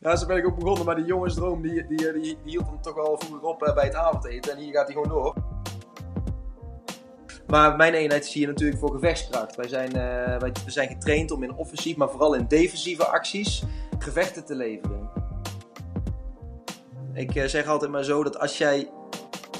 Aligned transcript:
Ja, 0.00 0.16
zo 0.16 0.26
ben 0.26 0.36
ik 0.36 0.46
ook 0.46 0.58
begonnen, 0.58 0.84
maar 0.84 0.96
die 0.96 1.04
jongensdroom 1.04 1.62
die, 1.62 1.86
die, 1.86 2.12
die, 2.12 2.38
hield 2.44 2.66
hem 2.66 2.80
toch 2.80 2.94
wel 2.94 3.18
vroeger 3.18 3.48
op 3.48 3.72
bij 3.74 3.84
het 3.84 3.94
avondeten. 3.94 4.52
En 4.52 4.58
hier 4.58 4.72
gaat 4.72 4.86
hij 4.86 4.94
gewoon 4.94 5.08
door. 5.08 5.34
Maar 7.46 7.76
mijn 7.76 7.94
eenheid 7.94 8.24
is 8.24 8.32
hier 8.32 8.46
natuurlijk 8.46 8.78
voor 8.78 8.90
gevechtskracht. 8.90 9.56
Wij 9.56 9.68
zijn, 9.68 9.88
uh, 9.88 10.38
wij, 10.38 10.52
we 10.64 10.70
zijn 10.70 10.88
getraind 10.88 11.30
om 11.30 11.42
in 11.42 11.54
offensief, 11.54 11.96
maar 11.96 12.10
vooral 12.10 12.34
in 12.34 12.46
defensieve 12.48 13.06
acties 13.06 13.62
gevechten 13.98 14.44
te 14.44 14.54
leveren. 14.54 15.10
Ik 17.12 17.34
uh, 17.34 17.44
zeg 17.44 17.66
altijd 17.66 17.90
maar 17.90 18.04
zo 18.04 18.22
dat 18.22 18.38
als 18.38 18.58
jij 18.58 18.90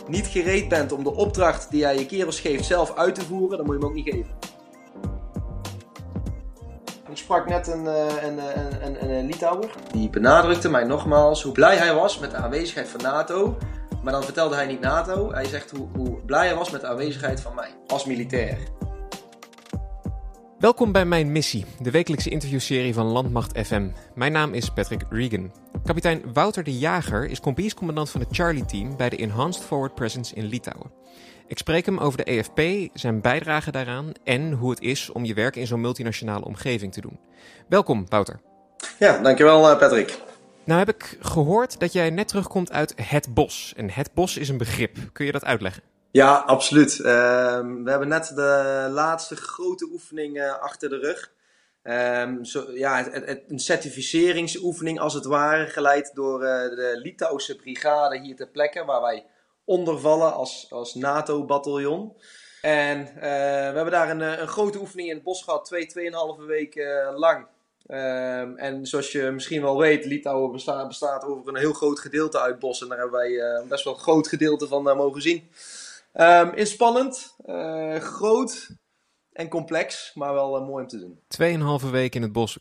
niet 0.09 0.27
gereed 0.27 0.69
bent 0.69 0.93
om 0.93 1.05
de 1.05 1.15
opdracht 1.15 1.71
die 1.71 1.81
jij 1.81 1.99
je 1.99 2.07
kerels 2.07 2.41
geeft 2.41 2.65
zelf 2.65 2.95
uit 2.95 3.15
te 3.15 3.25
voeren, 3.25 3.57
dan 3.57 3.67
moet 3.67 3.75
je 3.75 3.81
hem 3.81 3.91
ook 3.91 3.97
niet 3.97 4.09
geven. 4.11 4.46
Ik 7.27 7.33
sprak 7.33 7.49
net 7.49 7.67
een, 7.67 7.87
een, 7.87 8.39
een, 8.39 9.03
een, 9.03 9.11
een 9.11 9.27
Litouwer. 9.27 9.71
Die 9.93 10.11
benadrukte 10.11 10.71
mij 10.71 10.85
nogmaals 10.85 11.43
hoe 11.43 11.53
blij 11.53 11.77
hij 11.77 11.95
was 11.95 12.19
met 12.19 12.31
de 12.31 12.37
aanwezigheid 12.37 12.89
van 12.89 13.03
NATO. 13.03 13.57
Maar 14.03 14.13
dan 14.13 14.23
vertelde 14.23 14.55
hij 14.55 14.67
niet 14.67 14.81
NATO. 14.81 15.33
Hij 15.33 15.45
zegt 15.45 15.71
hoe, 15.71 15.89
hoe 15.97 16.21
blij 16.25 16.47
hij 16.47 16.57
was 16.57 16.71
met 16.71 16.81
de 16.81 16.87
aanwezigheid 16.87 17.41
van 17.41 17.55
mij 17.55 17.69
als 17.87 18.05
militair. 18.05 18.59
Welkom 20.59 20.93
bij 20.93 21.05
Mijn 21.05 21.33
Missie, 21.33 21.65
de 21.81 21.91
wekelijkse 21.91 22.31
interviewserie 22.31 22.95
van 22.95 23.07
Landmacht 23.07 23.59
FM. 23.59 23.89
Mijn 24.15 24.33
naam 24.33 24.55
is 24.55 24.71
Patrick 24.71 25.05
Regan. 25.11 25.53
Kapitein 25.85 26.33
Wouter 26.33 26.65
de 26.65 26.79
Jager 26.79 27.31
is 27.31 27.41
commandant 27.75 28.11
van 28.11 28.21
het 28.21 28.37
Charlie-team 28.37 28.97
bij 28.97 29.09
de 29.09 29.17
Enhanced 29.17 29.65
Forward 29.65 29.95
Presence 29.95 30.35
in 30.35 30.45
Litouwen. 30.45 30.91
Ik 31.49 31.59
spreek 31.59 31.87
hem 31.87 31.99
over 31.99 32.25
de 32.25 32.25
EFP, 32.25 32.91
zijn 32.95 33.21
bijdrage 33.21 33.71
daaraan 33.71 34.13
en 34.25 34.53
hoe 34.53 34.71
het 34.71 34.81
is 34.81 35.11
om 35.11 35.25
je 35.25 35.35
werk 35.35 35.57
in 35.57 35.67
zo'n 35.67 35.81
multinationale 35.81 36.45
omgeving 36.45 36.93
te 36.93 37.01
doen. 37.01 37.21
Welkom, 37.69 38.07
Wouter. 38.09 38.41
Ja, 38.99 39.19
dankjewel 39.19 39.71
eh, 39.71 39.79
Patrick. 39.79 40.19
Nou 40.65 40.79
heb 40.79 40.89
ik 40.89 41.19
gehoord 41.21 41.81
dat 41.81 41.93
jij 41.93 42.11
net 42.11 42.29
terugkomt 42.29 42.73
uit 42.73 42.95
het 43.03 43.35
bos. 43.35 43.73
En 43.77 43.91
het 43.91 44.11
bos 44.15 44.37
is 44.37 44.49
een 44.49 44.59
begrip. 44.59 44.97
Kun 45.13 45.27
je 45.27 45.33
dat 45.33 45.45
uitleggen? 45.45 45.83
Ja, 46.11 46.35
absoluut. 46.37 46.99
Uh, 46.99 47.05
we 47.05 47.91
hebben 47.91 48.09
net 48.09 48.33
de 48.35 48.89
laatste 48.91 49.37
grote 49.37 49.89
oefening 49.93 50.37
uh, 50.37 50.59
achter 50.59 50.89
de 50.89 50.99
rug. 50.99 51.33
Um, 51.83 52.45
zo, 52.45 52.73
ja, 52.73 52.97
het, 52.97 53.27
het, 53.27 53.43
een 53.49 53.59
certificeringsoefening 53.59 55.01
als 55.01 55.15
het 55.15 55.25
ware, 55.25 55.67
geleid 55.67 56.11
door 56.15 56.43
uh, 56.43 56.49
de 56.49 57.01
Litouwse 57.03 57.57
brigade 57.57 58.21
hier 58.21 58.37
ter 58.37 58.49
plekke, 58.49 58.85
waar 58.85 59.01
wij 59.01 59.25
ondervallen 59.67 60.35
als, 60.35 60.67
als 60.71 60.95
NATO-bataljon. 60.95 62.13
En 62.61 63.05
we 63.15 63.73
hebben 63.75 63.91
daar 63.91 64.11
een, 64.11 64.41
een, 64.41 64.49
grote 64.49 64.79
oefening 64.79 65.09
in 65.09 65.15
het 65.15 65.25
bos 65.25 65.43
gehad, 65.43 65.65
twee, 65.65 65.87
tweeënhalve 65.87 66.45
weken 66.45 67.15
lang. 67.15 67.47
Um, 67.91 68.57
en 68.57 68.87
zoals 68.87 69.13
je 69.13 69.31
misschien 69.31 69.63
wel 69.63 69.79
weet, 69.79 70.05
Litouwen 70.05 70.53
bestaat, 70.53 70.89
bestaat 70.89 71.25
over 71.25 71.49
een 71.49 71.61
heel 71.61 71.73
groot 71.73 72.01
gedeelte 72.01 72.41
uit 72.41 72.59
bos. 72.59 72.83
En 72.83 72.89
daar 72.89 72.99
hebben 72.99 73.19
wij 73.19 73.31
uh, 73.31 73.69
best 73.69 73.85
wel 73.85 73.93
een 73.93 74.01
groot 74.01 74.29
gedeelte 74.29 74.67
van 74.69 74.83
mogen 74.83 75.23
zien. 75.23 75.49
Um, 76.15 76.53
is 76.53 76.71
spannend, 76.71 77.37
groot 77.99 78.69
en 79.33 79.49
complex, 79.49 80.13
maar 80.15 80.35
wel 80.35 80.65
mooi 80.65 80.83
om 80.83 80.89
te 80.89 80.99
doen. 80.99 81.21
Tweeënhalve 81.29 81.91
weken 81.91 82.17
in 82.17 82.23
het 82.23 82.33
bos. 82.33 82.59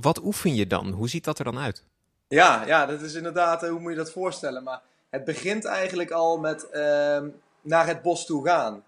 wat 0.00 0.22
oefen 0.22 0.54
je 0.54 0.66
dan? 0.66 0.90
Hoe 0.90 1.08
ziet 1.08 1.24
dat 1.24 1.38
er 1.38 1.44
dan 1.44 1.58
uit? 1.58 1.84
Ja, 2.28 2.66
ja 2.66 2.86
dat 2.86 3.00
is 3.00 3.14
inderdaad, 3.14 3.68
hoe 3.68 3.80
moet 3.80 3.90
je 3.90 3.96
dat 3.96 4.10
voorstellen? 4.10 4.62
Maar 4.62 4.82
het 5.10 5.24
begint 5.24 5.64
eigenlijk 5.64 6.10
al 6.10 6.38
met 6.38 6.70
ehm, 6.70 7.28
naar 7.60 7.86
het 7.86 8.02
bos 8.02 8.26
toe 8.26 8.46
gaan. 8.46 8.84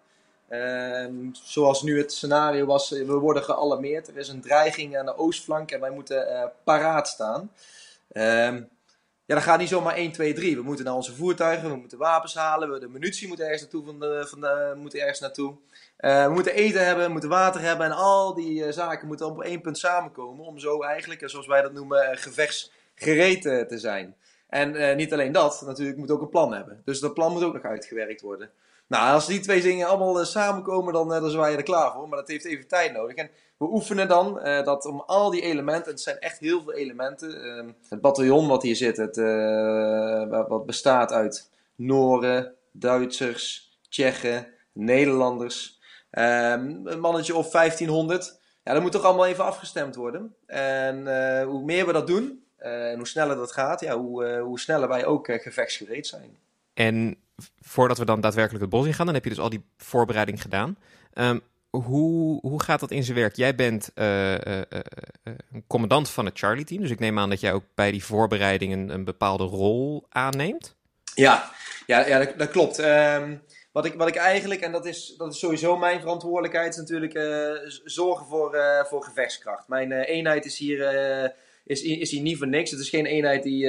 Uh, 0.48 1.06
zoals 1.32 1.82
nu 1.82 1.98
het 1.98 2.12
scenario 2.12 2.66
was, 2.66 2.90
we 2.90 3.04
worden 3.12 3.44
gealarmeerd. 3.44 4.08
Er 4.08 4.16
is 4.16 4.28
een 4.28 4.41
dreiging 4.41 4.98
aan 4.98 5.06
de 5.06 5.16
oostflank 5.16 5.70
en 5.70 5.80
wij 5.80 5.91
moeten 5.91 6.28
uh, 6.28 6.44
paraat 6.64 7.08
staan. 7.08 7.52
Uh, 8.12 8.56
ja, 9.30 9.36
dat 9.36 9.44
gaat 9.44 9.58
niet 9.58 9.68
zomaar 9.68 9.94
1, 9.94 10.12
2, 10.12 10.32
3. 10.32 10.56
We 10.56 10.62
moeten 10.62 10.84
naar 10.84 10.94
onze 10.94 11.14
voertuigen, 11.14 11.70
we 11.70 11.76
moeten 11.76 11.98
wapens 11.98 12.34
halen, 12.34 12.70
we 12.70 12.78
de 12.78 12.88
munitie 12.88 13.28
moeten 13.28 13.44
ergens 13.44 13.62
naartoe. 13.62 13.84
Van 13.84 14.00
de, 14.00 14.26
van 14.28 14.41
de, 14.88 15.00
ergens 15.00 15.20
naartoe. 15.20 15.56
Uh, 16.00 16.25
we 16.25 16.32
moeten 16.32 16.54
eten 16.54 16.87
hebben, 16.87 17.04
we 17.04 17.12
moeten 17.12 17.31
water 17.31 17.60
hebben 17.60 17.87
en 17.87 17.92
al 17.92 18.34
die 18.34 18.64
uh, 18.64 18.72
zaken 18.72 19.06
moeten 19.06 19.26
op 19.26 19.42
één 19.42 19.60
punt 19.60 19.78
samenkomen. 19.78 20.44
Om 20.44 20.58
zo 20.58 20.82
eigenlijk, 20.82 21.22
zoals 21.25 21.47
wij 21.47 21.62
dat 21.62 21.72
noemen, 21.72 22.19
gevechtsgereed 22.19 23.42
te 23.42 23.78
zijn. 23.78 24.16
En 24.50 24.97
niet 24.97 25.12
alleen 25.12 25.33
dat, 25.33 25.62
natuurlijk 25.66 25.99
moet 25.99 26.11
ook 26.11 26.21
een 26.21 26.28
plan 26.28 26.53
hebben. 26.53 26.83
Dus 26.84 27.00
dat 27.00 27.15
plan 27.15 27.33
moet 27.33 27.43
ook 27.43 27.53
nog 27.53 27.62
uitgewerkt 27.62 28.21
worden. 28.21 28.50
Nou, 28.91 29.12
als 29.12 29.27
die 29.27 29.41
twee 29.41 29.62
dingen 29.62 29.88
allemaal 29.88 30.21
uh, 30.21 30.27
samenkomen, 30.27 30.93
dan, 30.93 31.12
uh, 31.12 31.21
dan 31.21 31.31
zijn 31.31 31.43
wij 31.43 31.56
er 31.56 31.62
klaar 31.62 31.93
voor. 31.93 32.09
Maar 32.09 32.19
dat 32.19 32.28
heeft 32.28 32.44
even 32.44 32.69
tijd 32.69 32.93
nodig. 32.93 33.16
En 33.16 33.31
we 33.56 33.65
oefenen 33.65 34.09
dan 34.09 34.34
dat 34.65 34.84
om 34.84 35.00
al 35.00 35.31
die 35.31 35.43
elementen, 35.43 35.91
het 35.91 36.00
zijn 36.00 36.19
echt 36.19 36.38
heel 36.38 36.62
veel 36.62 36.72
elementen. 36.72 37.43
Ehm, 37.43 37.71
het 37.88 38.00
bataljon 38.00 38.49
wat 38.49 38.62
hier 38.62 38.77
zit, 38.77 38.97
het, 38.97 39.16
wat 40.49 40.67
bestaat 40.67 41.12
uit 41.12 41.50
Noren, 41.75 42.55
Duitsers, 42.72 43.72
Tsjechen, 43.88 44.47
Nederlanders. 44.72 45.81
Ehm, 46.11 46.77
een 46.84 47.00
mannetje 47.00 47.34
of 47.34 47.50
1500. 47.50 48.41
Ja, 48.65 48.72
dat 48.72 48.82
moet 48.82 48.93
toch 48.93 49.05
allemaal 49.05 49.27
even 49.27 49.44
afgestemd 49.44 49.97
worden. 49.97 50.34
En 50.47 50.97
hoe 51.44 51.65
meer 51.65 51.87
we 51.87 51.93
dat 51.93 52.06
doen, 52.06 52.44
en 52.60 52.97
hoe 52.97 53.06
sneller 53.06 53.37
dat 53.37 53.53
gaat, 53.53 53.81
ja, 53.81 53.98
hoe, 53.98 54.38
hoe 54.38 54.60
sneller 54.60 54.88
wij 54.88 55.04
ook 55.04 55.26
gevechtsgereed 55.26 56.06
zijn. 56.06 56.37
En 56.75 57.16
voordat 57.60 57.98
we 57.98 58.04
dan 58.04 58.21
daadwerkelijk 58.21 58.62
het 58.62 58.72
bos 58.72 58.87
in 58.87 58.94
gaan, 58.94 59.06
dan 59.06 59.15
heb 59.15 59.25
je 59.25 59.31
dus 59.31 59.41
al 59.41 59.50
die 59.50 59.65
voorbereiding 59.76 60.43
gedaan. 60.43 60.76
Um, 61.15 61.41
hoe, 61.70 62.41
hoe 62.41 62.62
gaat 62.62 62.81
dat 62.81 62.91
in 62.91 63.04
zijn 63.04 63.16
werk? 63.16 63.37
Jij 63.37 63.54
bent 63.54 63.91
uh, 63.94 64.34
uh, 64.34 64.38
uh, 64.38 64.62
een 65.53 65.65
commandant 65.66 66.10
van 66.10 66.25
het 66.25 66.38
Charlie-team, 66.38 66.81
dus 66.81 66.91
ik 66.91 66.99
neem 66.99 67.19
aan 67.19 67.31
dat 67.31 67.41
jij 67.41 67.53
ook 67.53 67.65
bij 67.75 67.91
die 67.91 68.04
voorbereiding 68.04 68.72
een, 68.72 68.88
een 68.88 69.04
bepaalde 69.04 69.44
rol 69.44 70.06
aanneemt. 70.09 70.76
Ja, 71.15 71.50
ja, 71.87 72.06
ja 72.06 72.19
dat, 72.19 72.38
dat 72.38 72.50
klopt. 72.50 72.78
Um, 72.78 73.43
wat, 73.72 73.84
ik, 73.84 73.94
wat 73.94 74.09
ik 74.09 74.16
eigenlijk, 74.16 74.60
en 74.60 74.72
dat 74.72 74.87
is, 74.87 75.15
dat 75.16 75.32
is 75.32 75.38
sowieso 75.38 75.76
mijn 75.76 76.00
verantwoordelijkheid, 76.00 76.72
is 76.72 76.76
natuurlijk 76.76 77.12
zorgen 77.84 78.26
voor, 78.26 78.56
voor 78.88 79.04
gevechtskracht. 79.04 79.69
Mijn 79.69 79.93
eenheid 79.93 80.44
is 80.44 80.59
hier, 80.59 80.78
is, 81.65 81.82
is 81.82 82.10
hier 82.10 82.22
niet 82.22 82.38
voor 82.38 82.48
niks. 82.48 82.71
Het 82.71 82.81
is 82.81 82.88
geen 82.88 83.06
eenheid 83.06 83.43
die 83.43 83.69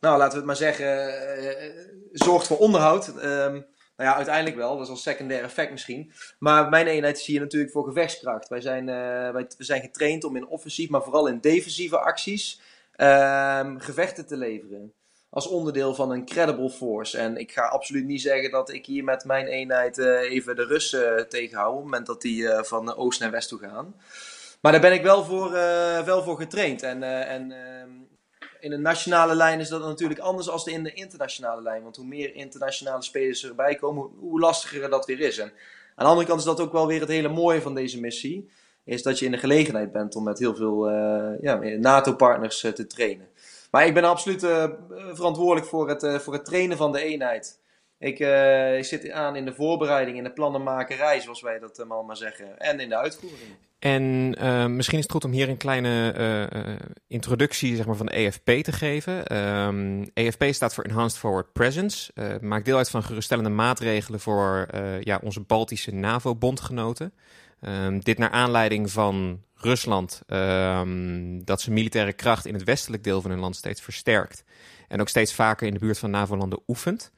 nou 0.00 0.18
laten 0.18 0.32
we 0.32 0.36
het 0.36 0.46
maar 0.46 0.56
zeggen, 0.56 1.08
uh, 1.42 1.84
zorgt 2.12 2.46
voor 2.46 2.58
onderhoud. 2.58 3.08
Um, 3.08 3.66
nou 3.96 4.10
ja, 4.10 4.14
uiteindelijk 4.14 4.56
wel. 4.56 4.76
Dat 4.76 4.84
is 4.84 4.90
als 4.90 5.02
secundair 5.02 5.42
effect 5.42 5.70
misschien. 5.70 6.12
Maar 6.38 6.68
mijn 6.68 6.86
eenheid 6.86 7.18
is 7.18 7.26
hier 7.26 7.40
natuurlijk 7.40 7.72
voor 7.72 7.84
gevechtskracht. 7.84 8.48
Wij 8.48 8.60
zijn, 8.60 8.86
wij, 8.86 9.46
we 9.56 9.64
zijn 9.64 9.80
getraind 9.80 10.24
om 10.24 10.36
in 10.36 10.46
offensief, 10.46 10.88
maar 10.88 11.02
vooral 11.02 11.26
in 11.26 11.40
defensieve 11.40 11.98
acties, 11.98 12.60
um, 12.96 13.80
gevechten 13.80 14.26
te 14.26 14.36
leveren. 14.36 14.92
Als 15.30 15.46
onderdeel 15.46 15.94
van 15.94 16.10
een 16.10 16.24
credible 16.24 16.70
force. 16.70 17.18
En 17.18 17.36
ik 17.36 17.52
ga 17.52 17.62
absoluut 17.62 18.04
niet 18.04 18.22
zeggen 18.22 18.50
dat 18.50 18.72
ik 18.72 18.86
hier 18.86 19.04
met 19.04 19.24
mijn 19.24 19.46
eenheid 19.46 19.98
even 19.98 20.56
de 20.56 20.64
Russen 20.64 21.28
tegenhoud. 21.28 21.70
Op 21.70 21.76
het 21.76 21.84
moment 21.84 22.06
dat 22.06 22.22
die 22.22 22.48
van 22.48 22.94
oost 22.94 23.20
naar 23.20 23.30
west 23.30 23.48
toe 23.48 23.58
gaan. 23.58 23.94
Maar 24.64 24.72
daar 24.72 24.80
ben 24.80 24.92
ik 24.92 25.02
wel 25.02 25.24
voor, 25.24 25.50
wel 26.04 26.22
voor 26.22 26.36
getraind. 26.36 26.82
En, 26.82 27.02
en 27.02 27.52
ehm, 27.52 27.90
in 28.60 28.70
de 28.70 28.76
nationale 28.76 29.34
lijn 29.34 29.60
is 29.60 29.68
dat 29.68 29.80
natuurlijk 29.80 30.20
anders 30.20 30.46
dan 30.46 30.60
in 30.64 30.82
de 30.82 30.92
internationale 30.92 31.62
lijn. 31.62 31.82
Want 31.82 31.96
hoe 31.96 32.06
meer 32.06 32.34
internationale 32.34 33.02
spelers 33.02 33.44
erbij 33.44 33.74
komen, 33.74 34.10
hoe 34.18 34.40
lastiger 34.40 34.90
dat 34.90 35.06
weer 35.06 35.20
is. 35.20 35.38
En 35.38 35.52
aan 35.94 36.04
de 36.04 36.04
andere 36.04 36.26
kant 36.26 36.38
is 36.38 36.46
dat 36.46 36.60
ook 36.60 36.72
wel 36.72 36.86
weer 36.86 37.00
het 37.00 37.08
hele 37.08 37.28
mooie 37.28 37.62
van 37.62 37.74
deze 37.74 38.00
missie. 38.00 38.50
Is 38.84 39.02
dat 39.02 39.18
je 39.18 39.24
in 39.24 39.30
de 39.30 39.38
gelegenheid 39.38 39.92
bent 39.92 40.16
om 40.16 40.24
met 40.24 40.38
heel 40.38 40.54
veel 40.54 40.90
uh, 40.90 41.40
ja, 41.40 41.56
NATO-partners 41.78 42.60
te 42.60 42.86
trainen. 42.86 43.28
Maar 43.70 43.86
ik 43.86 43.94
ben 43.94 44.04
absoluut 44.04 44.40
verantwoordelijk 45.12 45.66
voor 45.66 45.88
het, 45.88 46.22
voor 46.22 46.32
het 46.32 46.44
trainen 46.44 46.76
van 46.76 46.92
de 46.92 47.02
eenheid. 47.02 47.60
Ik, 47.98 48.18
ik, 48.78 48.84
zit 48.84 49.10
aan 49.10 49.36
in 49.36 49.44
de 49.44 49.54
voorbereiding, 49.54 50.16
in 50.16 50.24
de 50.24 50.32
plannenmakerij, 50.32 51.20
zoals 51.20 51.40
wij 51.40 51.58
dat 51.58 51.84
maar 52.06 52.16
zeggen. 52.16 52.58
En 52.58 52.80
in 52.80 52.88
de 52.88 52.96
uitvoering. 52.96 53.56
En 53.84 54.36
uh, 54.42 54.66
misschien 54.66 54.98
is 54.98 55.04
het 55.04 55.12
goed 55.12 55.24
om 55.24 55.32
hier 55.32 55.48
een 55.48 55.56
kleine 55.56 56.48
introductie 57.06 57.76
zeg 57.76 57.86
maar, 57.86 57.96
van 57.96 58.06
de 58.06 58.12
EFP 58.12 58.50
te 58.50 58.72
geven. 58.72 59.36
Um, 59.36 60.02
ehm, 60.02 60.06
EFP 60.14 60.44
staat 60.50 60.74
voor 60.74 60.84
Enhanced 60.84 61.18
Forward 61.18 61.52
Presence. 61.52 62.12
maakt 62.40 62.64
deel 62.64 62.76
uit 62.76 62.90
van 62.90 63.02
geruststellende 63.02 63.50
maatregelen 63.50 64.20
voor 64.20 64.68
ja, 65.00 65.20
onze 65.22 65.40
Baltische 65.40 65.90
NAVO-bondgenoten. 65.90 67.12
Um, 67.60 68.00
dit 68.00 68.18
naar 68.18 68.30
aanleiding 68.30 68.90
van 68.90 69.42
Rusland, 69.54 70.22
um, 70.26 71.44
dat 71.44 71.60
zijn 71.60 71.74
militaire 71.74 72.12
kracht 72.12 72.46
in 72.46 72.54
het 72.54 72.64
westelijk 72.64 73.04
deel 73.04 73.20
van 73.20 73.30
hun 73.30 73.40
land 73.40 73.56
steeds 73.56 73.80
versterkt. 73.80 74.44
En 74.88 75.00
ook 75.00 75.08
steeds 75.08 75.34
vaker 75.34 75.66
in 75.66 75.72
de 75.72 75.78
buurt 75.78 75.98
van 75.98 76.10
NAVO-landen 76.10 76.62
oefent. 76.66 77.12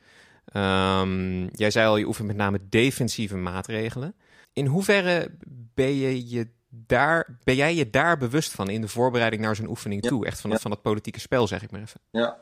Jij 1.52 1.70
zei 1.70 1.86
al, 1.86 1.96
je 1.96 2.06
oefent 2.06 2.26
met 2.26 2.36
name 2.36 2.60
defensieve 2.68 3.36
maatregelen. 3.36 4.14
In 4.52 4.66
hoeverre 4.66 5.30
ben, 5.74 5.94
je 5.94 6.28
je 6.28 6.54
daar, 6.86 7.38
ben 7.44 7.54
jij 7.54 7.74
je 7.74 7.90
daar 7.90 8.18
bewust 8.18 8.52
van 8.52 8.70
in 8.70 8.80
de 8.80 8.88
voorbereiding 8.88 9.42
naar 9.42 9.56
zo'n 9.56 9.68
oefening 9.68 10.02
toe? 10.02 10.26
Echt 10.26 10.40
van, 10.40 10.50
ja. 10.50 10.58
van 10.58 10.70
dat 10.70 10.82
politieke 10.82 11.20
spel, 11.20 11.46
zeg 11.46 11.62
ik 11.62 11.70
maar 11.70 11.80
even. 11.80 12.00
Ja, 12.10 12.38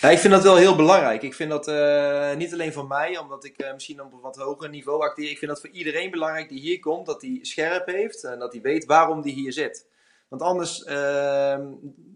ja 0.00 0.10
ik 0.10 0.18
vind 0.18 0.32
dat 0.32 0.42
wel 0.42 0.56
heel 0.56 0.76
belangrijk. 0.76 1.22
Ik 1.22 1.34
vind 1.34 1.50
dat 1.50 1.68
uh, 1.68 2.34
niet 2.34 2.52
alleen 2.52 2.72
voor 2.72 2.86
mij, 2.86 3.18
omdat 3.18 3.44
ik 3.44 3.62
uh, 3.62 3.72
misschien 3.72 4.02
op 4.02 4.12
een 4.12 4.20
wat 4.20 4.36
hoger 4.36 4.68
niveau 4.68 5.02
acteer. 5.02 5.30
Ik 5.30 5.38
vind 5.38 5.50
dat 5.50 5.60
voor 5.60 5.70
iedereen 5.70 6.10
belangrijk 6.10 6.48
die 6.48 6.60
hier 6.60 6.80
komt, 6.80 7.06
dat 7.06 7.22
hij 7.22 7.38
scherp 7.42 7.86
heeft 7.86 8.24
en 8.24 8.38
dat 8.38 8.52
hij 8.52 8.62
weet 8.62 8.84
waarom 8.84 9.22
hij 9.22 9.30
hier 9.30 9.52
zit. 9.52 9.86
Want 10.28 10.42
anders 10.42 10.84
ehm, 10.84 11.66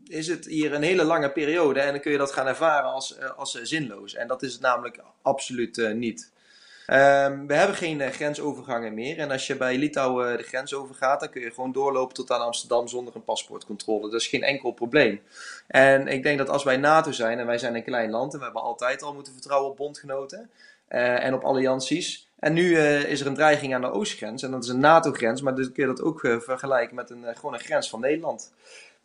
is 0.05 0.27
het 0.27 0.47
hier 0.47 0.75
een 0.75 0.83
hele 0.83 1.05
lange 1.05 1.33
periode 1.33 1.81
en 1.81 1.93
dan 1.93 2.01
kun 2.01 2.13
je 2.13 2.19
dat 2.19 2.33
gaan 2.33 2.47
ervaren 2.47 2.91
als, 2.91 3.21
als 3.37 3.63
zinloos. 3.63 4.15
En 4.15 4.27
dat 4.27 4.43
is 4.43 4.53
het 4.53 4.63
namelijk 4.63 5.01
absoluut 5.23 5.91
niet. 5.95 6.33
Um, 6.93 7.47
we 7.47 7.55
hebben 7.55 7.77
geen 7.77 8.01
uh, 8.01 8.09
grensovergangen 8.09 8.95
meer. 8.95 9.19
En 9.19 9.31
als 9.31 9.47
je 9.47 9.57
bij 9.57 9.77
Litouwen 9.77 10.37
de 10.37 10.43
grens 10.43 10.75
overgaat, 10.75 11.21
dan 11.21 11.31
kun 11.31 11.41
je 11.41 11.51
gewoon 11.51 11.73
doorlopen 11.73 12.15
tot 12.15 12.31
aan 12.31 12.41
Amsterdam 12.41 12.89
zonder 12.89 13.17
een 13.17 13.25
paspoortcontrole. 13.25 14.11
Dat 14.11 14.21
is 14.21 14.27
geen 14.27 14.43
enkel 14.43 14.71
probleem. 14.71 15.21
En 15.67 16.07
ik 16.07 16.23
denk 16.23 16.39
dat 16.39 16.49
als 16.49 16.65
wij 16.65 16.77
NATO 16.77 17.13
zijn, 17.13 17.39
en 17.39 17.47
wij 17.47 17.59
zijn 17.59 17.75
een 17.75 17.85
klein 17.85 18.11
land, 18.11 18.33
en 18.33 18.39
we 18.39 18.45
hebben 18.45 18.63
altijd 18.63 19.03
al 19.03 19.15
moeten 19.15 19.33
vertrouwen 19.33 19.71
op 19.71 19.77
bondgenoten 19.77 20.51
uh, 20.89 21.25
en 21.25 21.35
op 21.35 21.45
allianties. 21.45 22.29
En 22.39 22.53
nu 22.53 22.79
is 22.79 23.21
er 23.21 23.27
een 23.27 23.35
dreiging 23.35 23.75
aan 23.75 23.81
de 23.81 23.93
oostgrens, 23.93 24.43
en 24.43 24.51
dat 24.51 24.65
is 24.65 24.71
een 24.71 24.81
NATO-grens, 24.81 25.43
maar 25.43 25.55
dan 25.55 25.73
kun 25.73 25.83
je 25.83 25.95
dat 25.95 26.03
ook 26.03 26.21
vergelijken 26.21 26.97
met 26.97 27.11
een, 27.11 27.25
gewoon 27.35 27.55
een 27.55 27.61
grens 27.61 27.91
van 27.91 28.01
Nederland. 28.01 28.53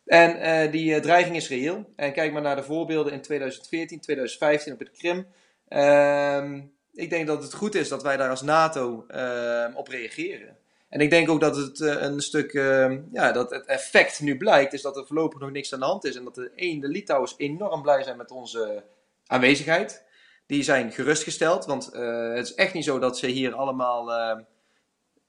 En 0.04 0.70
die 0.70 1.00
dreiging 1.00 1.36
is 1.36 1.48
reëel. 1.48 1.84
En 1.96 2.12
kijk 2.12 2.32
maar 2.32 2.42
naar 2.42 2.56
de 2.56 2.62
voorbeelden 2.62 3.12
in 3.12 3.20
2014, 3.20 4.00
2015 4.00 4.72
op 4.72 4.78
het 4.78 4.90
Krim. 4.90 5.26
Ehm, 5.68 6.60
ik 6.96 7.10
denk 7.10 7.26
dat 7.26 7.42
het 7.42 7.54
goed 7.54 7.74
is 7.74 7.88
dat 7.88 8.02
wij 8.02 8.16
daar 8.16 8.30
als 8.30 8.42
NATO 8.42 9.06
uh, 9.10 9.66
op 9.74 9.88
reageren. 9.88 10.56
En 10.88 11.00
ik 11.00 11.10
denk 11.10 11.28
ook 11.28 11.40
dat 11.40 11.56
het 11.56 11.78
uh, 11.78 12.02
een 12.02 12.20
stuk, 12.20 12.52
uh, 12.52 12.92
ja, 13.12 13.32
dat 13.32 13.50
het 13.50 13.66
effect 13.66 14.20
nu 14.20 14.36
blijkt, 14.36 14.72
is 14.72 14.82
dat 14.82 14.96
er 14.96 15.06
voorlopig 15.06 15.40
nog 15.40 15.50
niks 15.50 15.72
aan 15.72 15.80
de 15.80 15.86
hand 15.86 16.04
is. 16.04 16.16
En 16.16 16.24
dat 16.24 16.34
de, 16.34 16.50
één, 16.54 16.80
de 16.80 16.88
Litouwers 16.88 17.34
enorm 17.36 17.82
blij 17.82 18.02
zijn 18.02 18.16
met 18.16 18.30
onze 18.30 18.84
aanwezigheid. 19.26 20.04
Die 20.46 20.62
zijn 20.62 20.92
gerustgesteld, 20.92 21.64
want 21.64 21.90
uh, 21.94 22.34
het 22.34 22.46
is 22.46 22.54
echt 22.54 22.74
niet 22.74 22.84
zo 22.84 22.98
dat 22.98 23.18
ze 23.18 23.26
hier 23.26 23.54
allemaal 23.54 24.12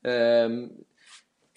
ehm, 0.02 0.68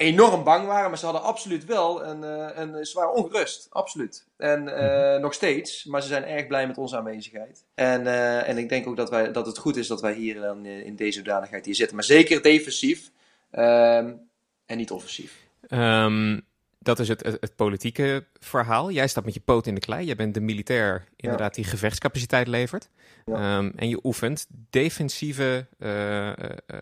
enorm 0.00 0.44
bang 0.44 0.67
waren, 0.67 0.88
maar 0.88 0.99
ze 0.99 1.05
hadden 1.05 1.23
absoluut 1.23 1.64
wel 1.64 2.05
een, 2.05 2.23
uh, 2.23 2.49
een 2.55 2.87
zwaar 2.87 3.11
ongerust. 3.11 3.67
Absoluut. 3.70 4.26
En 4.37 4.69
uh, 4.69 5.17
nog 5.17 5.35
steeds, 5.35 5.85
maar 5.85 6.02
ze 6.02 6.08
zijn 6.08 6.25
erg 6.25 6.47
blij 6.47 6.67
met 6.67 6.79
onze 6.79 6.97
aanwezigheid. 6.97 7.64
En, 7.75 8.00
uh, 8.02 8.49
en 8.49 8.58
ik 8.58 8.69
denk 8.69 8.87
ook 8.87 8.97
dat, 8.97 9.11
wij, 9.11 9.32
dat 9.32 9.47
het 9.47 9.58
goed 9.58 9.76
is 9.76 9.87
dat 9.87 10.00
wij 10.00 10.14
hier 10.14 10.41
dan 10.41 10.67
in 10.67 10.97
deze 10.97 11.19
hoedanigheid 11.19 11.64
hier 11.64 11.75
zitten. 11.75 11.97
Maar 11.97 12.05
zeker 12.05 12.43
defensief 12.43 13.11
um, 13.52 14.29
en 14.67 14.76
niet 14.76 14.91
offensief. 14.91 15.37
Um, 15.69 16.46
dat 16.82 16.99
is 16.99 17.09
het, 17.09 17.23
het, 17.23 17.37
het, 17.41 17.56
politieke 17.56 18.25
verhaal. 18.38 18.91
Jij 18.91 19.09
staat 19.09 19.25
met 19.25 19.35
je 19.35 19.41
poot 19.41 19.67
in 19.67 19.75
de 19.75 19.81
klei. 19.81 20.06
Jij 20.06 20.17
bent 20.17 20.35
de 20.35 20.41
militair 20.41 21.05
inderdaad 21.17 21.56
ja. 21.56 21.62
die 21.62 21.71
gevechtscapaciteit 21.71 22.47
levert. 22.47 22.88
Ja. 23.25 23.56
Um, 23.56 23.73
en 23.77 23.88
je 23.88 24.00
oefent 24.03 24.47
defensieve 24.71 25.67
uh, 25.79 26.27
uh, 26.27 26.35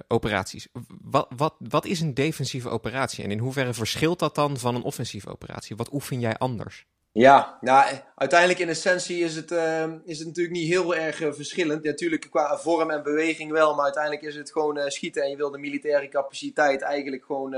operaties. 0.09 0.69
Wat, 1.03 1.29
wat, 1.37 1.55
wat 1.59 1.85
is 1.85 2.00
een 2.00 2.15
defensieve 2.15 2.69
operatie? 2.69 3.25
En 3.25 3.31
in 3.31 3.39
hoeverre 3.39 3.75
verschilt 3.75 4.19
dat 4.19 4.35
dan 4.35 4.59
van 4.59 4.75
een 4.75 4.83
offensieve 4.83 5.31
operatie? 5.31 5.77
Wat 5.77 5.93
oefen 5.93 6.21
jij 6.21 6.37
anders? 6.37 6.87
Ja, 7.12 7.59
nou, 7.61 7.99
uiteindelijk 8.15 8.61
in 8.61 8.69
essentie 8.69 9.25
is 9.25 9.35
het, 9.37 9.50
uh, 9.50 9.87
is 10.05 10.19
het 10.19 10.27
natuurlijk 10.27 10.56
niet 10.56 10.69
heel 10.69 10.97
erg 10.97 11.21
uh, 11.21 11.33
verschillend. 11.33 11.83
Ja, 11.85 11.91
natuurlijk 11.91 12.27
qua 12.31 12.59
vorm 12.59 12.91
en 12.91 13.03
beweging 13.03 13.50
wel, 13.50 13.75
maar 13.75 13.85
uiteindelijk 13.85 14.23
is 14.23 14.35
het 14.35 14.53
gewoon 14.53 14.79
uh, 14.79 14.87
schieten 14.87 15.23
en 15.23 15.31
je 15.31 15.37
wil 15.37 15.50
de 15.50 15.59
militaire 15.59 16.09
capaciteit 16.09 16.83
eigenlijk 16.83 17.25
gewoon 17.25 17.50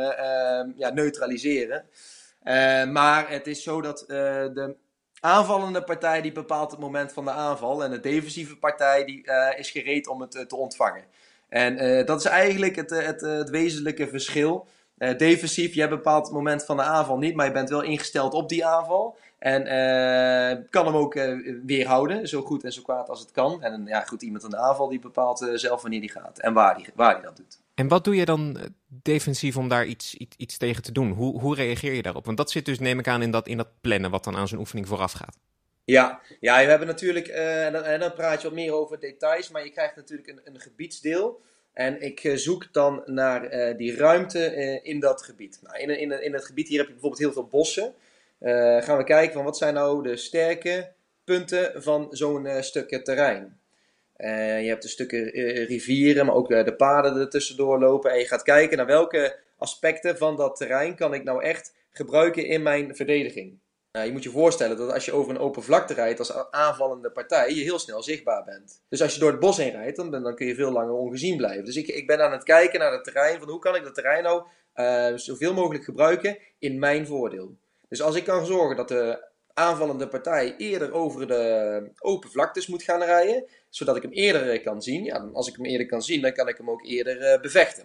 ja, 0.76 0.90
neutraliseren. 0.94 1.84
Uh, 2.44 2.84
maar 2.84 3.30
het 3.30 3.46
is 3.46 3.62
zo 3.62 3.80
dat 3.80 4.02
uh, 4.02 4.08
de 4.08 4.76
aanvallende 5.20 5.82
partij 5.82 6.20
die 6.20 6.32
bepaalt 6.32 6.70
het 6.70 6.80
moment 6.80 7.12
van 7.12 7.24
de 7.24 7.30
aanval. 7.30 7.84
En 7.84 7.90
de 7.90 8.00
defensieve 8.00 8.56
partij 8.56 9.04
die 9.04 9.26
uh, 9.26 9.58
is 9.58 9.70
gereed 9.70 10.08
om 10.08 10.20
het 10.20 10.44
te 10.48 10.56
ontvangen. 10.56 11.04
En 11.48 12.06
dat 12.06 12.20
is 12.20 12.26
eigenlijk 12.26 12.76
het, 12.76 12.90
het, 12.90 13.20
het 13.20 13.50
wezenlijke 13.50 14.08
verschil. 14.08 14.66
defensief, 15.16 15.74
jij 15.74 15.88
bepaalt 15.88 16.24
het 16.24 16.34
moment 16.34 16.64
van 16.64 16.76
de 16.76 16.82
aanval 16.82 17.18
niet, 17.18 17.34
maar 17.34 17.46
je 17.46 17.52
bent 17.52 17.68
wel 17.70 17.82
ingesteld 17.82 18.32
op 18.32 18.48
die 18.48 18.66
aanval. 18.66 19.16
En 19.40 19.64
kan 20.70 20.86
hem 20.86 20.96
ook 20.96 21.14
weerhouden, 21.66 22.28
zo 22.28 22.42
goed 22.42 22.64
en 22.64 22.72
zo 22.72 22.82
kwaad 22.82 23.08
als 23.08 23.20
het 23.20 23.30
kan. 23.30 23.62
En 23.62 23.86
ja, 23.86 24.00
goed, 24.00 24.22
iemand 24.22 24.44
aan 24.44 24.50
de 24.50 24.56
aanval 24.56 24.88
die 24.88 24.98
bepaalt 24.98 25.50
zelf 25.54 25.82
wanneer 25.82 26.00
die 26.00 26.10
gaat 26.10 26.38
en 26.38 26.52
waar 26.52 26.76
die, 26.76 26.86
waar 26.94 27.14
die 27.14 27.24
dat 27.24 27.36
doet. 27.36 27.58
En 27.80 27.88
wat 27.88 28.04
doe 28.04 28.16
je 28.16 28.24
dan 28.24 28.58
defensief 28.86 29.56
om 29.56 29.68
daar 29.68 29.86
iets, 29.86 30.14
iets, 30.14 30.36
iets, 30.36 30.56
tegen 30.56 30.82
te 30.82 30.92
doen? 30.92 31.12
Hoe, 31.12 31.40
hoe 31.40 31.54
reageer 31.54 31.92
je 31.92 32.02
daarop? 32.02 32.24
Want 32.24 32.36
dat 32.36 32.50
zit 32.50 32.64
dus, 32.64 32.78
neem 32.78 32.98
ik 32.98 33.08
aan, 33.08 33.22
in 33.22 33.30
dat, 33.30 33.48
in 33.48 33.56
dat 33.56 33.68
plannen 33.80 34.10
wat 34.10 34.24
dan 34.24 34.36
aan 34.36 34.48
zo'n 34.48 34.58
oefening 34.58 34.88
vooraf 34.88 35.12
gaat. 35.12 35.36
Ja, 35.84 36.20
ja 36.40 36.56
we 36.56 36.68
hebben 36.70 36.88
natuurlijk, 36.88 37.28
uh, 37.28 37.66
en, 37.66 37.72
dan, 37.72 37.82
en, 37.82 38.00
dan, 38.00 38.12
praat 38.12 38.42
je 38.42 38.48
wat 38.48 38.56
meer 38.56 38.72
over 38.72 39.00
details, 39.00 39.50
maar 39.50 39.64
je 39.64 39.70
krijgt 39.70 39.96
natuurlijk 39.96 40.28
een, 40.28 40.40
een 40.44 40.60
gebiedsdeel. 40.60 41.40
En 41.72 42.02
ik 42.02 42.24
uh, 42.24 42.36
zoek 42.36 42.72
dan 42.72 43.02
naar 43.04 43.54
uh, 43.54 43.76
die 43.76 43.96
ruimte 43.96 44.80
in 44.82 45.00
dat 45.00 45.22
gebied. 45.22 45.60
Nou, 45.62 45.78
in, 45.78 45.98
in, 45.98 46.22
in 46.22 46.32
het 46.32 46.44
gebied 46.44 46.68
hier 46.68 46.78
heb 46.78 46.86
je 46.86 46.92
bijvoorbeeld 46.92 47.22
heel 47.22 47.32
veel 47.32 47.46
bossen. 47.46 47.94
Gaan 48.84 48.96
we 48.96 49.04
kijken 49.04 49.34
van 49.34 49.44
wat 49.44 49.56
zijn 49.56 49.74
nou 49.74 50.02
de 50.02 50.16
sterke 50.16 50.92
punten 51.24 51.82
van 51.82 52.06
zo'n 52.10 52.48
stuk 52.60 53.04
terrein. 53.04 53.60
Uh, 54.16 54.62
je 54.62 54.68
hebt 54.68 54.84
een 54.84 54.90
stukken 54.90 55.38
uh, 55.38 55.66
rivieren, 55.66 56.26
maar 56.26 56.34
ook 56.34 56.50
uh, 56.50 56.64
de 56.64 56.76
paden 56.76 57.16
er 57.16 57.30
tussendoor 57.30 57.78
lopen. 57.78 58.10
En 58.10 58.18
je 58.18 58.26
gaat 58.26 58.42
kijken 58.42 58.76
naar 58.76 58.86
welke 58.86 59.38
aspecten 59.58 60.16
van 60.16 60.36
dat 60.36 60.56
terrein 60.56 60.94
kan 60.94 61.14
ik 61.14 61.24
nou 61.24 61.42
echt 61.42 61.74
gebruiken 61.90 62.46
in 62.46 62.62
mijn 62.62 62.96
verdediging. 62.96 63.58
Nou, 63.92 64.06
je 64.06 64.12
moet 64.12 64.22
je 64.22 64.30
voorstellen 64.30 64.76
dat 64.76 64.92
als 64.92 65.04
je 65.04 65.12
over 65.12 65.30
een 65.30 65.40
open 65.40 65.62
vlakte 65.62 65.94
rijdt 65.94 66.18
als 66.18 66.50
aanvallende 66.50 67.10
partij, 67.10 67.54
je 67.54 67.62
heel 67.62 67.78
snel 67.78 68.02
zichtbaar 68.02 68.44
bent. 68.44 68.82
Dus 68.88 69.02
als 69.02 69.14
je 69.14 69.20
door 69.20 69.30
het 69.30 69.40
bos 69.40 69.56
heen 69.56 69.70
rijdt, 69.70 69.96
dan, 69.96 70.10
dan 70.10 70.34
kun 70.34 70.46
je 70.46 70.54
veel 70.54 70.72
langer 70.72 70.94
ongezien 70.94 71.36
blijven. 71.36 71.64
Dus 71.64 71.76
ik, 71.76 71.86
ik 71.86 72.06
ben 72.06 72.20
aan 72.20 72.32
het 72.32 72.44
kijken 72.44 72.80
naar 72.80 72.92
het 72.92 73.04
terrein, 73.04 73.38
van 73.38 73.48
hoe 73.48 73.58
kan 73.58 73.76
ik 73.76 73.84
dat 73.84 73.94
terrein 73.94 74.22
nou 74.22 74.42
zoveel 75.18 75.54
mogelijk 75.54 75.84
gebruiken 75.84 76.38
in 76.58 76.78
mijn 76.78 77.06
voordeel. 77.06 77.56
Dus 77.90 78.02
als 78.02 78.16
ik 78.16 78.24
kan 78.24 78.46
zorgen 78.46 78.76
dat 78.76 78.88
de 78.88 79.28
aanvallende 79.54 80.08
partij 80.08 80.54
eerder 80.56 80.92
over 80.92 81.26
de 81.26 81.90
open 81.98 82.30
vlaktes 82.30 82.66
moet 82.66 82.82
gaan 82.82 83.02
rijden, 83.02 83.44
zodat 83.68 83.96
ik 83.96 84.02
hem 84.02 84.12
eerder 84.12 84.50
eh, 84.50 84.64
kan 84.64 84.82
zien. 84.82 85.04
Ja, 85.04 85.28
als 85.32 85.48
ik 85.48 85.56
hem 85.56 85.64
eerder 85.64 85.86
kan 85.86 86.02
zien, 86.02 86.20
dan 86.20 86.32
kan 86.32 86.48
ik 86.48 86.56
hem 86.56 86.70
ook 86.70 86.84
eerder 86.84 87.34
uh, 87.34 87.40
bevechten. 87.40 87.84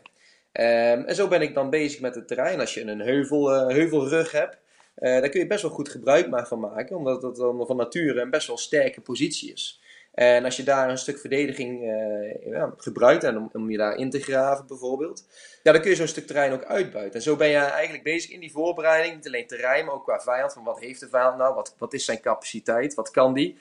Um, 0.53 1.05
en 1.05 1.15
zo 1.15 1.27
ben 1.27 1.41
ik 1.41 1.53
dan 1.53 1.69
bezig 1.69 2.01
met 2.01 2.15
het 2.15 2.27
terrein. 2.27 2.59
Als 2.59 2.73
je 2.73 2.81
een 2.81 2.99
heuvel, 2.99 3.53
uh, 3.53 3.67
heuvelrug 3.67 4.31
hebt, 4.31 4.57
uh, 4.97 5.19
daar 5.19 5.29
kun 5.29 5.39
je 5.39 5.47
best 5.47 5.61
wel 5.61 5.71
goed 5.71 5.89
gebruik 5.89 6.47
van 6.47 6.59
maken, 6.59 6.95
omdat 6.95 7.21
het 7.21 7.35
dan 7.35 7.65
van 7.65 7.77
nature 7.77 8.21
een 8.21 8.29
best 8.29 8.47
wel 8.47 8.57
sterke 8.57 9.01
positie 9.01 9.53
is. 9.53 9.81
En 10.15 10.45
als 10.45 10.55
je 10.55 10.63
daar 10.63 10.89
een 10.89 10.97
stuk 10.97 11.19
verdediging 11.19 11.81
uh, 11.81 12.51
ja, 12.51 12.73
gebruikt, 12.77 13.23
en 13.23 13.37
om, 13.37 13.49
om, 13.53 13.71
je 13.71 13.77
daar 13.77 13.95
in 13.95 14.09
te 14.09 14.19
graven 14.19 14.67
bijvoorbeeld, 14.67 15.23
ja, 15.63 15.71
dan 15.71 15.81
kun 15.81 15.89
je 15.89 15.95
zo'n 15.95 16.07
stuk 16.07 16.27
terrein 16.27 16.53
ook 16.53 16.63
uitbuiten. 16.63 17.13
En 17.13 17.21
zo 17.21 17.35
ben 17.35 17.47
je 17.47 17.57
eigenlijk 17.57 18.03
bezig 18.03 18.31
in 18.31 18.39
die 18.39 18.51
voorbereiding, 18.51 19.15
niet 19.15 19.27
alleen 19.27 19.47
terrein, 19.47 19.85
maar 19.85 19.93
ook 19.93 20.03
qua 20.03 20.19
vijand. 20.19 20.53
Van 20.53 20.63
wat 20.63 20.79
heeft 20.79 20.99
de 20.99 21.09
vijand 21.09 21.37
nou, 21.37 21.55
wat, 21.55 21.75
wat 21.77 21.93
is 21.93 22.05
zijn 22.05 22.19
capaciteit, 22.19 22.93
wat 22.93 23.11
kan 23.11 23.33
die? 23.33 23.57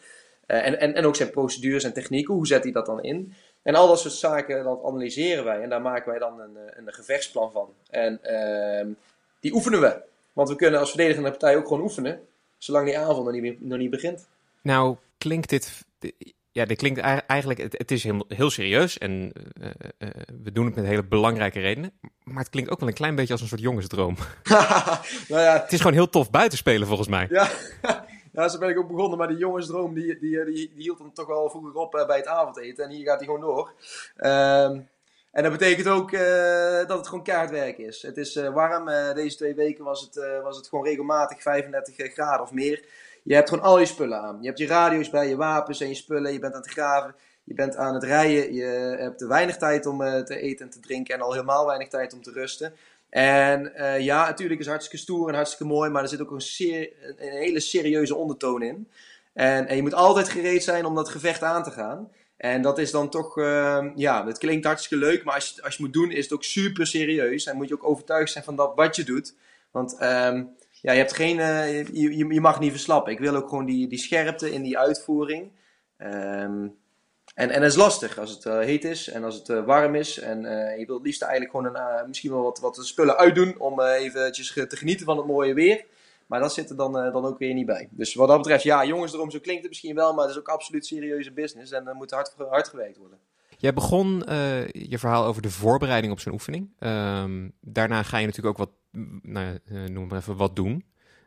Uh, 0.46 0.66
en, 0.66 0.80
en, 0.80 0.94
en 0.94 1.06
ook 1.06 1.16
zijn 1.16 1.30
procedures 1.30 1.84
en 1.84 1.92
technieken, 1.92 2.34
hoe 2.34 2.46
zet 2.46 2.62
hij 2.62 2.72
dat 2.72 2.86
dan 2.86 3.02
in? 3.02 3.34
En 3.62 3.74
al 3.74 3.88
dat 3.88 4.00
soort 4.00 4.14
zaken, 4.14 4.64
dat 4.64 4.84
analyseren 4.84 5.44
wij 5.44 5.62
en 5.62 5.68
daar 5.68 5.82
maken 5.82 6.10
wij 6.10 6.18
dan 6.18 6.40
een, 6.40 6.56
een 6.76 6.92
gevechtsplan 6.92 7.52
van. 7.52 7.68
En 7.90 8.20
uh, 8.22 8.94
die 9.40 9.54
oefenen 9.54 9.80
we. 9.80 10.02
Want 10.32 10.48
we 10.48 10.56
kunnen 10.56 10.80
als 10.80 10.88
verdedigende 10.88 11.30
partij 11.30 11.56
ook 11.56 11.66
gewoon 11.68 11.82
oefenen, 11.82 12.20
zolang 12.58 12.86
die 12.86 12.98
aanval 12.98 13.22
nog 13.22 13.32
niet, 13.32 13.60
nog 13.60 13.78
niet 13.78 13.90
begint. 13.90 14.26
Nou, 14.62 14.96
klinkt 15.18 15.48
dit 15.48 15.84
ja, 16.54 16.64
dit 16.64 16.78
klinkt 16.78 17.00
eigenlijk, 17.26 17.60
het, 17.60 17.78
het 17.78 17.90
is 17.90 18.02
heel, 18.02 18.24
heel 18.28 18.50
serieus 18.50 18.98
en 18.98 19.32
uh, 19.60 19.68
uh, 19.98 20.08
we 20.42 20.52
doen 20.52 20.66
het 20.66 20.74
met 20.74 20.84
hele 20.84 21.04
belangrijke 21.04 21.60
redenen. 21.60 21.92
Maar 22.22 22.42
het 22.42 22.50
klinkt 22.50 22.70
ook 22.70 22.80
wel 22.80 22.88
een 22.88 22.94
klein 22.94 23.14
beetje 23.14 23.32
als 23.32 23.40
een 23.40 23.48
soort 23.48 23.60
jongensdroom. 23.60 24.16
nou 25.28 25.42
ja. 25.42 25.60
Het 25.62 25.72
is 25.72 25.78
gewoon 25.78 25.92
heel 25.92 26.08
tof 26.08 26.30
buitenspelen 26.30 26.86
volgens 26.86 27.08
mij. 27.08 27.26
Ja. 27.30 27.50
ja, 28.32 28.48
zo 28.48 28.58
ben 28.58 28.68
ik 28.68 28.78
ook 28.78 28.88
begonnen. 28.88 29.18
Maar 29.18 29.28
die 29.28 29.36
jongensdroom, 29.36 29.94
die, 29.94 30.18
die, 30.18 30.44
die, 30.44 30.54
die 30.54 30.72
hield 30.76 30.98
dan 30.98 31.12
toch 31.12 31.26
wel 31.26 31.50
vroeger 31.50 31.74
op 31.74 31.94
uh, 31.94 32.06
bij 32.06 32.16
het 32.16 32.26
avondeten. 32.26 32.84
En 32.84 32.90
hier 32.90 33.04
gaat 33.04 33.16
hij 33.16 33.26
gewoon 33.26 33.40
door. 33.40 33.72
Ehm, 34.16 34.80
en 35.30 35.42
dat 35.42 35.52
betekent 35.52 35.88
ook 35.88 36.10
dat 36.88 36.98
het 36.98 37.08
gewoon 37.08 37.24
kaartwerk 37.24 37.78
is. 37.78 38.02
Het 38.02 38.16
is 38.16 38.34
warm. 38.34 39.14
deze 39.14 39.36
twee 39.36 39.54
weken 39.54 39.84
was 39.84 40.00
het, 40.00 40.42
was 40.42 40.56
het 40.56 40.68
gewoon 40.68 40.84
regelmatig 40.84 41.42
35 41.42 42.12
graden 42.12 42.42
of 42.42 42.52
meer. 42.52 42.84
Je 43.24 43.34
hebt 43.34 43.48
gewoon 43.48 43.64
al 43.64 43.78
je 43.78 43.86
spullen 43.86 44.20
aan. 44.20 44.38
Je 44.40 44.46
hebt 44.46 44.58
je 44.58 44.66
radio's 44.66 45.10
bij, 45.10 45.28
je 45.28 45.36
wapens 45.36 45.80
en 45.80 45.88
je 45.88 45.94
spullen. 45.94 46.32
Je 46.32 46.38
bent 46.38 46.54
aan 46.54 46.60
het 46.60 46.70
graven. 46.70 47.14
Je 47.44 47.54
bent 47.54 47.76
aan 47.76 47.94
het 47.94 48.02
rijden. 48.02 48.54
Je 48.54 48.96
hebt 48.98 49.26
weinig 49.26 49.56
tijd 49.56 49.86
om 49.86 50.00
uh, 50.02 50.20
te 50.20 50.40
eten 50.40 50.64
en 50.64 50.70
te 50.70 50.80
drinken. 50.80 51.14
En 51.14 51.20
al 51.20 51.32
helemaal 51.32 51.66
weinig 51.66 51.88
tijd 51.88 52.12
om 52.12 52.22
te 52.22 52.30
rusten. 52.30 52.74
En 53.10 53.72
uh, 53.76 54.00
ja, 54.00 54.26
natuurlijk 54.26 54.60
is 54.60 54.66
het 54.66 54.74
hartstikke 54.74 55.04
stoer 55.04 55.28
en 55.28 55.34
hartstikke 55.34 55.72
mooi. 55.72 55.90
Maar 55.90 56.02
er 56.02 56.08
zit 56.08 56.20
ook 56.20 56.30
een, 56.30 56.42
een, 56.58 57.16
hele 57.16 57.60
serieuze 57.60 58.14
ondertoon 58.14 58.62
in. 58.62 58.88
En, 59.32 59.66
en, 59.66 59.76
je 59.76 59.82
moet 59.82 59.94
altijd 59.94 60.28
gereed 60.28 60.64
zijn 60.64 60.84
om 60.84 60.94
dat 60.94 61.08
gevecht 61.08 61.42
aan 61.42 61.62
te 61.62 61.70
gaan. 61.70 62.10
En 62.36 62.62
dat 62.62 62.78
is 62.78 62.90
dan 62.90 63.08
toch, 63.10 63.38
uh, 63.38 63.86
ja, 63.94 64.26
het 64.26 64.38
klinkt 64.38 64.66
hartstikke 64.66 65.04
leuk. 65.04 65.24
Maar 65.24 65.34
als 65.34 65.52
je, 65.54 65.62
als 65.62 65.76
je 65.76 65.82
moet 65.82 65.92
doen, 65.92 66.10
is 66.10 66.24
het 66.24 66.32
ook 66.32 66.44
super 66.44 66.86
serieus. 66.86 67.46
En 67.46 67.56
moet 67.56 67.68
je 67.68 67.74
ook 67.74 67.88
overtuigd 67.88 68.32
zijn 68.32 68.44
van 68.44 68.56
dat 68.56 68.72
wat 68.74 68.96
je 68.96 69.04
doet. 69.04 69.34
Want 69.70 70.02
um, 70.02 70.56
ja, 70.84 70.92
je, 70.92 70.98
hebt 70.98 71.14
geen, 71.14 71.38
uh, 71.38 71.86
je, 71.86 72.16
je, 72.16 72.40
mag 72.40 72.60
niet 72.60 72.70
verslappen. 72.70 73.12
Ik 73.12 73.18
wil 73.18 73.34
ook 73.34 73.48
gewoon 73.48 73.64
die, 73.64 73.88
die 73.88 73.98
scherpte 73.98 74.52
in 74.52 74.62
die 74.62 74.78
uitvoering. 74.78 75.50
Um, 75.98 76.76
en, 77.34 77.50
en 77.50 77.62
het 77.62 77.70
is 77.70 77.76
lastig 77.76 78.18
als 78.18 78.30
het 78.30 78.44
uh, 78.44 78.58
heet 78.58 78.84
is 78.84 79.08
en 79.08 79.24
als 79.24 79.34
het 79.34 79.48
uh, 79.48 79.64
warm 79.64 79.94
is. 79.94 80.18
En 80.18 80.40
je 80.78 80.84
wilt 80.86 80.98
het 80.98 81.06
liefst 81.06 81.22
eigenlijk 81.22 81.50
gewoon 81.50 81.76
een, 81.76 82.08
misschien 82.08 82.30
wel 82.30 82.42
wat, 82.42 82.58
wat 82.58 82.78
spullen 82.86 83.16
uitdoen 83.16 83.58
om 83.58 83.80
eventjes 83.80 84.52
te 84.52 84.76
genieten 84.76 85.06
van 85.06 85.16
het 85.16 85.26
mooie 85.26 85.54
weer. 85.54 85.84
Maar 86.26 86.40
dat 86.40 86.52
zit 86.52 86.70
er 86.70 86.76
dan, 86.76 86.92
dan 86.92 87.24
ook 87.24 87.38
weer 87.38 87.54
niet 87.54 87.66
bij. 87.66 87.88
Dus 87.90 88.14
wat 88.14 88.28
dat 88.28 88.38
betreft, 88.38 88.62
ja, 88.62 88.84
jongens 88.84 89.12
erom, 89.12 89.30
zo 89.30 89.38
klinkt 89.38 89.62
het 89.62 89.70
misschien 89.70 89.94
wel, 89.94 90.14
maar 90.14 90.24
het 90.24 90.34
is 90.34 90.40
ook 90.40 90.48
absoluut 90.48 90.86
serieuze 90.86 91.32
business 91.32 91.72
en 91.72 91.86
er 91.86 91.94
moet 91.94 92.10
hard, 92.10 92.34
hard 92.48 92.68
gewerkt 92.68 92.96
worden. 92.96 93.18
Jij 93.64 93.72
begon 93.72 94.22
je 94.72 94.98
verhaal 94.98 95.24
over 95.24 95.42
de 95.42 95.50
voorbereiding 95.50 96.12
op 96.12 96.20
zo'n 96.20 96.32
oefening. 96.32 96.70
Ehm, 96.78 97.48
daarna 97.60 98.02
ga 98.02 98.18
je 98.18 98.26
natuurlijk 98.26 98.58
ook 98.58 98.66
wat, 98.66 99.00
nou, 99.22 99.58
noem 99.88 100.06
maar 100.06 100.18
even, 100.18 100.36
wat 100.36 100.56
doen. 100.56 100.84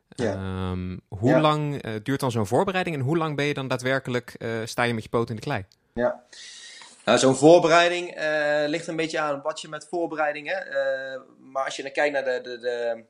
Ja. 0.09 0.33
Ehm, 0.33 0.97
hoe 1.07 1.39
lang 1.39 1.85
uh, 1.85 1.93
duurt 2.03 2.19
dan 2.19 2.31
zo'n 2.31 2.47
voorbereiding 2.47 2.95
en 2.95 3.01
hoe 3.01 3.17
lang 3.17 3.35
ben 3.35 3.45
je 3.45 3.53
dan 3.53 3.67
daadwerkelijk, 3.67 4.35
uh, 4.37 4.49
sta 4.65 4.83
je 4.83 4.93
met 4.93 5.03
je 5.03 5.09
poot 5.09 5.29
in 5.29 5.35
de 5.35 5.41
klei? 5.41 5.65
Ja, 5.93 6.23
nou, 7.05 7.17
zo'n 7.17 7.35
voorbereiding 7.35 8.15
ligt 8.67 8.87
een 8.87 8.95
beetje 8.95 9.19
aan 9.19 9.41
wat 9.41 9.61
je 9.61 9.69
met 9.69 9.87
voorbereidingen. 9.89 10.67
maar 11.51 11.65
als 11.65 11.75
je 11.75 11.83
dan 11.83 11.91
kijkt 11.91 12.13
naar 12.13 12.23
de, 12.23 12.39
de, 12.43 12.59
de, 12.59 13.03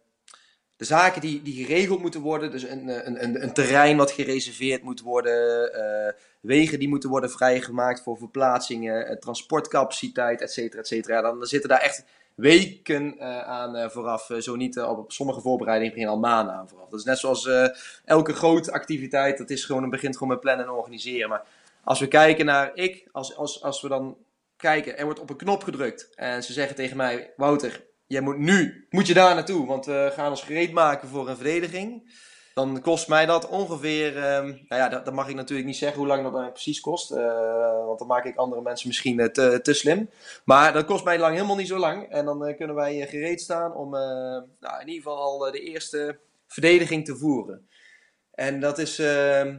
de, 0.78 0.86
zaken 0.86 1.22
die, 1.22 1.42
die 1.42 1.66
geregeld 1.66 2.00
moeten 2.00 2.22
worden, 2.22 2.52
dus 2.52 2.64
een, 2.64 2.88
een, 3.08 3.24
een, 3.24 3.44
een 3.44 3.54
terrein 3.54 3.98
wat 3.98 4.12
gereserveerd 4.12 4.84
moet 4.84 5.02
worden, 5.02 5.72
wegen 6.42 6.80
die 6.80 6.90
moeten 6.90 7.10
worden 7.10 7.32
vrijgemaakt 7.32 8.04
voor 8.04 8.18
verplaatsingen, 8.18 9.20
transportcapaciteit, 9.20 10.42
et 10.42 10.52
cetera, 10.52 10.82
et 10.82 10.88
cetera. 10.88 11.22
Dan 11.22 11.46
zitten 11.46 11.70
daar 11.70 11.82
echt 11.82 12.06
weken 12.36 13.16
uh, 13.18 13.42
aan 13.42 13.92
vooraf. 13.92 14.32
Zo 14.40 14.56
niet 14.56 14.80
op 14.80 15.12
sommige 15.12 15.42
voorbereidingen 15.42 15.94
beginnen 15.94 16.16
al 16.16 16.22
maanden 16.22 16.56
aan 16.56 16.70
vooraf. 16.70 16.90
Dat 16.90 17.00
is 17.00 17.06
net 17.06 17.18
zoals 17.18 17.50
elke 18.06 18.34
grote 18.34 18.72
activiteit. 18.72 19.38
Dat 19.38 19.50
is 19.50 19.66
gewoon, 19.66 19.82
het 19.82 19.92
begint 19.92 20.14
gewoon 20.14 20.30
met 20.30 20.40
plannen 20.40 20.66
en 20.66 20.72
organiseren. 20.72 21.30
Maar 21.30 21.44
als 21.84 22.00
we 22.00 22.08
kijken 22.08 22.46
naar 22.46 22.72
ik, 22.74 23.08
als, 23.12 23.36
als, 23.36 23.64
als 23.64 23.82
we 23.82 23.88
dan 23.88 24.18
kijken, 24.58 24.98
er 24.98 25.06
wordt 25.06 25.20
op 25.20 25.30
een 25.30 25.36
knop 25.36 25.64
gedrukt. 25.64 26.10
En 26.16 26.44
ze 26.44 26.54
zeggen 26.54 26.76
tegen 26.76 26.98
mij, 26.98 27.34
Wouter, 27.38 27.86
jij 28.08 28.22
moet 28.22 28.38
nu, 28.38 28.88
moet 28.90 29.08
je 29.08 29.14
daar 29.14 29.36
naartoe. 29.36 29.68
Want 29.68 29.86
we 29.86 30.12
gaan 30.14 30.30
ons 30.30 30.44
gereed 30.44 30.72
maken 30.72 31.08
voor 31.08 31.30
een 31.30 31.36
verdediging 31.36 32.12
dan 32.58 32.82
kost 32.82 33.08
mij 33.08 33.26
dat 33.26 33.48
ongeveer, 33.48 34.08
um, 34.08 34.46
nou 34.46 34.82
ja, 34.82 34.90
dat, 34.90 35.06
dat, 35.06 35.14
mag 35.14 35.30
ik 35.30 35.36
natuurlijk 35.36 35.68
niet 35.68 35.78
zeggen 35.78 35.98
hoe 35.98 36.08
lang 36.08 36.32
dat 36.32 36.54
precies 36.54 36.80
kost, 36.80 37.12
uh, 37.12 37.86
want 37.86 38.00
dan 38.00 38.08
maak 38.08 38.26
ik 38.26 38.36
andere 38.36 38.62
mensen 38.62 38.88
misschien 38.88 39.20
uh, 39.20 39.26
te, 39.26 39.74
slim. 39.74 40.10
Maar 40.46 40.74
dat 40.74 40.86
kost 40.86 41.04
mij 41.04 41.20
lang 41.20 41.34
helemaal 41.36 41.56
niet 41.56 41.68
zo 41.68 41.78
lang 41.78 42.10
en 42.10 42.26
dan 42.26 42.48
uh, 42.48 42.58
kunnen 42.58 42.76
wij 42.76 43.08
gereed 43.08 43.42
staan 43.42 43.76
om 43.76 43.90
nou, 43.90 44.82
in 44.82 44.88
ieder 44.88 45.04
geval 45.04 45.18
al 45.18 45.52
de 45.52 45.60
eerste 45.60 46.20
verdediging 46.48 47.06
te 47.06 47.16
voeren. 47.16 47.68
En 48.32 48.60
dat 48.60 48.78
is 48.78 49.00
ehm, 49.00 49.58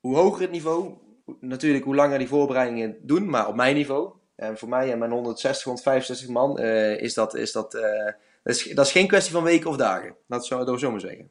hoe 0.00 0.16
hoger 0.16 0.40
het 0.40 0.50
niveau, 0.50 0.94
natuurlijk 1.40 1.84
hoe 1.84 1.94
langer 1.94 2.18
die 2.18 2.28
voorbereidingen 2.28 2.96
doen, 3.02 3.30
maar 3.30 3.48
op 3.48 3.54
mijn 3.54 3.74
niveau. 3.74 4.12
En 4.38 4.58
voor 4.58 4.68
mij 4.68 4.92
en 4.92 4.98
mijn 4.98 5.10
160, 5.10 5.64
165 5.64 6.28
man 6.28 6.58
is, 6.58 7.14
dat, 7.14 7.34
is, 7.34 7.52
dat, 7.52 7.72
dat, 7.72 8.16
is, 8.44 8.62
dat 8.62 8.86
is 8.86 8.92
geen 8.92 9.06
kwestie 9.06 9.32
van 9.32 9.42
weken 9.42 9.70
of 9.70 9.76
dagen. 9.76 10.14
Dat 10.26 10.46
zou 10.46 10.72
ik 10.72 10.78
zo 10.78 10.90
maar 10.90 11.00
zeggen. 11.00 11.30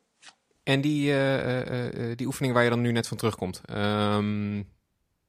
En 0.64 0.82
die, 0.82 1.12
uh, 1.12 2.16
die 2.16 2.28
oefening 2.28 2.54
waar 2.54 2.64
je 2.64 2.70
dan 2.70 2.82
nu 2.82 2.92
net 2.92 3.08
van 3.08 3.18
terugkomt. 3.18 3.62
Um, 3.72 4.70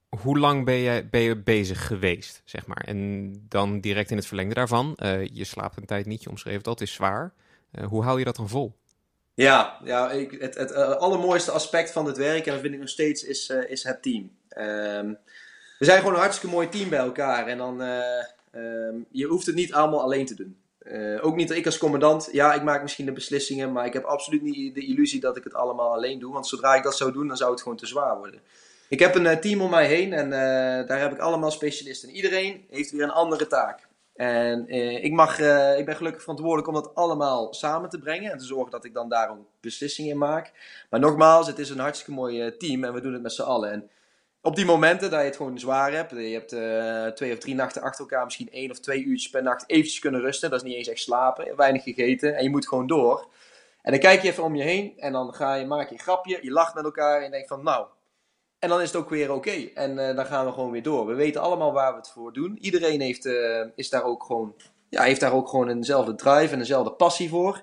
hoe 0.08 0.38
lang 0.38 0.64
ben 0.64 0.74
je, 0.74 1.06
ben 1.10 1.20
je 1.20 1.36
bezig 1.36 1.86
geweest, 1.86 2.42
zeg 2.44 2.66
maar? 2.66 2.84
En 2.86 3.32
dan 3.48 3.80
direct 3.80 4.10
in 4.10 4.16
het 4.16 4.26
verlengde 4.26 4.54
daarvan. 4.54 4.96
je 5.32 5.44
slaapt 5.44 5.76
een 5.76 5.86
tijd 5.86 6.06
niet, 6.06 6.22
je 6.22 6.30
omschreef 6.30 6.60
dat, 6.60 6.80
is 6.80 6.92
zwaar. 6.92 7.32
hoe 7.88 8.02
hou 8.02 8.18
je 8.18 8.24
dat 8.24 8.36
dan 8.36 8.48
vol? 8.48 8.76
Ja, 9.34 9.78
ja 9.84 10.10
ik, 10.10 10.30
het, 10.40 10.54
het 10.54 10.74
allermooiste 10.74 11.50
aspect 11.50 11.90
van 11.90 12.04
dit 12.04 12.16
werk, 12.16 12.46
en 12.46 12.52
dat 12.52 12.60
vind 12.60 12.74
ik 12.74 12.80
nog 12.80 12.88
steeds, 12.88 13.24
is, 13.24 13.48
is 13.48 13.82
het 13.82 14.02
team. 14.02 14.30
Um, 14.58 15.18
we 15.78 15.84
zijn 15.84 15.98
gewoon 15.98 16.14
een 16.14 16.20
hartstikke 16.20 16.54
mooi 16.54 16.68
team 16.68 16.88
bij 16.88 16.98
elkaar. 16.98 17.46
En 17.46 17.58
dan, 17.58 17.80
um, 17.80 19.06
je 19.10 19.26
hoeft 19.26 19.46
het 19.46 19.54
niet 19.54 19.72
allemaal 19.72 20.02
alleen 20.02 20.26
te 20.26 20.34
doen. 20.34 20.56
Uh, 20.82 21.24
ook 21.24 21.36
niet 21.36 21.50
ik 21.50 21.66
als 21.66 21.78
commandant. 21.78 22.28
Ja, 22.32 22.54
ik 22.54 22.62
maak 22.62 22.82
misschien 22.82 23.06
de 23.06 23.12
beslissingen, 23.12 23.72
maar 23.72 23.86
ik 23.86 23.92
heb 23.92 24.04
absoluut 24.04 24.42
niet 24.42 24.74
de 24.74 24.86
illusie 24.86 25.20
dat 25.20 25.36
ik 25.36 25.44
het 25.44 25.54
allemaal 25.54 25.92
alleen 25.92 26.18
doe. 26.18 26.32
Want 26.32 26.46
zodra 26.46 26.74
ik 26.74 26.82
dat 26.82 26.96
zou 26.96 27.12
doen, 27.12 27.28
dan 27.28 27.36
zou 27.36 27.50
het 27.50 27.62
gewoon 27.62 27.76
te 27.76 27.86
zwaar 27.86 28.18
worden. 28.18 28.40
Ik 28.88 28.98
heb 28.98 29.14
een 29.14 29.24
uh, 29.24 29.32
team 29.32 29.60
om 29.60 29.70
mij 29.70 29.86
heen 29.86 30.12
en 30.12 30.30
daar 30.86 31.00
heb 31.00 31.12
ik 31.12 31.18
allemaal 31.18 31.50
specialisten. 31.50 32.10
Iedereen 32.10 32.64
heeft 32.70 32.90
weer 32.90 33.02
een 33.02 33.10
andere 33.10 33.46
taak. 33.46 33.86
En 34.14 34.68
ik, 35.02 35.12
mag, 35.12 35.38
ik 35.78 35.84
ben 35.84 35.96
gelukkig 35.96 36.20
verantwoordelijk 36.20 36.68
om 36.68 36.74
dat 36.74 36.94
allemaal 36.94 37.54
samen 37.54 37.88
te 37.88 37.98
brengen 37.98 38.32
en 38.32 38.38
te 38.38 38.44
zorgen 38.44 38.70
dat 38.70 38.84
ik 38.84 38.94
dan 38.94 39.08
daar 39.08 39.36
beslissingen 39.60 40.10
in 40.10 40.18
maak. 40.18 40.52
Maar 40.90 41.00
nogmaals, 41.00 41.46
het 41.46 41.58
is 41.58 41.70
een 41.70 41.78
hartstikke 41.78 42.12
mooi 42.12 42.56
team 42.56 42.84
en 42.84 42.92
we 42.92 43.00
doen 43.00 43.12
het 43.12 43.22
met 43.22 43.32
z'n 43.32 43.42
allen. 43.42 43.70
En 43.70 43.90
op 44.48 44.56
die 44.56 44.64
momenten 44.64 45.10
dat 45.10 45.20
je 45.20 45.26
het 45.26 45.36
gewoon 45.36 45.58
zwaar 45.58 45.92
hebt, 45.92 46.10
je 46.10 46.16
hebt 46.16 46.52
uh, 46.52 47.06
twee 47.06 47.32
of 47.32 47.38
drie 47.38 47.54
nachten 47.54 47.82
achter 47.82 48.00
elkaar, 48.00 48.24
misschien 48.24 48.50
één 48.50 48.70
of 48.70 48.78
twee 48.78 49.04
uurtjes 49.04 49.30
per 49.30 49.42
nacht 49.42 49.64
eventjes 49.66 49.98
kunnen 49.98 50.20
rusten. 50.20 50.50
Dat 50.50 50.62
is 50.62 50.68
niet 50.68 50.76
eens 50.76 50.88
echt 50.88 51.00
slapen, 51.00 51.56
weinig 51.56 51.82
gegeten 51.82 52.36
en 52.36 52.42
je 52.42 52.50
moet 52.50 52.68
gewoon 52.68 52.86
door. 52.86 53.28
En 53.82 53.90
dan 53.90 54.00
kijk 54.00 54.22
je 54.22 54.28
even 54.28 54.44
om 54.44 54.54
je 54.54 54.62
heen 54.62 54.92
en 54.98 55.12
dan 55.12 55.34
ga 55.34 55.54
je, 55.54 55.66
maak 55.66 55.88
je 55.88 55.94
een 55.94 56.00
grapje, 56.00 56.38
je 56.42 56.50
lacht 56.50 56.74
met 56.74 56.84
elkaar 56.84 57.16
en 57.18 57.24
je 57.24 57.30
denkt 57.30 57.48
van 57.48 57.62
nou. 57.62 57.86
En 58.58 58.68
dan 58.68 58.80
is 58.80 58.86
het 58.86 58.96
ook 58.96 59.08
weer 59.10 59.32
oké 59.32 59.70
en 59.74 59.98
uh, 59.98 60.16
dan 60.16 60.26
gaan 60.26 60.46
we 60.46 60.52
gewoon 60.52 60.70
weer 60.70 60.82
door. 60.82 61.06
We 61.06 61.14
weten 61.14 61.40
allemaal 61.40 61.72
waar 61.72 61.90
we 61.90 61.98
het 61.98 62.10
voor 62.10 62.32
doen. 62.32 62.58
Iedereen 62.60 63.00
heeft, 63.00 63.26
uh, 63.26 63.64
is 63.74 63.90
daar 63.90 64.04
ook 64.04 64.24
gewoon, 64.24 64.54
ja, 64.88 65.02
heeft 65.02 65.20
daar 65.20 65.32
ook 65.32 65.48
gewoon 65.48 65.68
eenzelfde 65.68 66.14
drive 66.14 66.52
en 66.52 66.58
dezelfde 66.58 66.92
passie 66.92 67.28
voor. 67.28 67.62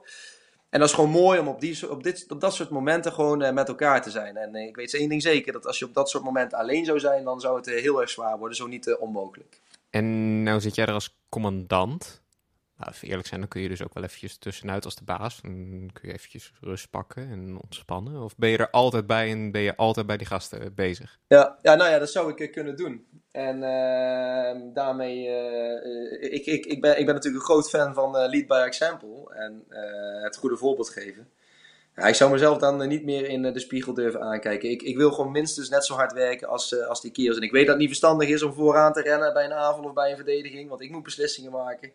En 0.76 0.82
dat 0.82 0.90
is 0.90 0.96
gewoon 0.96 1.10
mooi 1.10 1.40
om 1.40 1.48
op, 1.48 1.62
die, 1.62 1.90
op, 1.90 2.04
dit, 2.04 2.26
op 2.30 2.42
dat 2.42 2.54
soort 2.54 2.70
momenten 2.70 3.14
gewoon 3.14 3.44
uh, 3.44 3.52
met 3.52 3.68
elkaar 3.68 4.02
te 4.02 4.10
zijn. 4.10 4.38
En 4.38 4.56
uh, 4.56 4.68
ik 4.68 4.76
weet 4.76 4.94
één 4.94 5.10
ding 5.10 5.22
zeker, 5.22 5.54
dat 5.54 5.68
als 5.68 5.80
je 5.80 5.86
op 5.86 5.94
dat 5.94 6.10
soort 6.10 6.24
momenten 6.24 6.58
alleen 6.58 6.86
zou 6.86 7.00
zijn, 7.00 7.24
dan 7.24 7.40
zou 7.40 7.56
het 7.56 7.68
uh, 7.68 7.82
heel 7.82 8.02
erg 8.02 8.10
zwaar 8.10 8.38
worden, 8.38 8.58
zo 8.58 8.68
niet 8.68 8.96
onmogelijk. 9.00 9.62
En 9.90 10.44
nou 10.44 10.60
zit 10.60 10.76
jij 10.76 10.86
er 10.86 10.94
als 10.94 11.18
commandant. 11.30 12.22
Nou, 12.78 12.92
even 12.92 13.08
eerlijk 13.08 13.28
zijn, 13.28 13.40
dan 13.40 13.50
kun 13.50 13.62
je 13.62 13.68
dus 13.68 13.84
ook 13.84 13.94
wel 13.94 14.04
eventjes 14.04 14.38
tussenuit 14.38 14.86
als 14.86 14.96
de 14.96 15.04
baas. 15.04 15.42
Dan 15.42 15.90
kun 15.94 16.08
je 16.08 16.14
eventjes 16.14 16.52
rust 16.62 16.90
pakken 16.90 17.30
en 17.30 17.60
ontspannen. 17.62 18.22
Of 18.22 18.36
ben 18.38 18.50
je 18.50 18.58
er 18.58 18.70
altijd 18.70 19.08
bij 19.08 19.32
en 19.32 19.52
ben 19.52 19.62
je 19.62 19.76
altijd 19.76 20.06
bij 20.06 20.18
die 20.18 20.28
gasten 20.28 20.76
bezig? 20.76 21.20
Ja, 21.28 21.58
ja 21.62 21.76
nou 21.76 21.90
ja, 21.90 22.00
dat 22.00 22.12
zou 22.12 22.34
ik 22.36 22.52
kunnen 22.52 22.76
doen. 22.76 23.08
En 23.32 23.56
uh, 23.56 24.74
daarmee, 24.74 25.28
uh, 25.28 26.34
ik, 26.34 26.46
ik, 26.46 26.66
ik, 26.66 26.82
ben, 26.82 27.00
ik 27.00 27.06
ben 27.06 27.16
natuurlijk 27.16 27.44
een 27.44 27.50
groot 27.50 27.70
fan 27.70 27.94
van 27.94 28.12
Lead 28.12 28.48
by 28.48 28.64
Example 28.66 29.34
en 29.34 29.66
het 30.24 30.38
goede 30.38 30.58
voorbeeld 30.58 30.90
geven. 30.90 31.28
Ja, 31.96 32.04
ik 32.04 32.16
zou 32.16 32.32
mezelf 32.32 32.58
dan 32.58 32.88
niet 32.88 33.04
meer 33.04 33.30
in 33.30 33.42
de 33.42 33.60
spiegel 33.60 33.94
durven 33.94 34.22
aankijken. 34.22 34.70
Ik, 34.70 34.82
ik 34.82 34.98
wil 34.98 35.12
gewoon 35.12 35.32
minstens 35.32 35.70
net 35.70 35.86
zo 35.86 35.94
hard 35.94 36.14
werken 36.14 36.48
als, 36.48 36.80
als 36.88 37.02
die 37.02 37.12
kerels. 37.12 37.38
En 37.38 37.44
ik 37.44 37.52
weet 37.52 37.62
dat 37.62 37.70
het 37.70 37.80
niet 37.80 37.88
verstandig 37.88 38.30
is 38.30 38.44
om 38.44 38.54
vooraan 38.54 38.94
te 38.94 39.02
rennen 39.02 39.34
bij 39.34 39.46
een 39.46 39.54
aanval 39.54 39.84
of 39.84 39.94
bij 39.94 40.10
een 40.10 40.16
verdediging, 40.16 40.70
want 40.70 40.82
ik 40.82 40.92
moet 40.92 41.04
beslissingen 41.04 41.52
maken. 41.52 41.92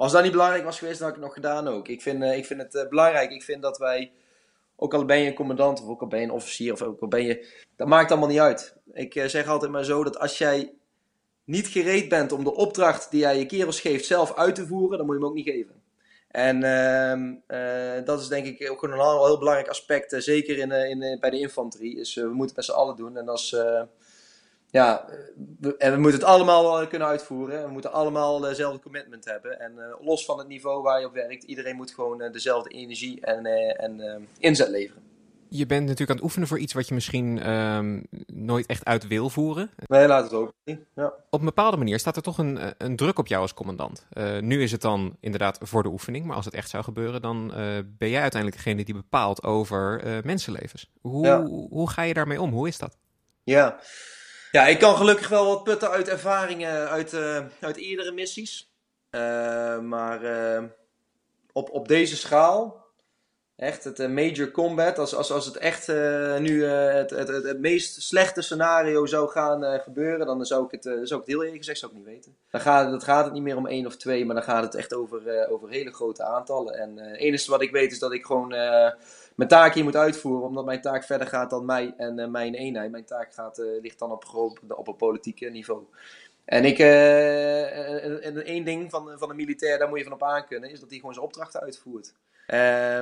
Maar 0.00 0.08
als 0.08 0.18
dat 0.18 0.26
niet 0.26 0.36
belangrijk 0.36 0.64
was 0.64 0.78
geweest, 0.78 0.98
dan 0.98 1.08
had 1.08 1.16
ik 1.16 1.22
het 1.22 1.32
nog 1.32 1.44
gedaan 1.44 1.68
ook. 1.68 1.88
Ik 1.88 2.02
vind, 2.02 2.22
ik 2.22 2.46
vind 2.46 2.72
het 2.72 2.88
belangrijk. 2.88 3.30
Ik 3.30 3.42
vind 3.42 3.62
dat 3.62 3.78
wij 3.78 4.12
ook 4.76 4.94
al 4.94 5.04
ben 5.04 5.18
je 5.18 5.26
een 5.26 5.34
commandant 5.34 5.82
of 5.82 5.88
ook 5.88 6.00
al 6.00 6.06
ben 6.06 6.18
je 6.18 6.24
een 6.24 6.32
officier 6.32 6.72
of 6.72 6.82
ook 6.82 7.00
al 7.00 7.08
ben 7.08 7.22
je... 7.22 7.48
Dat 7.76 7.88
maakt 7.88 8.10
allemaal 8.10 8.28
niet 8.28 8.38
uit. 8.38 8.76
Ik 8.92 9.14
eh, 9.14 9.26
zeg 9.26 9.46
altijd 9.46 9.70
maar 9.70 9.84
zo 9.84 10.04
dat 10.04 10.18
als 10.18 10.38
jij 10.38 10.74
niet 11.44 11.66
gereed 11.66 12.08
bent 12.08 12.32
om 12.32 12.44
de 12.44 12.54
opdracht 12.54 13.10
die 13.10 13.20
jij 13.20 13.38
je 13.38 13.46
kerels 13.46 13.80
geeft 13.80 14.06
zelf 14.06 14.34
uit 14.34 14.54
te 14.54 14.66
voeren, 14.66 14.96
dan 14.98 15.06
moet 15.06 15.14
je 15.14 15.20
hem 15.20 15.30
ook 15.30 15.36
niet 15.36 15.48
geven. 15.48 15.82
En 16.28 16.62
ehm, 16.62 17.34
eh, 17.46 18.04
dat 18.04 18.20
is 18.20 18.28
denk 18.28 18.46
ik 18.46 18.70
ook 18.70 18.82
een 18.82 18.92
heel 18.92 19.38
belangrijk 19.38 19.68
aspect, 19.68 20.14
zeker 20.18 20.58
in, 20.58 20.70
in, 20.70 21.20
bij 21.20 21.30
de 21.30 21.38
infanterie. 21.38 21.98
Is, 21.98 22.14
we 22.14 22.22
moeten 22.22 22.46
het 22.46 22.56
met 22.56 22.64
z'n 22.64 22.72
allen 22.72 22.96
doen. 22.96 23.16
En 23.16 23.28
als, 23.28 23.56
ja, 24.70 25.04
we, 25.60 25.76
en 25.76 25.92
we 25.92 25.98
moeten 25.98 26.20
het 26.20 26.28
allemaal 26.28 26.86
kunnen 26.86 27.08
uitvoeren. 27.08 27.64
We 27.64 27.70
moeten 27.72 27.92
allemaal 27.92 28.40
dezelfde 28.40 28.80
commitment 28.80 29.24
hebben. 29.24 29.60
En 29.60 29.72
los 30.00 30.24
van 30.24 30.38
het 30.38 30.48
niveau 30.48 30.82
waar 30.82 31.00
je 31.00 31.06
op 31.06 31.14
werkt, 31.14 31.44
iedereen 31.44 31.76
moet 31.76 31.90
gewoon 31.90 32.32
dezelfde 32.32 32.70
energie 32.70 33.20
en, 33.20 33.46
en 33.76 34.28
inzet 34.38 34.68
leveren. 34.68 35.02
Je 35.52 35.66
bent 35.66 35.80
natuurlijk 35.80 36.10
aan 36.10 36.16
het 36.16 36.24
oefenen 36.24 36.48
voor 36.48 36.58
iets 36.58 36.72
wat 36.72 36.88
je 36.88 36.94
misschien 36.94 37.50
um, 37.50 38.06
nooit 38.26 38.66
echt 38.66 38.84
uit 38.84 39.06
wil 39.06 39.30
voeren. 39.30 39.70
Nee, 39.86 40.06
laat 40.06 40.22
het 40.22 40.32
ook 40.32 40.52
niet. 40.64 40.80
Ja. 40.94 41.12
Op 41.30 41.38
een 41.38 41.44
bepaalde 41.44 41.76
manier 41.76 41.98
staat 41.98 42.16
er 42.16 42.22
toch 42.22 42.38
een, 42.38 42.58
een 42.78 42.96
druk 42.96 43.18
op 43.18 43.26
jou 43.26 43.42
als 43.42 43.54
commandant. 43.54 44.06
Nu 44.40 44.62
is 44.62 44.72
het 44.72 44.80
dan 44.80 45.16
inderdaad 45.20 45.58
voor 45.62 45.82
de 45.82 45.88
oefening, 45.88 46.24
maar 46.24 46.36
als 46.36 46.44
het 46.44 46.54
echt 46.54 46.70
zou 46.70 46.84
gebeuren, 46.84 47.22
dan 47.22 47.48
ben 47.98 48.08
jij 48.08 48.20
uiteindelijk 48.20 48.62
degene 48.62 48.84
die 48.84 48.94
bepaalt 48.94 49.42
over 49.42 50.02
mensenlevens. 50.24 50.90
Hoe, 51.00 51.26
ja. 51.26 51.42
hoe 51.44 51.90
ga 51.90 52.02
je 52.02 52.14
daarmee 52.14 52.40
om? 52.40 52.52
Hoe 52.52 52.68
is 52.68 52.78
dat? 52.78 52.96
Ja, 53.42 53.78
ja, 54.50 54.66
ik 54.66 54.78
kan 54.78 54.96
gelukkig 54.96 55.28
wel 55.28 55.46
wat 55.46 55.64
putten 55.64 55.90
uit 55.90 56.08
ervaringen 56.08 56.88
uit, 56.88 57.12
uh, 57.12 57.38
uit 57.60 57.76
eerdere 57.76 58.12
missies. 58.12 58.72
Uh, 59.10 59.78
maar 59.78 60.22
uh, 60.22 60.62
op, 61.52 61.70
op 61.70 61.88
deze 61.88 62.16
schaal, 62.16 62.84
echt 63.56 63.84
het 63.84 63.98
major 63.98 64.50
combat, 64.50 64.98
als, 64.98 65.14
als, 65.14 65.32
als 65.32 65.46
het 65.46 65.56
echt 65.56 65.88
nu 66.38 66.64
het, 66.64 67.10
het, 67.10 67.28
het, 67.28 67.44
het, 67.44 67.60
meest 67.60 68.02
slechte 68.02 68.42
scenario 68.42 69.06
zou 69.06 69.28
gaan 69.28 69.80
gebeuren, 69.80 70.26
dan 70.26 70.44
zou 70.44 70.64
ik, 70.64 70.70
het, 70.70 70.82
zou 70.82 71.02
ik 71.02 71.10
het 71.10 71.26
heel 71.26 71.42
eerlijk 71.42 71.56
gezegd 71.56 71.78
zou 71.78 71.92
ik 71.92 71.98
niet 71.98 72.06
weten. 72.06 72.36
Dan 72.50 72.60
gaat, 72.60 72.92
het, 72.92 73.04
gaat 73.04 73.24
het 73.24 73.32
niet 73.32 73.42
meer 73.42 73.56
om 73.56 73.66
één 73.66 73.86
of 73.86 73.96
twee, 73.96 74.24
maar 74.24 74.34
dan 74.34 74.44
gaat 74.44 74.62
het 74.62 74.74
echt 74.74 74.94
over, 74.94 75.48
over 75.48 75.68
hele 75.68 75.92
grote 75.92 76.24
aantallen. 76.24 76.74
En 76.74 76.96
het 76.96 77.18
enige 77.18 77.50
wat 77.50 77.62
ik 77.62 77.70
weet 77.70 77.92
is 77.92 77.98
dat 77.98 78.12
ik 78.12 78.24
gewoon 78.24 78.52
mijn 79.40 79.52
taak 79.52 79.74
hier 79.74 79.84
moet 79.84 79.96
uitvoeren, 79.96 80.46
omdat 80.46 80.64
mijn 80.64 80.80
taak 80.80 81.04
verder 81.04 81.26
gaat 81.26 81.50
dan 81.50 81.64
mij 81.64 81.94
en 81.96 82.18
uh, 82.18 82.26
mijn 82.26 82.54
eenheid. 82.54 82.90
Mijn 82.90 83.04
taak 83.04 83.34
gaat, 83.34 83.58
uh, 83.58 83.80
ligt 83.80 83.98
dan 83.98 84.10
op, 84.10 84.24
op, 84.34 84.58
op 84.68 84.88
een 84.88 84.96
politieke 84.96 85.46
niveau. 85.46 85.84
En 86.44 86.64
ik, 86.64 86.78
en, 86.78 88.44
één 88.44 88.64
ding 88.64 88.90
van, 88.90 89.18
van 89.18 89.30
een 89.30 89.36
militair, 89.36 89.78
daar 89.78 89.88
moet 89.88 89.98
je 89.98 90.04
van 90.04 90.12
op 90.12 90.22
aankunnen, 90.22 90.70
is 90.70 90.80
dat 90.80 90.88
hij 90.88 90.98
gewoon 90.98 91.14
zijn 91.14 91.26
opdrachten 91.26 91.60
uitvoert. 91.60 92.14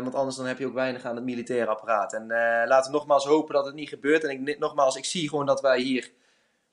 Want 0.03 0.15
anders 0.15 0.37
dan 0.37 0.47
heb 0.47 0.59
je 0.59 0.67
ook 0.67 0.75
weinig 0.75 1.05
aan 1.05 1.15
het 1.15 1.25
militaire 1.25 1.71
apparaat. 1.71 2.13
En 2.13 2.27
laten 2.67 2.91
we 2.91 2.97
nogmaals 2.97 3.25
hopen 3.25 3.55
dat 3.55 3.67
het 3.67 3.75
niet 3.75 3.89
gebeurt. 3.89 4.25
En 4.25 4.31
ik, 4.31 4.59
nogmaals, 4.59 4.97
ik 4.97 5.05
zie 5.05 5.29
gewoon 5.29 5.47
dat 5.47 5.61
wij 5.61 5.81
hier 5.81 6.11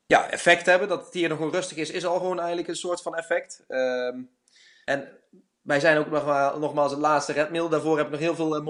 ja, 0.05 0.29
effect 0.29 0.65
hebben. 0.65 0.87
Dat 0.87 1.05
het 1.05 1.13
hier 1.13 1.29
nog 1.29 1.37
gewoon 1.37 1.53
rustig 1.53 1.77
is, 1.77 1.91
is 1.91 2.05
al 2.05 2.17
gewoon 2.17 2.37
eigenlijk 2.37 2.67
een 2.67 2.75
soort 2.75 3.01
van 3.01 3.15
effect. 3.15 3.63
Uh, 3.67 4.15
en 4.85 5.07
wij 5.65 5.79
zijn 5.79 5.97
ook 5.97 6.09
nog, 6.09 6.59
nogmaals 6.59 6.91
het 6.91 6.99
laatste 6.99 7.33
redmiddel. 7.33 7.69
Daarvoor 7.69 7.97
heb 7.97 8.05
ik 8.05 8.11
nog 8.11 8.21
heel 8.21 8.35
veel 8.35 8.63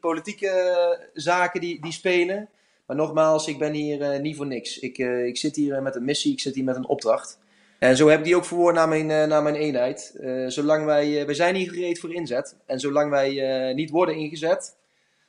politieke 0.00 1.10
zaken 1.12 1.60
die, 1.60 1.80
die 1.80 1.92
spelen. 1.92 2.48
Maar 2.86 2.96
nogmaals, 2.96 3.48
ik 3.48 3.58
ben 3.58 3.72
hier 3.72 4.20
niet 4.20 4.36
voor 4.36 4.46
niks. 4.46 4.78
Ik, 4.78 4.98
ik 4.98 5.36
zit 5.36 5.56
hier 5.56 5.82
met 5.82 5.94
een 5.94 6.04
missie, 6.04 6.32
ik 6.32 6.40
zit 6.40 6.54
hier 6.54 6.64
met 6.64 6.76
een 6.76 6.88
opdracht. 6.88 7.38
En 7.78 7.96
zo 7.96 8.08
heb 8.08 8.18
ik 8.18 8.24
die 8.24 8.36
ook 8.36 8.44
verwoord 8.44 8.74
naar 8.74 8.88
mijn, 8.88 9.06
naar 9.06 9.42
mijn 9.42 9.54
eenheid. 9.54 10.16
Uh, 10.20 10.48
zolang 10.48 10.84
wij, 10.84 11.26
wij 11.26 11.34
zijn 11.34 11.54
hier 11.54 11.70
gereed 11.70 12.00
voor 12.00 12.14
inzet. 12.14 12.56
En 12.66 12.80
zolang 12.80 13.10
wij 13.10 13.72
niet 13.74 13.90
worden 13.90 14.14
ingezet, 14.14 14.76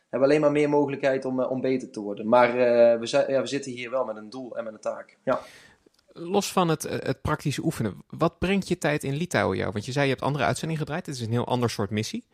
hebben 0.09 0.19
we 0.19 0.25
alleen 0.25 0.41
maar 0.41 0.51
meer 0.51 0.69
mogelijkheid 0.69 1.25
om, 1.25 1.41
om 1.41 1.61
beter 1.61 1.89
te 1.89 1.99
worden. 1.99 2.27
Maar 2.27 2.53
we, 2.99 3.05
zijn, 3.05 3.31
ja, 3.31 3.41
we 3.41 3.47
zitten 3.47 3.71
hier 3.71 3.89
wel 3.89 4.05
met 4.05 4.15
een 4.15 4.29
doel 4.29 4.57
en 4.57 4.63
met 4.63 4.73
een 4.73 4.79
taak. 4.79 5.17
Ja. 5.23 5.39
Los 6.13 6.51
van 6.51 6.67
het, 6.67 6.83
het 6.83 7.21
praktische 7.21 7.63
oefenen, 7.63 8.03
wat 8.09 8.39
brengt 8.39 8.67
je 8.67 8.77
tijd 8.77 9.03
in 9.03 9.15
Litouwen 9.15 9.57
jou? 9.57 9.71
Want 9.71 9.85
je 9.85 9.91
zei 9.91 10.05
je 10.05 10.11
hebt 10.11 10.23
andere 10.23 10.43
uitzendingen 10.43 10.81
gedraaid, 10.81 11.05
het 11.05 11.15
is 11.15 11.21
een 11.21 11.31
heel 11.31 11.47
ander 11.47 11.69
soort 11.69 11.89
missie. 11.89 12.25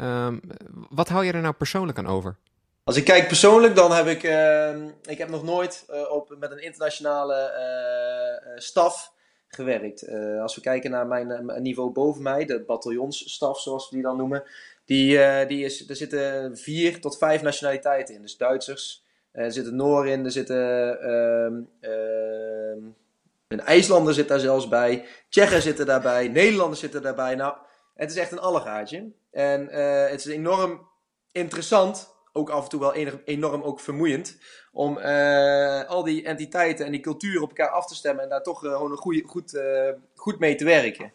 Um, 0.00 0.40
wat 0.88 1.08
hou 1.08 1.24
je 1.24 1.32
er 1.32 1.40
nou 1.40 1.54
persoonlijk 1.54 1.98
aan 1.98 2.06
over? 2.06 2.36
Als 2.84 2.96
ik 2.96 3.04
kijk 3.04 3.26
persoonlijk, 3.26 3.74
dan 3.74 3.92
heb 3.92 4.06
ik, 4.06 4.22
ehm, 4.22 4.88
ik 5.02 5.18
heb 5.18 5.28
nog 5.28 5.42
nooit 5.42 5.86
op, 6.10 6.36
met 6.38 6.50
een 6.50 6.62
internationale 6.62 7.52
staf 8.56 9.12
gewerkt. 9.48 10.08
Als 10.40 10.54
we 10.54 10.60
kijken 10.60 10.90
naar 10.90 11.06
mijn 11.06 11.62
niveau 11.62 11.90
boven 11.90 12.22
mij, 12.22 12.44
de 12.44 12.64
bataljonsstaf 12.66 13.60
zoals 13.60 13.88
we 13.88 13.94
die 13.94 14.04
dan 14.04 14.16
noemen, 14.16 14.42
die, 14.84 15.46
die 15.46 15.64
is, 15.64 15.88
er 15.88 15.96
zitten 15.96 16.56
vier 16.56 17.00
tot 17.00 17.18
vijf 17.18 17.42
nationaliteiten 17.42 18.14
in. 18.14 18.22
Dus 18.22 18.36
Duitsers, 18.36 19.04
er 19.32 19.52
zitten 19.52 19.76
Noor 19.76 20.08
in, 20.08 20.24
er 20.24 20.30
zitten 20.30 21.00
ehm, 21.00 21.60
ehm, 21.80 22.78
een 23.50 23.60
IJslander 23.60 24.14
zit 24.14 24.28
daar 24.28 24.40
zelfs 24.40 24.68
bij, 24.68 25.06
Tsjechen 25.28 25.62
zitten 25.62 25.86
daarbij, 25.86 26.28
Nederlanders 26.28 26.80
zitten 26.80 27.02
daarbij. 27.02 27.34
Nou, 27.34 27.54
het 27.94 28.10
is 28.10 28.16
echt 28.16 28.32
een 28.32 28.38
allegaatje. 28.38 29.12
En 29.30 29.68
het 30.10 30.20
is 30.20 30.26
enorm 30.26 30.88
interessant 31.32 32.14
ook 32.32 32.50
af 32.50 32.62
en 32.62 32.68
toe 32.68 32.80
wel 32.80 32.94
enorm 33.24 33.62
ook 33.62 33.80
vermoeiend. 33.80 34.38
Om 34.72 34.98
uh, 34.98 35.84
al 35.88 36.02
die 36.02 36.24
entiteiten 36.24 36.86
en 36.86 36.92
die 36.92 37.00
culturen 37.00 37.42
op 37.42 37.48
elkaar 37.48 37.70
af 37.70 37.86
te 37.86 37.94
stemmen 37.94 38.24
en 38.24 38.30
daar 38.30 38.42
toch 38.42 38.64
uh, 38.64 38.72
gewoon 38.72 38.90
een 38.90 38.96
goeie, 38.96 39.24
goed, 39.26 39.62
goed 40.14 40.38
mee 40.38 40.54
te 40.54 40.64
werken. 40.64 41.12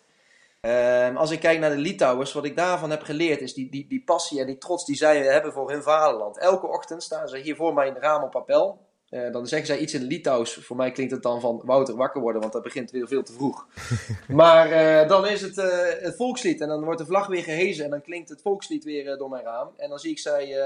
Ehm, 0.62 1.15
als 1.18 1.32
ik 1.32 1.39
kijk 1.39 1.60
naar 1.60 1.70
de 1.70 1.77
Litouwers, 1.77 2.34
wat 2.34 2.46
ik 2.46 2.56
daarvan 2.56 2.89
heb 2.89 3.01
geleerd 3.01 3.42
is 3.42 3.54
die, 3.54 3.70
die, 3.70 3.88
die 3.88 4.04
passie 4.04 4.39
en 4.39 4.46
die 4.46 4.58
trots 4.58 4.86
die 4.86 4.96
zij 4.96 5.18
hebben 5.18 5.54
voor 5.54 5.72
hun 5.72 5.84
vaderland. 5.84 6.38
Elke 6.38 6.68
ochtend 6.68 7.04
staan 7.04 7.27
ze 7.27 7.38
hier 7.38 7.56
voor 7.56 7.74
mijn 7.74 7.96
raam 7.98 8.24
op 8.24 8.36
appel. 8.36 8.85
Dan 9.09 9.47
zeggen 9.47 9.67
zij 9.67 9.77
iets 9.77 9.93
in 9.93 10.03
Litouws. 10.03 10.53
Voor 10.53 10.75
mij 10.75 10.91
klinkt 10.91 11.12
het 11.12 11.24
dan 11.24 11.41
van 11.41 11.62
Wouter 11.65 11.95
wakker 11.95 12.21
worden, 12.21 12.41
want 12.41 12.53
dat 12.53 12.63
begint 12.63 12.91
weer 12.91 13.07
veel 13.07 13.24
te 13.24 13.33
vroeg. 13.33 13.67
maar 14.27 15.07
dan 15.07 15.27
is 15.27 15.41
het 15.41 15.55
het 16.01 16.15
volkslied 16.15 16.62
en 16.62 16.67
dan 16.67 16.83
wordt 16.83 17.00
de 17.00 17.05
vlag 17.05 17.27
weer 17.27 17.43
gehezen 17.43 17.83
en 17.83 17.89
dan 17.89 18.01
klinkt 18.01 18.29
het 18.29 18.41
volkslied 18.41 18.83
weer 18.83 19.17
door 19.17 19.29
mijn 19.29 19.43
raam. 19.43 19.69
En 19.77 19.89
dan 19.89 20.00
zie 20.00 20.12
ik 20.12 20.19
zij 20.19 20.57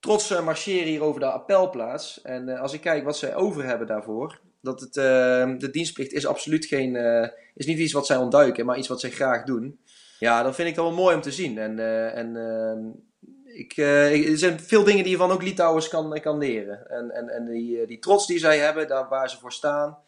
trots 0.00 0.40
marcheren 0.40 0.88
hier 0.88 1.02
over 1.02 1.20
de 1.20 1.30
appelplaats. 1.30 2.22
En 2.22 2.48
als 2.48 2.72
ik 2.72 2.80
kijk 2.80 3.04
wat 3.04 3.16
zij 3.16 3.34
over 3.34 3.64
hebben 3.64 3.86
daarvoor, 3.86 4.40
dat 4.60 4.80
het, 4.80 4.92
de 5.60 5.68
dienstplicht 5.70 6.12
is 6.12 6.26
absoluut 6.26 6.66
geen, 6.66 6.96
is 7.54 7.66
niet 7.66 7.78
iets 7.78 7.92
wat 7.92 8.06
zij 8.06 8.16
ontduiken, 8.16 8.66
maar 8.66 8.78
iets 8.78 8.88
wat 8.88 9.00
zij 9.00 9.10
graag 9.10 9.44
doen. 9.44 9.78
Ja, 10.18 10.42
dat 10.42 10.54
vind 10.54 10.68
ik 10.68 10.74
dan 10.74 10.84
wel 10.84 10.94
mooi 10.94 11.14
om 11.14 11.22
te 11.22 11.32
zien. 11.32 11.58
En, 11.58 11.78
en 12.14 12.36
ehm, 13.56 14.12
ik, 14.12 14.26
er 14.26 14.38
zijn 14.38 14.60
veel 14.60 14.84
dingen 14.84 15.02
die 15.02 15.12
je 15.12 15.18
van 15.18 15.30
ook 15.30 15.42
Litouwers 15.42 15.88
kan, 15.88 16.20
kan 16.20 16.38
leren. 16.38 16.90
En, 16.90 17.10
en, 17.10 17.28
en 17.28 17.44
die, 17.44 17.86
die 17.86 17.98
trots 17.98 18.26
die 18.26 18.38
zij 18.38 18.58
hebben, 18.58 18.88
daar 18.88 19.08
waar 19.08 19.30
ze 19.30 19.38
voor 19.38 19.52
staan. 19.52 19.98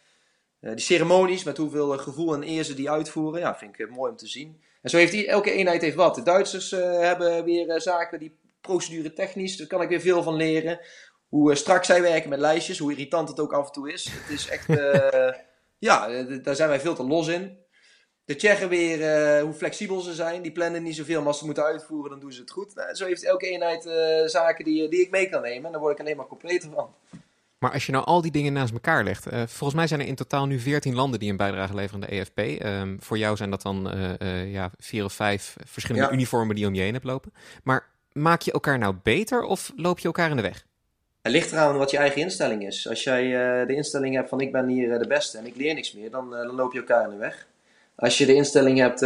die 0.60 0.78
ceremonies, 0.78 1.44
met 1.44 1.56
hoeveel 1.56 1.98
gevoel 1.98 2.34
en 2.34 2.48
eer 2.48 2.64
ze 2.64 2.74
die 2.74 2.90
uitvoeren, 2.90 3.40
ja, 3.40 3.56
vind 3.56 3.78
ik 3.78 3.90
mooi 3.90 4.10
om 4.10 4.16
te 4.16 4.26
zien. 4.26 4.62
En 4.82 4.90
zo 4.90 4.96
heeft 4.96 5.12
die, 5.12 5.26
elke 5.26 5.52
eenheid 5.52 5.82
heeft 5.82 5.96
wat. 5.96 6.14
De 6.14 6.22
Duitsers 6.22 6.70
hebben 6.70 7.44
weer 7.44 7.80
zaken 7.80 8.18
die 8.18 8.36
procedure 8.60 9.12
technisch, 9.12 9.56
daar 9.56 9.66
kan 9.66 9.82
ik 9.82 9.88
weer 9.88 10.00
veel 10.00 10.22
van 10.22 10.36
leren. 10.36 10.80
Hoe 11.28 11.54
strak 11.54 11.84
zij 11.84 12.02
werken 12.02 12.28
met 12.28 12.38
lijstjes, 12.38 12.78
hoe 12.78 12.90
irritant 12.90 13.28
het 13.28 13.40
ook 13.40 13.52
af 13.52 13.66
en 13.66 13.72
toe 13.72 13.92
is. 13.92 14.08
Het 14.10 14.30
is 14.30 14.48
echt, 14.48 14.66
ja, 15.88 16.22
daar 16.42 16.56
zijn 16.56 16.68
wij 16.68 16.80
veel 16.80 16.94
te 16.94 17.06
los 17.06 17.26
in. 17.28 17.58
De 18.28 18.36
Tsjechen 18.36 18.68
weer, 18.68 18.98
uh, 18.98 19.42
hoe 19.42 19.52
flexibel 19.52 20.00
ze 20.00 20.14
zijn. 20.14 20.42
Die 20.42 20.52
plannen 20.52 20.82
niet 20.82 20.96
zoveel, 20.96 21.18
maar 21.18 21.28
als 21.28 21.38
ze 21.38 21.44
moeten 21.44 21.64
uitvoeren, 21.64 22.10
dan 22.10 22.20
doen 22.20 22.32
ze 22.32 22.40
het 22.40 22.50
goed. 22.50 22.74
Nou, 22.74 22.94
zo 22.94 23.06
heeft 23.06 23.24
elke 23.24 23.46
eenheid 23.46 23.82
zaken 24.30 24.64
die, 24.64 24.88
die 24.88 25.00
ik 25.00 25.10
mee 25.10 25.28
kan 25.28 25.42
nemen. 25.42 25.64
En 25.64 25.72
daar 25.72 25.80
word 25.80 25.92
ik 25.92 26.00
alleen 26.00 26.16
maar 26.16 26.26
completer 26.26 26.70
van. 26.70 26.94
Maar 27.58 27.72
als 27.72 27.86
je 27.86 27.92
nou 27.92 28.04
al 28.04 28.20
die 28.20 28.30
dingen 28.30 28.52
naast 28.52 28.72
elkaar 28.72 29.04
legt, 29.04 29.26
uh, 29.26 29.32
volgens 29.32 29.74
mij 29.74 29.86
zijn 29.86 30.00
er 30.00 30.06
in 30.06 30.14
totaal 30.14 30.46
nu 30.46 30.58
14 30.58 30.94
landen 30.94 31.20
die 31.20 31.30
een 31.30 31.36
bijdrage 31.36 31.74
leveren 31.74 32.02
aan 32.02 32.08
de 32.08 32.16
EFP. 32.16 32.38
Um, 32.38 32.58
ehm, 32.58 32.96
voor 32.98 33.18
jou 33.18 33.36
zijn 33.36 33.50
dat 33.50 33.62
dan 33.62 33.90
ja, 34.46 34.70
vier 34.78 35.04
of 35.04 35.12
vijf 35.12 35.56
verschillende 35.64 36.08
ja. 36.08 36.14
uniformen 36.14 36.56
die 36.56 36.66
om 36.66 36.74
je 36.74 36.82
heen 36.82 36.92
hebt 36.92 37.04
lopen. 37.04 37.32
Maar 37.62 37.86
maak 38.12 38.40
je 38.40 38.52
elkaar 38.52 38.78
nou 38.78 38.94
beter 39.02 39.42
of 39.42 39.72
loop 39.76 39.98
je 39.98 40.06
elkaar 40.06 40.30
in 40.30 40.36
de 40.36 40.42
weg? 40.42 40.64
Het 41.22 41.32
ligt 41.32 41.52
eraan 41.52 41.78
wat 41.78 41.90
je 41.90 41.96
eigen 41.96 42.20
instelling 42.20 42.66
is. 42.66 42.88
Als 42.88 43.04
jij 43.04 43.30
de 43.66 43.74
instelling 43.74 44.14
hebt 44.14 44.28
van 44.28 44.40
ik 44.40 44.52
ben 44.52 44.68
hier 44.68 44.98
de 44.98 45.06
beste 45.06 45.38
en 45.38 45.46
ik 45.46 45.56
leer 45.56 45.74
niks 45.74 45.92
meer, 45.92 46.10
dan, 46.10 46.30
dan, 46.30 46.54
loop 46.54 46.72
je 46.72 46.78
elkaar 46.78 47.04
in 47.04 47.10
de 47.10 47.16
weg. 47.16 47.46
Als 47.98 48.18
je 48.18 48.26
de 48.26 48.34
instelling 48.34 48.78
hebt, 48.78 49.02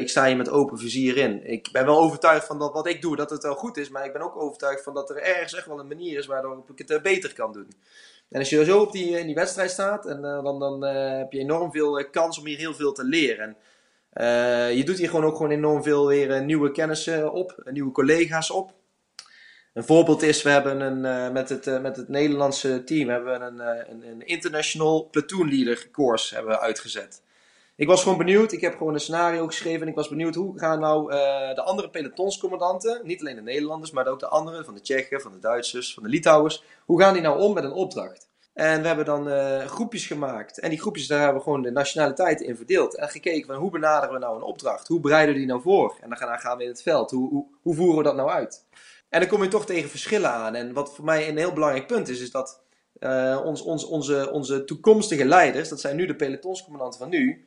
ik 0.00 0.08
sta 0.08 0.26
hier 0.26 0.36
met 0.36 0.50
open 0.50 0.78
vizier 0.78 1.16
in. 1.16 1.50
Ik 1.50 1.68
ben 1.72 1.84
wel 1.84 1.98
overtuigd 1.98 2.46
van 2.46 2.58
dat 2.58 2.72
wat 2.72 2.86
ik 2.86 3.02
doe, 3.02 3.16
dat 3.16 3.30
het 3.30 3.42
wel 3.42 3.54
goed 3.54 3.76
is. 3.76 3.88
Maar 3.88 4.04
ik 4.04 4.12
ben 4.12 4.22
ook 4.22 4.36
overtuigd 4.36 4.82
van 4.82 4.94
dat 4.94 5.10
er 5.10 5.22
ergens 5.22 5.54
echt 5.54 5.66
wel 5.66 5.78
een 5.80 5.86
manier 5.86 6.18
is 6.18 6.26
waardoor 6.26 6.64
ik 6.74 6.88
het 6.88 7.02
beter 7.02 7.34
kan 7.34 7.52
doen. 7.52 7.68
En 8.30 8.38
als 8.38 8.50
je 8.50 8.64
zo 8.64 8.80
op 8.80 8.92
die, 8.92 9.18
in 9.18 9.26
die 9.26 9.34
wedstrijd 9.34 9.70
staat, 9.70 10.06
en, 10.06 10.22
dan, 10.22 10.58
dan 10.58 10.82
heb 10.82 11.32
je 11.32 11.38
enorm 11.38 11.72
veel 11.72 12.10
kans 12.10 12.38
om 12.38 12.46
hier 12.46 12.58
heel 12.58 12.74
veel 12.74 12.92
te 12.92 13.04
leren. 13.04 13.56
En, 14.10 14.76
je 14.76 14.84
doet 14.84 14.98
hier 14.98 15.08
gewoon 15.08 15.24
ook 15.24 15.36
gewoon 15.36 15.50
enorm 15.50 15.82
veel 15.82 16.06
weer 16.06 16.44
nieuwe 16.44 16.70
kennissen 16.70 17.32
op, 17.32 17.62
nieuwe 17.70 17.92
collega's 17.92 18.50
op. 18.50 18.72
Een 19.74 19.84
voorbeeld 19.84 20.22
is, 20.22 20.42
we 20.42 20.50
hebben 20.50 20.80
een, 20.80 21.32
met, 21.32 21.48
het, 21.48 21.82
met 21.82 21.96
het 21.96 22.08
Nederlandse 22.08 22.84
team 22.84 23.08
hebben 23.08 23.40
we 23.40 23.46
een, 23.46 23.58
een, 23.90 24.10
een, 24.10 24.26
international 24.26 25.08
platoon 25.10 25.48
leader 25.48 25.88
course 25.92 26.34
hebben 26.34 26.52
we 26.52 26.60
uitgezet. 26.60 27.22
Ik 27.80 27.86
was 27.86 28.02
gewoon 28.02 28.18
benieuwd, 28.18 28.52
ik 28.52 28.60
heb 28.60 28.76
gewoon 28.76 28.94
een 28.94 29.00
scenario 29.00 29.46
geschreven 29.46 29.82
en 29.82 29.88
ik 29.88 29.94
was 29.94 30.08
benieuwd 30.08 30.34
hoe 30.34 30.58
gaan 30.58 30.80
nou 30.80 31.10
de 31.54 31.62
andere 31.62 31.90
pelotonscommandanten, 31.90 33.00
niet 33.02 33.20
alleen 33.20 33.34
de 33.34 33.42
Nederlanders, 33.42 33.90
maar 33.90 34.06
ook 34.06 34.20
de 34.20 34.28
anderen, 34.28 34.64
van 34.64 34.74
de 34.74 34.80
Tsjechen, 34.80 35.20
van 35.20 35.32
de 35.32 35.38
Duitsers, 35.38 35.94
van 35.94 36.02
de 36.02 36.08
Litouwers, 36.08 36.64
hoe 36.84 37.00
gaan 37.00 37.12
die 37.12 37.22
nou 37.22 37.40
om 37.40 37.54
met 37.54 37.64
een 37.64 37.72
opdracht? 37.72 38.28
En 38.52 38.80
we 38.80 38.86
hebben 38.86 39.04
dan 39.04 39.28
uh, 39.28 39.64
groepjes 39.64 40.06
gemaakt. 40.06 40.58
En 40.58 40.70
die 40.70 40.80
groepjes, 40.80 41.06
daar 41.06 41.18
hebben 41.18 41.36
we 41.36 41.42
gewoon 41.42 41.62
de 41.62 41.70
nationaliteiten 41.70 42.46
in 42.46 42.56
verdeeld. 42.56 42.96
En 42.96 43.08
gekeken 43.08 43.46
van 43.46 43.56
hoe 43.56 43.70
benaderen 43.70 44.14
we 44.14 44.20
nou 44.20 44.36
een 44.36 44.42
opdracht? 44.42 44.88
Hoe 44.88 45.00
bereiden 45.00 45.32
we 45.34 45.40
die 45.40 45.48
nou 45.48 45.60
voor? 45.60 45.96
En 46.00 46.08
dan 46.08 46.18
gaan, 46.18 46.56
we 46.56 46.62
in 46.62 46.68
het 46.68 46.82
veld. 46.82 47.10
Hoe, 47.10 47.46
hoe, 47.62 47.74
voeren 47.74 47.96
we 47.96 48.02
dat 48.02 48.16
nou 48.16 48.30
uit? 48.30 48.64
En 49.08 49.20
dan 49.20 49.28
kom 49.28 49.42
je 49.42 49.48
toch 49.48 49.66
tegen 49.66 49.90
verschillen 49.90 50.30
aan. 50.30 50.54
En 50.54 50.72
wat 50.72 50.94
voor 50.94 51.04
mij 51.04 51.28
een 51.28 51.36
heel 51.36 51.52
belangrijk 51.52 51.86
punt 51.86 52.08
is, 52.08 52.20
is 52.20 52.30
dat 52.30 52.60
uh, 52.98 53.40
ons, 53.44 53.62
ons, 53.62 53.84
onze, 53.84 54.30
onze 54.30 54.64
toekomstige 54.64 55.24
leiders, 55.24 55.68
dat 55.68 55.80
zijn 55.80 55.96
nu 55.96 56.06
de 56.06 56.16
pelotonscommandanten 56.16 57.00
van 57.00 57.08
nu. 57.08 57.44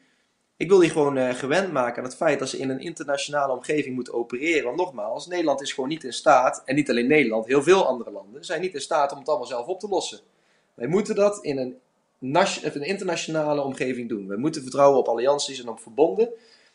Ik 0.58 0.70
wil 0.70 0.80
die 0.80 0.90
gewoon 0.90 1.18
uh, 1.18 1.34
gewend 1.34 1.72
maken 1.72 1.98
aan 1.98 2.10
het 2.10 2.16
feit 2.16 2.40
dat 2.40 2.50
ze 2.50 2.58
in 2.58 2.70
een 2.70 2.80
internationale 2.80 3.54
omgeving 3.54 3.96
moeten 3.96 4.14
opereren. 4.14 4.64
Want 4.64 4.78
nogmaals, 4.78 5.28
Nederland 5.28 5.62
is 5.62 5.74
gewoon 5.74 5.90
niet 5.90 6.04
in 6.04 6.14
staat, 6.14 6.62
en 6.66 6.76
niet 6.76 6.90
alleen 6.90 7.08
Nederland, 7.08 7.46
heel 7.46 7.64
veel 7.64 7.88
andere 7.88 8.12
landen, 8.12 8.46
zijn 8.46 8.62
niet 8.62 8.74
in 8.74 8.82
staat 8.82 9.12
om 9.12 9.18
het 9.18 9.28
allemaal 9.28 9.48
zelf 9.48 9.66
op 9.66 9.80
te 9.80 9.88
lossen. 9.88 10.20
Wij 10.74 10.88
moeten 10.88 11.16
dat 11.16 11.44
in 11.44 11.58
een, 11.58 11.78
een 12.20 12.84
internationale 12.84 13.62
omgeving 13.62 14.10
doen. 14.10 14.28
We 14.28 14.38
moeten 14.38 14.62
vertrouwen 14.62 15.00
op 15.00 15.08
allianties 15.08 15.62
en 15.62 15.70
op 15.70 15.80
verbonden. 15.80 16.28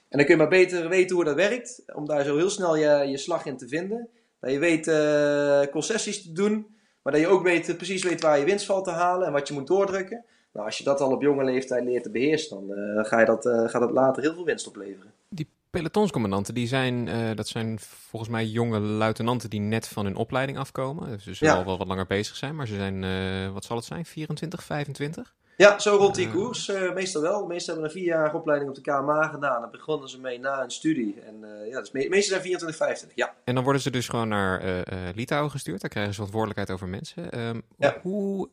En 0.09 0.19
dan 0.19 0.27
kun 0.27 0.35
je 0.35 0.41
maar 0.41 0.51
beter 0.51 0.89
weten 0.89 1.17
hoe 1.17 1.25
dat 1.25 1.35
werkt, 1.35 1.83
om 1.95 2.07
daar 2.07 2.25
zo 2.25 2.37
heel 2.37 2.51
snel 2.51 2.77
je, 2.77 3.05
je 3.07 3.19
slag 3.19 3.47
in 3.47 3.57
te 3.57 3.69
vinden. 3.69 4.09
Dat 4.41 4.51
je 4.51 4.59
weet 4.59 4.87
uh, 4.87 5.73
concessies 5.73 6.23
te 6.23 6.33
doen, 6.33 6.67
maar 7.03 7.13
dat 7.13 7.23
je 7.23 7.29
ook 7.29 7.43
weet, 7.43 7.77
precies 7.77 8.03
weet 8.03 8.21
waar 8.21 8.39
je 8.39 8.45
winst 8.45 8.67
valt 8.67 8.85
te 8.85 8.91
halen 8.91 9.27
en 9.27 9.33
wat 9.33 9.49
je 9.49 9.55
moet 9.55 9.67
doordrukken. 9.67 10.25
Nou, 10.59 10.71
als 10.71 10.79
je 10.79 10.85
dat 10.85 11.01
al 11.01 11.11
op 11.11 11.23
jonge 11.23 11.45
leeftijd 11.45 11.85
leert 11.85 12.03
te 12.03 12.11
beheersen, 12.11 12.57
dan 12.57 12.79
uh, 12.79 13.05
ga 13.05 13.21
je 13.21 13.27
dat, 13.27 13.47
uh, 13.47 13.69
gaat 13.69 13.81
dat 13.81 13.91
later 13.91 14.23
heel 14.23 14.35
veel 14.35 14.45
winst 14.45 14.67
opleveren. 14.67 15.13
Die 15.29 15.49
pelotonscommandanten, 15.71 16.55
die 16.55 16.67
zijn, 16.67 17.07
uh, 17.07 17.35
dat 17.35 17.49
zijn 17.49 17.79
volgens 17.79 18.31
mij 18.31 18.47
jonge 18.47 18.79
luitenanten 18.79 19.51
die 19.51 19.61
net 19.61 19.89
van 19.89 20.05
hun 20.05 20.17
opleiding 20.17 20.59
afkomen. 20.59 21.09
Dus 21.09 21.23
ze 21.23 21.35
zullen 21.35 21.55
al 21.55 21.65
wel 21.65 21.79
wat 21.79 21.87
langer 21.87 22.07
bezig 22.07 22.37
zijn, 22.37 22.55
maar 22.55 22.67
ze 22.67 22.75
zijn, 22.75 23.53
wat 23.53 23.65
zal 23.65 23.77
het 23.77 23.85
zijn, 23.85 24.05
24, 24.05 24.63
25? 24.63 25.35
Ja, 25.57 25.79
zo 25.79 25.97
rond 25.97 26.15
die 26.15 26.31
koers. 26.31 26.73
meestal 26.95 27.23
wel. 27.23 27.41
De 27.41 27.47
meesten 27.47 27.73
hebben 27.73 27.91
een 27.91 27.99
vierjarige 27.99 28.37
opleiding 28.37 28.71
op 28.71 28.77
de 28.77 28.91
KMA 28.91 29.29
gedaan. 29.29 29.61
Daar 29.61 29.71
begonnen 29.71 30.09
ze 30.09 30.21
mee 30.21 30.39
na 30.39 30.63
een 30.63 30.71
studie. 30.71 31.21
En 31.21 31.67
ja, 31.71 31.81
dus 31.81 31.91
me 31.91 32.09
meeste 32.09 32.31
zijn 32.31 32.43
24, 32.43 32.79
25, 32.79 33.17
ja. 33.17 33.35
En 33.45 33.55
dan 33.55 33.65
worden 33.65 33.83
ze 33.83 33.91
dus 33.91 34.09
gewoon 34.09 34.29
naar 34.29 34.85
Litouwen 35.15 35.51
gestuurd. 35.51 35.81
Daar 35.81 35.91
krijgen 35.91 36.13
ze 36.13 36.17
verantwoordelijkheid 36.17 36.71
over 36.71 36.89
mensen. 36.89 37.41
Um, 37.41 37.63
ja. 37.77 37.99
Hoe 38.03 38.49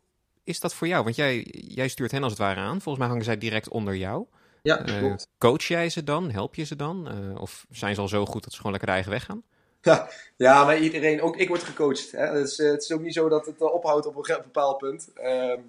is 0.45 0.60
dat 0.60 0.73
voor 0.73 0.88
jou? 0.88 1.03
Want 1.03 1.15
jij, 1.15 1.47
jij 1.51 1.88
stuurt 1.88 2.12
hen 2.12 2.23
als 2.23 2.31
het 2.31 2.41
ware 2.41 2.60
aan. 2.60 2.81
Volgens 2.81 2.97
mij 2.97 3.08
hangen 3.08 3.23
zij 3.23 3.38
direct 3.38 3.69
onder 3.69 3.95
jou. 3.95 4.25
Ja, 4.62 4.75
klopt. 4.75 5.27
coach 5.38 5.63
jij 5.63 5.89
ze 5.89 6.03
dan? 6.03 6.31
Help 6.31 6.55
je 6.55 6.63
ze 6.63 6.75
dan? 6.75 7.10
of 7.39 7.65
zijn 7.69 7.95
ze 7.95 8.01
al 8.01 8.08
zo 8.08 8.25
goed 8.25 8.43
dat 8.43 8.51
ze 8.51 8.58
gewoon 8.58 8.71
lekker 8.71 8.89
de 8.89 8.95
eigen 8.95 9.13
weg 9.13 9.25
gaan? 9.25 9.43
Ja, 9.81 10.10
ja, 10.47 10.65
maar 10.65 10.77
iedereen, 10.77 11.21
ook 11.21 11.38
ik 11.38 11.47
word 11.47 11.63
gecoacht. 11.63 12.12
Hè? 12.12 12.31
Dus, 12.34 12.58
het 12.58 12.84
is 12.84 12.91
ook 12.91 13.01
niet 13.01 13.13
zo 13.13 13.29
dat 13.29 13.45
het 13.45 13.62
ophoudt 13.62 14.05
op 14.05 14.15
een 14.15 14.41
bepaald 14.43 14.77
punt. 14.77 15.10
Ehm, 15.13 15.60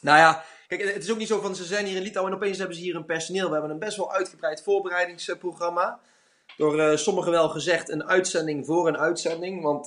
nou 0.00 0.18
ja, 0.18 0.44
kijk, 0.66 0.94
het 0.94 1.02
is 1.02 1.10
ook 1.10 1.18
niet 1.18 1.28
zo 1.28 1.40
van 1.40 1.56
ze 1.56 1.64
zijn 1.64 1.86
hier 1.86 1.96
in 1.96 2.02
Litouwen 2.02 2.32
en 2.32 2.38
opeens 2.38 2.58
hebben 2.58 2.76
ze 2.76 2.82
hier 2.82 2.96
een 2.96 3.04
personeel. 3.04 3.46
We 3.46 3.52
hebben 3.52 3.70
een 3.70 3.78
best 3.78 3.96
wel 3.96 4.12
uitgebreid 4.12 4.62
voorbereidingsprogramma. 4.62 6.00
Door 6.56 6.98
sommigen 6.98 7.30
wel 7.30 7.48
gezegd 7.48 7.88
een 7.88 8.04
uitzending 8.04 8.66
voor 8.66 8.88
een 8.88 8.98
uitzending. 8.98 9.62
Want 9.62 9.86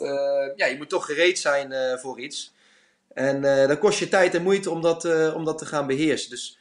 ja, 0.56 0.66
je 0.66 0.76
moet 0.78 0.90
toch 0.90 1.06
gereed 1.06 1.40
zijn 1.40 2.00
voor 2.00 2.20
iets. 2.20 2.54
En 3.14 3.42
dat 3.68 3.80
kost 3.80 4.00
je 4.00 4.10
tijd 4.10 4.36
en 4.36 4.44
moeite 4.44 4.70
om 4.70 4.82
dat, 4.82 5.34
om 5.34 5.46
dat 5.46 5.58
te 5.58 5.66
gaan 5.66 5.88
beheersen. 5.88 6.30
Dus 6.30 6.58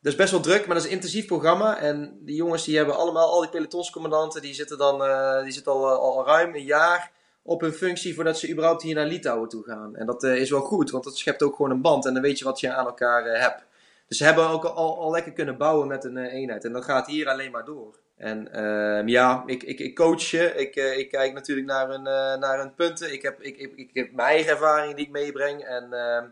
dat 0.00 0.12
is 0.12 0.18
best 0.18 0.30
wel 0.30 0.40
druk, 0.40 0.66
maar 0.66 0.74
dat 0.74 0.84
is 0.84 0.90
een 0.90 0.96
intensief 0.96 1.26
programma. 1.26 1.78
En 1.78 2.18
die 2.20 2.36
jongens 2.36 2.64
die 2.64 2.76
hebben 2.76 2.96
allemaal, 2.96 3.30
al 3.30 3.40
die 3.40 3.50
pelotonscommandanten, 3.50 4.42
die 4.42 4.54
zitten 4.54 4.78
dan 4.78 4.98
die 5.42 5.52
zitten 5.52 5.72
al, 5.72 5.88
al 5.88 6.26
ruim 6.26 6.54
een 6.54 6.64
jaar 6.64 7.12
op 7.42 7.60
hun 7.60 7.72
functie 7.72 8.14
voordat 8.14 8.38
ze 8.38 8.50
überhaupt 8.50 8.82
hier 8.82 8.94
naar 8.94 9.06
Litouwen 9.06 9.48
toe 9.48 9.64
gaan. 9.64 9.96
En 9.96 10.06
dat 10.06 10.22
is 10.22 10.50
wel 10.50 10.60
goed, 10.60 10.90
want 10.90 11.04
dat 11.04 11.18
schept 11.18 11.42
ook 11.42 11.56
gewoon 11.56 11.70
een 11.70 11.80
band 11.80 12.06
en 12.06 12.14
dan 12.14 12.22
weet 12.22 12.38
je 12.38 12.44
wat 12.44 12.60
je 12.60 12.72
aan 12.72 12.86
elkaar 12.86 13.24
hebt. 13.24 13.64
Dus 14.08 14.18
ze 14.18 14.24
hebben 14.24 14.48
ook 14.48 14.64
al, 14.64 14.98
al 14.98 15.10
lekker 15.10 15.32
kunnen 15.32 15.56
bouwen 15.56 15.88
met 15.88 16.04
een 16.04 16.16
eenheid. 16.16 16.64
En 16.64 16.72
dat 16.72 16.84
gaat 16.84 17.06
hier 17.06 17.28
alleen 17.28 17.50
maar 17.50 17.64
door. 17.64 18.02
En 18.16 18.48
uh, 18.54 19.06
ja, 19.06 19.42
ik, 19.46 19.62
ik, 19.62 19.78
ik 19.78 19.96
coach 19.96 20.22
je. 20.22 20.54
Ik, 20.56 20.76
uh, 20.76 20.98
ik 20.98 21.10
kijk 21.10 21.32
natuurlijk 21.32 21.66
naar 21.66 21.88
hun, 21.88 22.00
uh, 22.00 22.36
naar 22.36 22.58
hun 22.58 22.74
punten. 22.74 23.12
Ik 23.12 23.22
heb, 23.22 23.40
ik, 23.40 23.56
ik, 23.56 23.72
ik 23.76 23.90
heb 23.92 24.12
mijn 24.12 24.28
eigen 24.28 24.52
ervaring 24.52 24.94
die 24.94 25.04
ik 25.04 25.10
meebreng. 25.10 25.62
En, 25.62 25.92
ehm, 25.92 26.24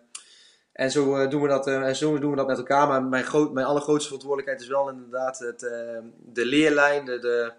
en 0.73 0.91
zo, 0.91 1.29
doen 1.29 1.43
we 1.43 1.49
dat, 1.49 1.67
en 1.67 1.97
zo 1.97 2.19
doen 2.19 2.31
we 2.31 2.37
dat 2.37 2.47
met 2.47 2.59
elkaar. 2.59 2.89
Maar 2.89 3.03
mijn, 3.03 3.25
groot, 3.25 3.53
mijn 3.53 3.67
allergrootste 3.67 4.05
verantwoordelijkheid 4.05 4.61
is 4.61 4.69
wel 4.69 4.91
inderdaad 4.91 5.39
het, 5.39 5.63
ehm, 5.63 6.05
de 6.19 6.47
leerlijn, 6.47 7.05
de, 7.05 7.19
de, 7.19 7.53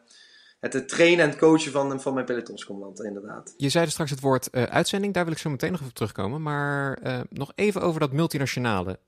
het, 0.59 0.89
trainen 0.89 1.23
en 1.23 1.29
het 1.29 1.39
coachen 1.39 1.71
van, 1.71 2.01
van 2.01 2.13
mijn 2.13 2.25
pelotonscommandanten, 2.25 3.05
inderdaad. 3.05 3.53
Je 3.57 3.69
zei 3.69 3.89
straks 3.89 4.09
het 4.09 4.19
woord 4.19 4.51
uitzending, 4.51 5.13
daar 5.13 5.23
wil 5.23 5.33
ik 5.33 5.39
zo 5.39 5.49
meteen 5.49 5.71
nog 5.71 5.81
even 5.81 5.93
terugkomen. 5.93 6.41
Maar 6.41 6.99
nog 7.29 7.51
even 7.55 7.81
over 7.81 7.99
dat 7.99 8.11
multinationale 8.11 8.99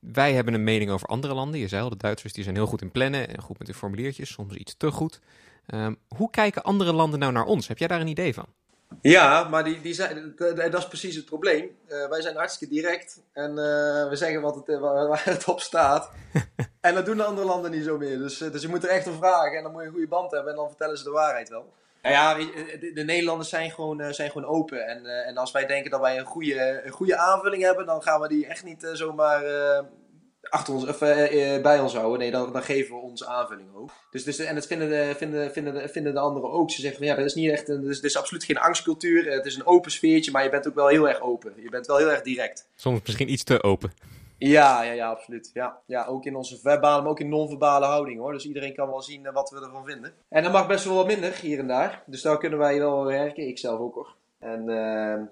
wij 0.00 0.32
hebben 0.32 0.54
een 0.54 0.64
mening 0.64 0.90
over 0.90 1.08
andere 1.08 1.34
landen. 1.34 1.60
Je 1.60 1.68
zei 1.68 1.82
al, 1.82 1.88
de 1.88 1.96
Duitsers 1.96 2.32
die 2.32 2.44
zijn 2.44 2.56
heel 2.56 2.66
goed 2.66 2.82
in 2.82 2.90
plannen 2.90 3.28
en 3.28 3.42
goed 3.42 3.58
met 3.58 3.66
de 3.66 3.74
formuliertjes, 3.74 4.32
soms 4.32 4.54
iets 4.54 4.76
te 4.76 4.90
goed. 4.90 5.20
Um, 5.74 5.98
hoe 6.08 6.30
kijken 6.30 6.62
andere 6.62 6.92
landen 6.92 7.18
nou 7.18 7.32
naar 7.32 7.44
ons? 7.44 7.68
Heb 7.68 7.78
jij 7.78 7.88
daar 7.88 8.00
een 8.00 8.06
idee 8.06 8.34
van? 8.34 8.46
Ja, 9.00 9.48
maar 9.48 9.64
die, 9.64 9.80
die 9.80 9.94
zijn, 9.94 10.34
dat 10.36 10.74
is 10.74 10.88
precies 10.88 11.16
het 11.16 11.24
probleem. 11.24 11.76
Uh, 11.88 12.08
wij 12.08 12.22
zijn 12.22 12.36
hartstikke 12.36 12.74
direct 12.74 13.22
en 13.32 13.50
uh, 13.50 13.56
we 14.08 14.12
zeggen 14.12 14.40
wat 14.40 14.54
het, 14.54 14.68
uh, 14.68 14.80
waar 15.08 15.24
het 15.24 15.48
op 15.48 15.60
staat. 15.60 16.10
en 16.80 16.94
dat 16.94 17.06
doen 17.06 17.16
de 17.16 17.24
andere 17.24 17.46
landen 17.46 17.70
niet 17.70 17.84
zo 17.84 17.98
meer. 17.98 18.18
Dus, 18.18 18.38
dus 18.38 18.62
je 18.62 18.68
moet 18.68 18.84
er 18.84 18.90
echt 18.90 19.06
om 19.06 19.16
vragen 19.16 19.56
en 19.56 19.62
dan 19.62 19.72
moet 19.72 19.80
je 19.80 19.86
een 19.86 19.92
goede 19.92 20.08
band 20.08 20.30
hebben 20.30 20.50
en 20.50 20.56
dan 20.56 20.68
vertellen 20.68 20.98
ze 20.98 21.04
de 21.04 21.10
waarheid 21.10 21.48
wel. 21.48 21.72
Nou 22.10 22.18
ja, 22.18 22.50
de, 22.80 22.92
de, 22.94 23.04
Nederlanders 23.04 23.48
zijn 23.48 23.70
gewoon, 23.70 24.00
uh, 24.00 24.08
zijn 24.10 24.30
gewoon 24.30 24.48
open. 24.48 24.86
En, 24.86 25.04
uh, 25.04 25.26
en 25.26 25.36
als 25.36 25.52
wij 25.52 25.66
denken 25.66 25.90
dat 25.90 26.00
wij 26.00 26.18
een 26.18 26.24
goede, 26.24 26.82
een 26.84 26.92
goede 26.92 27.16
aanvulling 27.16 27.62
hebben, 27.62 27.86
dan 27.86 28.02
gaan 28.02 28.20
we 28.20 28.28
die 28.28 28.46
echt 28.46 28.64
niet 28.64 28.82
uh, 28.82 28.90
zomaar 28.92 29.44
achter 30.42 30.74
ons, 30.74 30.86
of, 30.86 30.98
bij 31.62 31.80
ons 31.80 31.94
houden. 31.94 32.18
Nee, 32.18 32.30
dan, 32.30 32.52
dan 32.52 32.62
geven 32.62 32.94
we 32.94 33.00
onze 33.00 33.26
aanvulling 33.26 33.74
ook. 33.74 33.90
Dus, 34.10 34.24
dus, 34.24 34.38
en 34.38 34.54
dat 34.54 34.66
vinden 34.66 34.88
de, 34.88 35.14
vinden, 35.16 35.52
vinden, 35.52 35.74
de, 35.74 35.88
vinden 35.88 36.14
de 36.14 36.20
anderen 36.20 36.50
ook. 36.50 36.70
Ze 36.70 36.80
zeggen 36.80 36.98
van 36.98 37.06
ja, 37.06 37.14
dat 37.14 37.24
is 37.24 37.34
niet 37.34 37.50
echt 37.50 37.68
een, 37.68 37.82
dus, 37.82 38.00
is 38.00 38.16
absoluut 38.16 38.44
geen 38.44 38.58
angstcultuur. 38.58 39.32
Het 39.32 39.46
is 39.46 39.56
een 39.56 39.66
open 39.66 39.90
sfeertje, 39.90 40.30
maar 40.30 40.42
je 40.42 40.50
bent 40.50 40.68
ook 40.68 40.74
wel 40.74 40.88
heel 40.88 41.08
erg 41.08 41.20
open. 41.20 41.52
Je 41.56 41.70
bent 41.70 41.86
wel 41.86 41.96
heel 41.96 42.10
erg 42.10 42.22
direct. 42.22 42.68
Soms 42.74 43.00
misschien 43.04 43.32
iets 43.32 43.44
te 43.44 43.62
open. 43.62 43.92
Ja, 44.38 44.82
ja, 44.82 44.92
ja, 44.92 45.08
absoluut. 45.08 45.50
Ja, 45.52 45.78
ja, 45.86 46.04
ook 46.04 46.24
in 46.24 46.36
onze 46.36 46.58
verbale, 46.58 47.02
maar 47.02 47.10
ook 47.10 47.20
in 47.20 47.28
non-verbale 47.28 47.86
houding 47.86 48.18
hoor. 48.18 48.32
Dus 48.32 48.46
iedereen 48.46 48.74
kan 48.74 48.88
wel 48.88 49.02
zien 49.02 49.24
uh, 49.24 49.32
wat 49.32 49.50
we 49.50 49.60
ervan 49.60 49.84
vinden. 49.84 50.12
En 50.28 50.42
dat 50.42 50.52
mag 50.52 50.66
best 50.66 50.84
wel 50.84 50.94
wat 50.94 51.06
minder 51.06 51.34
hier 51.34 51.58
en 51.58 51.66
daar. 51.66 52.02
Dus 52.06 52.22
daar 52.22 52.38
kunnen 52.38 52.58
wij 52.58 52.78
wel 52.78 53.04
werken. 53.04 53.48
Ik 53.48 53.58
zelf 53.58 53.80
ook 53.80 53.94
hoor. 53.94 54.14
En, 54.38 54.68
uh, 54.68 55.22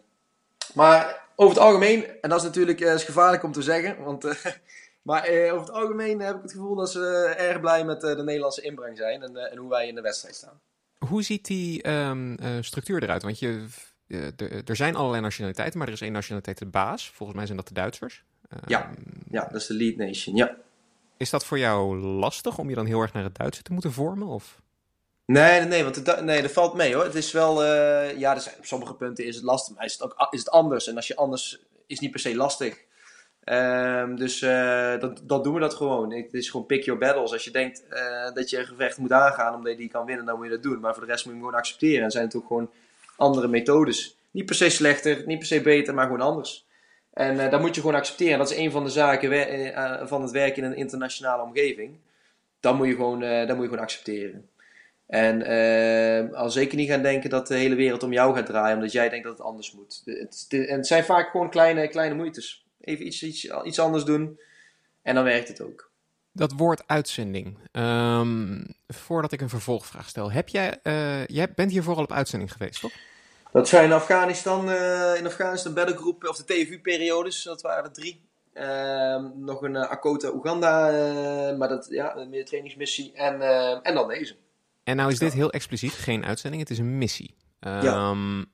maar 0.75 1.29
over 1.37 1.55
het 1.55 1.65
algemeen, 1.65 2.21
en 2.21 2.29
dat 2.29 2.39
is 2.39 2.45
natuurlijk 2.45 2.81
uh, 2.81 2.95
is 2.95 3.05
gevaarlijk 3.05 3.43
om 3.43 3.53
te 3.53 3.63
zeggen. 3.63 4.05
Want, 4.05 4.25
eh, 4.25 4.45
maar 5.03 5.29
over 5.29 5.67
het 5.67 5.71
algemeen 5.71 6.21
heb 6.21 6.37
ik 6.37 6.43
het 6.43 6.53
gevoel 6.53 6.75
dat 6.75 6.91
ze 6.91 7.35
erg 7.39 7.61
blij 7.61 7.85
met 7.85 8.01
de 8.01 8.23
Nederlandse 8.23 8.63
inbreng 8.63 8.97
zijn. 8.97 9.23
En, 9.23 9.37
en, 9.37 9.59
hoe 9.59 9.71
wij 9.71 9.89
in 9.89 9.95
de 9.95 10.01
wedstrijd 10.01 10.35
staan. 10.35 10.61
Hoe 11.09 11.23
ziet 11.23 11.47
die 11.47 11.91
um, 11.91 12.37
structuur 12.61 13.03
eruit? 13.03 13.23
Want 13.23 13.39
je, 13.39 13.67
er 14.65 14.77
zijn 14.77 14.97
allerlei 14.97 15.23
nationaliteiten, 15.23 15.79
maar 15.79 15.89
er 15.89 15.95
is 15.95 16.01
één 16.01 16.13
nationaliteit 16.13 16.59
de 16.59 16.67
baas. 16.67 17.11
Volgens 17.11 17.37
mij 17.37 17.47
zijn 17.47 17.59
dat 17.59 17.69
de 17.69 17.75
Duitsers 17.75 18.25
ja. 18.67 18.83
Ehm, 18.83 18.93
ja, 19.31 19.45
dat 19.45 19.61
is 19.61 19.67
de 19.67 19.75
lead 19.75 19.97
nation, 19.97 20.37
ja. 20.37 20.57
Is 21.17 21.31
dat 21.31 21.45
voor 21.45 21.59
jou 21.59 21.97
lastig 21.97 22.59
om 22.59 22.69
je 22.69 22.75
dan 22.75 22.87
heel 22.87 23.01
erg 23.01 23.13
naar 23.13 23.25
het 23.25 23.37
Duitse 23.37 23.63
te 23.63 23.73
moeten 23.73 23.93
vormen? 23.93 24.27
Of? 24.27 24.63
Nee, 25.27 25.61
nee, 25.61 25.83
want 25.83 25.97
het, 25.97 26.25
nee, 26.25 26.43
dat 26.43 26.51
valt 26.51 26.75
mee 26.75 26.95
hoor. 26.95 27.05
Het 27.05 27.15
is 27.15 27.33
wel, 27.33 27.65
uh, 27.65 28.19
ja, 28.19 28.39
zijn, 28.39 28.55
op 28.59 28.65
sommige 28.65 28.95
punten 28.95 29.25
is 29.25 29.35
het 29.35 29.45
lastig, 29.45 29.75
maar 29.75 29.85
is 29.85 29.93
het, 29.93 30.03
ook, 30.03 30.27
is 30.31 30.39
het 30.39 30.51
anders. 30.51 30.87
En 30.87 30.97
als 30.97 31.07
je 31.07 31.17
anders, 31.17 31.59
is 31.87 31.99
niet 31.99 32.11
per 32.11 32.21
se 32.21 32.37
lastig. 32.37 32.85
Um, 33.45 34.17
dus 34.17 34.41
uh, 34.41 35.01
dat, 35.01 35.21
dat 35.23 35.45
doen 35.45 35.55
we 35.55 35.61
dat 35.61 35.75
gewoon. 35.75 36.13
Het 36.13 36.35
is 36.35 36.51
gewoon 36.51 36.67
pick 36.67 36.85
your 36.85 37.01
battles. 37.01 37.33
Als 37.33 37.45
je 37.45 37.51
denkt 37.51 37.85
uh, 37.91 38.35
dat 38.35 38.51
je 38.51 38.59
een 38.59 38.67
gevecht 38.67 38.99
moet 38.99 39.13
aangaan 39.13 39.55
omdat 39.55 39.73
je 39.73 39.79
die 39.79 39.89
kan 39.89 40.07
winnen, 40.07 40.25
dan 40.25 40.37
moet 40.37 40.45
je 40.45 40.51
dat 40.51 40.63
doen. 40.63 40.81
Maar 40.81 40.95
voor 40.95 41.05
de 41.05 41.11
rest 41.11 41.25
moet 41.25 41.35
je 41.35 41.41
hem 41.41 41.49
gewoon 41.49 41.63
accepteren. 41.63 42.05
En 42.05 42.11
zijn 42.11 42.25
het 42.25 42.37
ook 42.37 42.47
gewoon 42.47 42.71
andere 43.17 43.49
methodes. 43.49 44.17
Niet 44.31 44.47
per 44.47 44.55
se 44.55 44.69
slechter, 44.71 45.23
niet 45.27 45.39
per 45.39 45.47
se 45.47 45.61
beter, 45.61 45.95
maar 45.95 46.05
gewoon 46.05 46.21
anders. 46.21 46.67
En 47.15 47.37
uh, 47.37 47.51
dat 47.51 47.61
moet 47.61 47.75
je 47.75 47.81
gewoon 47.81 47.97
accepteren. 47.97 48.39
Dat 48.39 48.51
is 48.51 48.57
een 48.57 48.71
van 48.71 48.85
de 48.85 48.91
zaken 48.91 49.33
uh, 49.33 50.07
van 50.07 50.23
het 50.23 50.31
werken 50.31 50.63
in 50.63 50.71
een 50.71 50.77
internationale 50.77 51.43
omgeving. 51.43 51.97
Dat 52.61 52.77
moet 52.77 52.87
je 52.87 52.95
gewoon, 52.95 53.23
uh, 53.23 53.39
moet 53.47 53.49
je 53.49 53.55
gewoon 53.55 53.79
accepteren. 53.79 54.49
En 55.07 56.35
al 56.35 56.51
zeker 56.51 56.77
niet 56.77 56.89
gaan 56.89 57.03
denken 57.03 57.31
dat 57.31 57.47
de 57.47 57.55
hele 57.55 57.75
wereld 57.75 58.03
om 58.03 58.13
jou 58.13 58.35
gaat 58.35 58.47
draaien, 58.47 58.77
omdat 58.77 58.93
jij 58.93 59.09
denkt 59.09 59.25
dat 59.25 59.39
het 59.39 59.47
anders 59.47 59.73
moet. 59.73 60.03
Het, 60.05 60.47
en 60.51 60.77
het 60.77 60.87
zijn 60.87 61.05
vaak 61.05 61.31
gewoon 61.31 61.51
kleine, 61.51 61.89
kleine 61.89 62.15
moeites. 62.15 62.67
Even 62.81 63.07
iets, 63.07 63.23
iets, 63.23 63.51
iets 63.65 63.79
anders 63.79 64.05
doen 64.05 64.41
en 65.03 65.15
dan 65.15 65.25
werkt 65.25 65.49
het 65.49 65.61
ook. 65.61 65.91
Dat 66.33 66.53
woord 66.53 66.83
uitzending. 66.87 67.59
Um, 67.73 68.65
voordat 68.87 69.33
ik 69.33 69.41
een 69.41 69.49
vervolgvraag 69.49 70.09
stel. 70.09 70.33
Heb 70.33 70.49
jij, 70.49 70.79
jij 71.27 71.53
bent 71.55 71.71
hier 71.71 71.83
vooral 71.83 72.05
op 72.05 72.13
uitzending 72.13 72.53
geweest, 72.53 72.81
toch? 72.81 72.93
Dat 73.55 73.69
zijn 73.69 73.85
in 73.85 73.93
Afghanistan, 73.93 74.69
uh, 74.69 75.17
in 75.17 75.27
Afghanistan 75.27 75.75
battlegroep, 75.75 76.25
of 76.25 76.37
de 76.37 76.45
TVU-periodes, 76.45 77.43
dat 77.43 77.63
waren 77.63 77.85
er 77.85 77.93
drie. 77.93 78.29
Uh, 78.55 79.25
nog 79.35 79.63
een 79.63 79.75
uh, 79.75 79.91
Akota 79.91 80.33
Oeganda, 80.33 80.91
uh, 80.93 81.59
maar 81.59 81.69
dat, 81.69 81.87
ja, 81.91 82.17
een 82.17 82.31
meer 82.31 82.45
trainingsmissie. 82.45 83.13
En, 83.13 83.41
en 83.83 83.95
dan 83.95 84.09
deze. 84.09 84.37
En 84.85 84.97
nou 84.97 85.11
is 85.11 85.19
dit 85.19 85.33
heel 85.33 85.51
expliciet 85.51 85.93
geen 85.93 86.25
uitzending, 86.25 86.63
het 86.63 86.71
is 86.71 86.79
een 86.79 86.99
missie. 86.99 87.35
Um, 87.61 87.73
ja. 87.73 87.83
Ehm, 87.83 88.45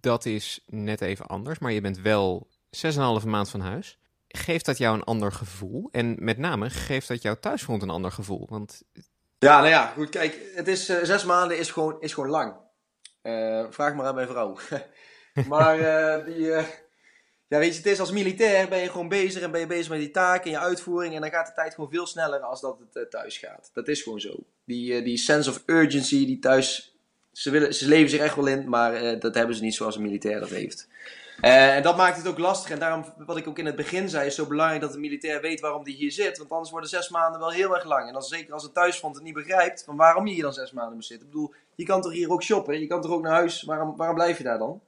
dat 0.00 0.24
is 0.24 0.64
net 0.66 1.00
even 1.00 1.26
anders, 1.26 1.58
maar 1.58 1.72
je 1.72 1.80
bent 1.80 2.00
wel 2.00 2.48
6,5 2.70 3.26
maand 3.26 3.50
van 3.50 3.60
huis. 3.60 3.98
Geeft 4.28 4.64
dat 4.64 4.78
jou 4.78 4.94
een 4.94 5.04
ander 5.04 5.32
gevoel? 5.32 5.88
En 5.92 6.16
met 6.18 6.38
name, 6.38 6.70
geeft 6.70 7.08
dat 7.08 7.22
jouw 7.22 7.36
thuisfront 7.40 7.82
een 7.82 7.90
ander 7.90 8.12
gevoel? 8.12 8.46
Want... 8.48 8.82
Ja, 9.38 9.56
nou 9.58 9.68
ja, 9.68 9.86
goed, 9.86 10.08
kijk, 10.08 10.38
het 10.54 10.68
is, 10.68 10.84
zes 10.84 11.24
maanden 11.24 11.58
is 11.58 11.70
gewoon, 11.70 11.96
is 12.00 12.14
gewoon 12.14 12.30
lang. 12.30 12.68
Uh, 13.22 13.66
vraag 13.70 13.94
maar 13.94 14.06
aan 14.06 14.14
mijn 14.14 14.28
vrouw. 14.28 14.58
maar 15.48 15.78
uh, 15.78 16.24
die, 16.24 16.46
uh, 16.46 16.64
ja, 17.48 17.58
weet 17.58 17.70
je, 17.70 17.76
het 17.76 17.86
is 17.86 18.00
als 18.00 18.10
militair 18.10 18.68
ben 18.68 18.78
je 18.78 18.90
gewoon 18.90 19.08
bezig 19.08 19.42
en 19.42 19.50
ben 19.50 19.60
je 19.60 19.66
bezig 19.66 19.88
met 19.88 19.98
die 19.98 20.10
taken 20.10 20.44
en 20.44 20.50
je 20.50 20.58
uitvoering. 20.58 21.14
En 21.14 21.20
dan 21.20 21.30
gaat 21.30 21.46
de 21.46 21.52
tijd 21.52 21.74
gewoon 21.74 21.90
veel 21.90 22.06
sneller 22.06 22.40
als 22.40 22.60
dat 22.60 22.78
het 22.92 23.10
thuis 23.10 23.38
gaat. 23.38 23.70
Dat 23.72 23.88
is 23.88 24.02
gewoon 24.02 24.20
zo. 24.20 24.36
Die, 24.64 25.02
die 25.02 25.16
sense 25.16 25.50
of 25.50 25.62
urgency 25.66 26.26
die 26.26 26.38
thuis, 26.38 26.96
ze, 27.32 27.50
willen, 27.50 27.74
ze 27.74 27.88
leven 27.88 28.10
zich 28.10 28.20
echt 28.20 28.36
wel 28.36 28.46
in, 28.46 28.68
maar 28.68 29.18
dat 29.18 29.34
hebben 29.34 29.56
ze 29.56 29.62
niet 29.62 29.74
zoals 29.74 29.96
een 29.96 30.02
militair 30.02 30.40
dat 30.40 30.50
heeft. 30.50 30.88
Uh, 31.42 31.76
en 31.76 31.82
dat 31.82 31.96
maakt 31.96 32.16
het 32.16 32.28
ook 32.28 32.38
lastig. 32.38 32.70
En 32.70 32.78
daarom, 32.78 33.04
wat 33.16 33.36
ik 33.36 33.48
ook 33.48 33.58
in 33.58 33.66
het 33.66 33.76
begin 33.76 34.08
zei, 34.08 34.26
is 34.26 34.34
zo 34.34 34.46
belangrijk 34.46 34.80
dat 34.80 34.92
de 34.92 34.98
militair 34.98 35.40
weet 35.40 35.60
waarom 35.60 35.84
die 35.84 35.96
hier 35.96 36.12
zit. 36.12 36.38
Want 36.38 36.50
anders 36.50 36.70
worden 36.70 36.88
zes 36.88 37.08
maanden 37.08 37.40
wel 37.40 37.50
heel 37.50 37.74
erg 37.74 37.84
lang. 37.84 38.06
En 38.06 38.12
dan 38.12 38.22
zeker 38.22 38.52
als 38.52 38.62
het 38.62 38.74
thuisfront 38.74 39.14
het 39.14 39.24
niet 39.24 39.34
begrijpt, 39.34 39.84
van 39.84 39.96
waarom 39.96 40.26
je 40.26 40.32
hier 40.32 40.42
dan 40.42 40.52
zes 40.52 40.72
maanden 40.72 40.94
moet 40.94 41.04
zitten. 41.04 41.26
Ik 41.26 41.32
bedoel, 41.32 41.54
je 41.74 41.84
kan 41.84 42.02
toch 42.02 42.12
hier 42.12 42.30
ook 42.30 42.42
shoppen? 42.42 42.80
Je 42.80 42.86
kan 42.86 43.00
toch 43.00 43.10
ook 43.10 43.22
naar 43.22 43.32
huis? 43.32 43.62
Waarom, 43.62 43.96
waarom 43.96 44.16
blijf 44.16 44.38
je 44.38 44.44
daar 44.44 44.58
dan? 44.58 44.80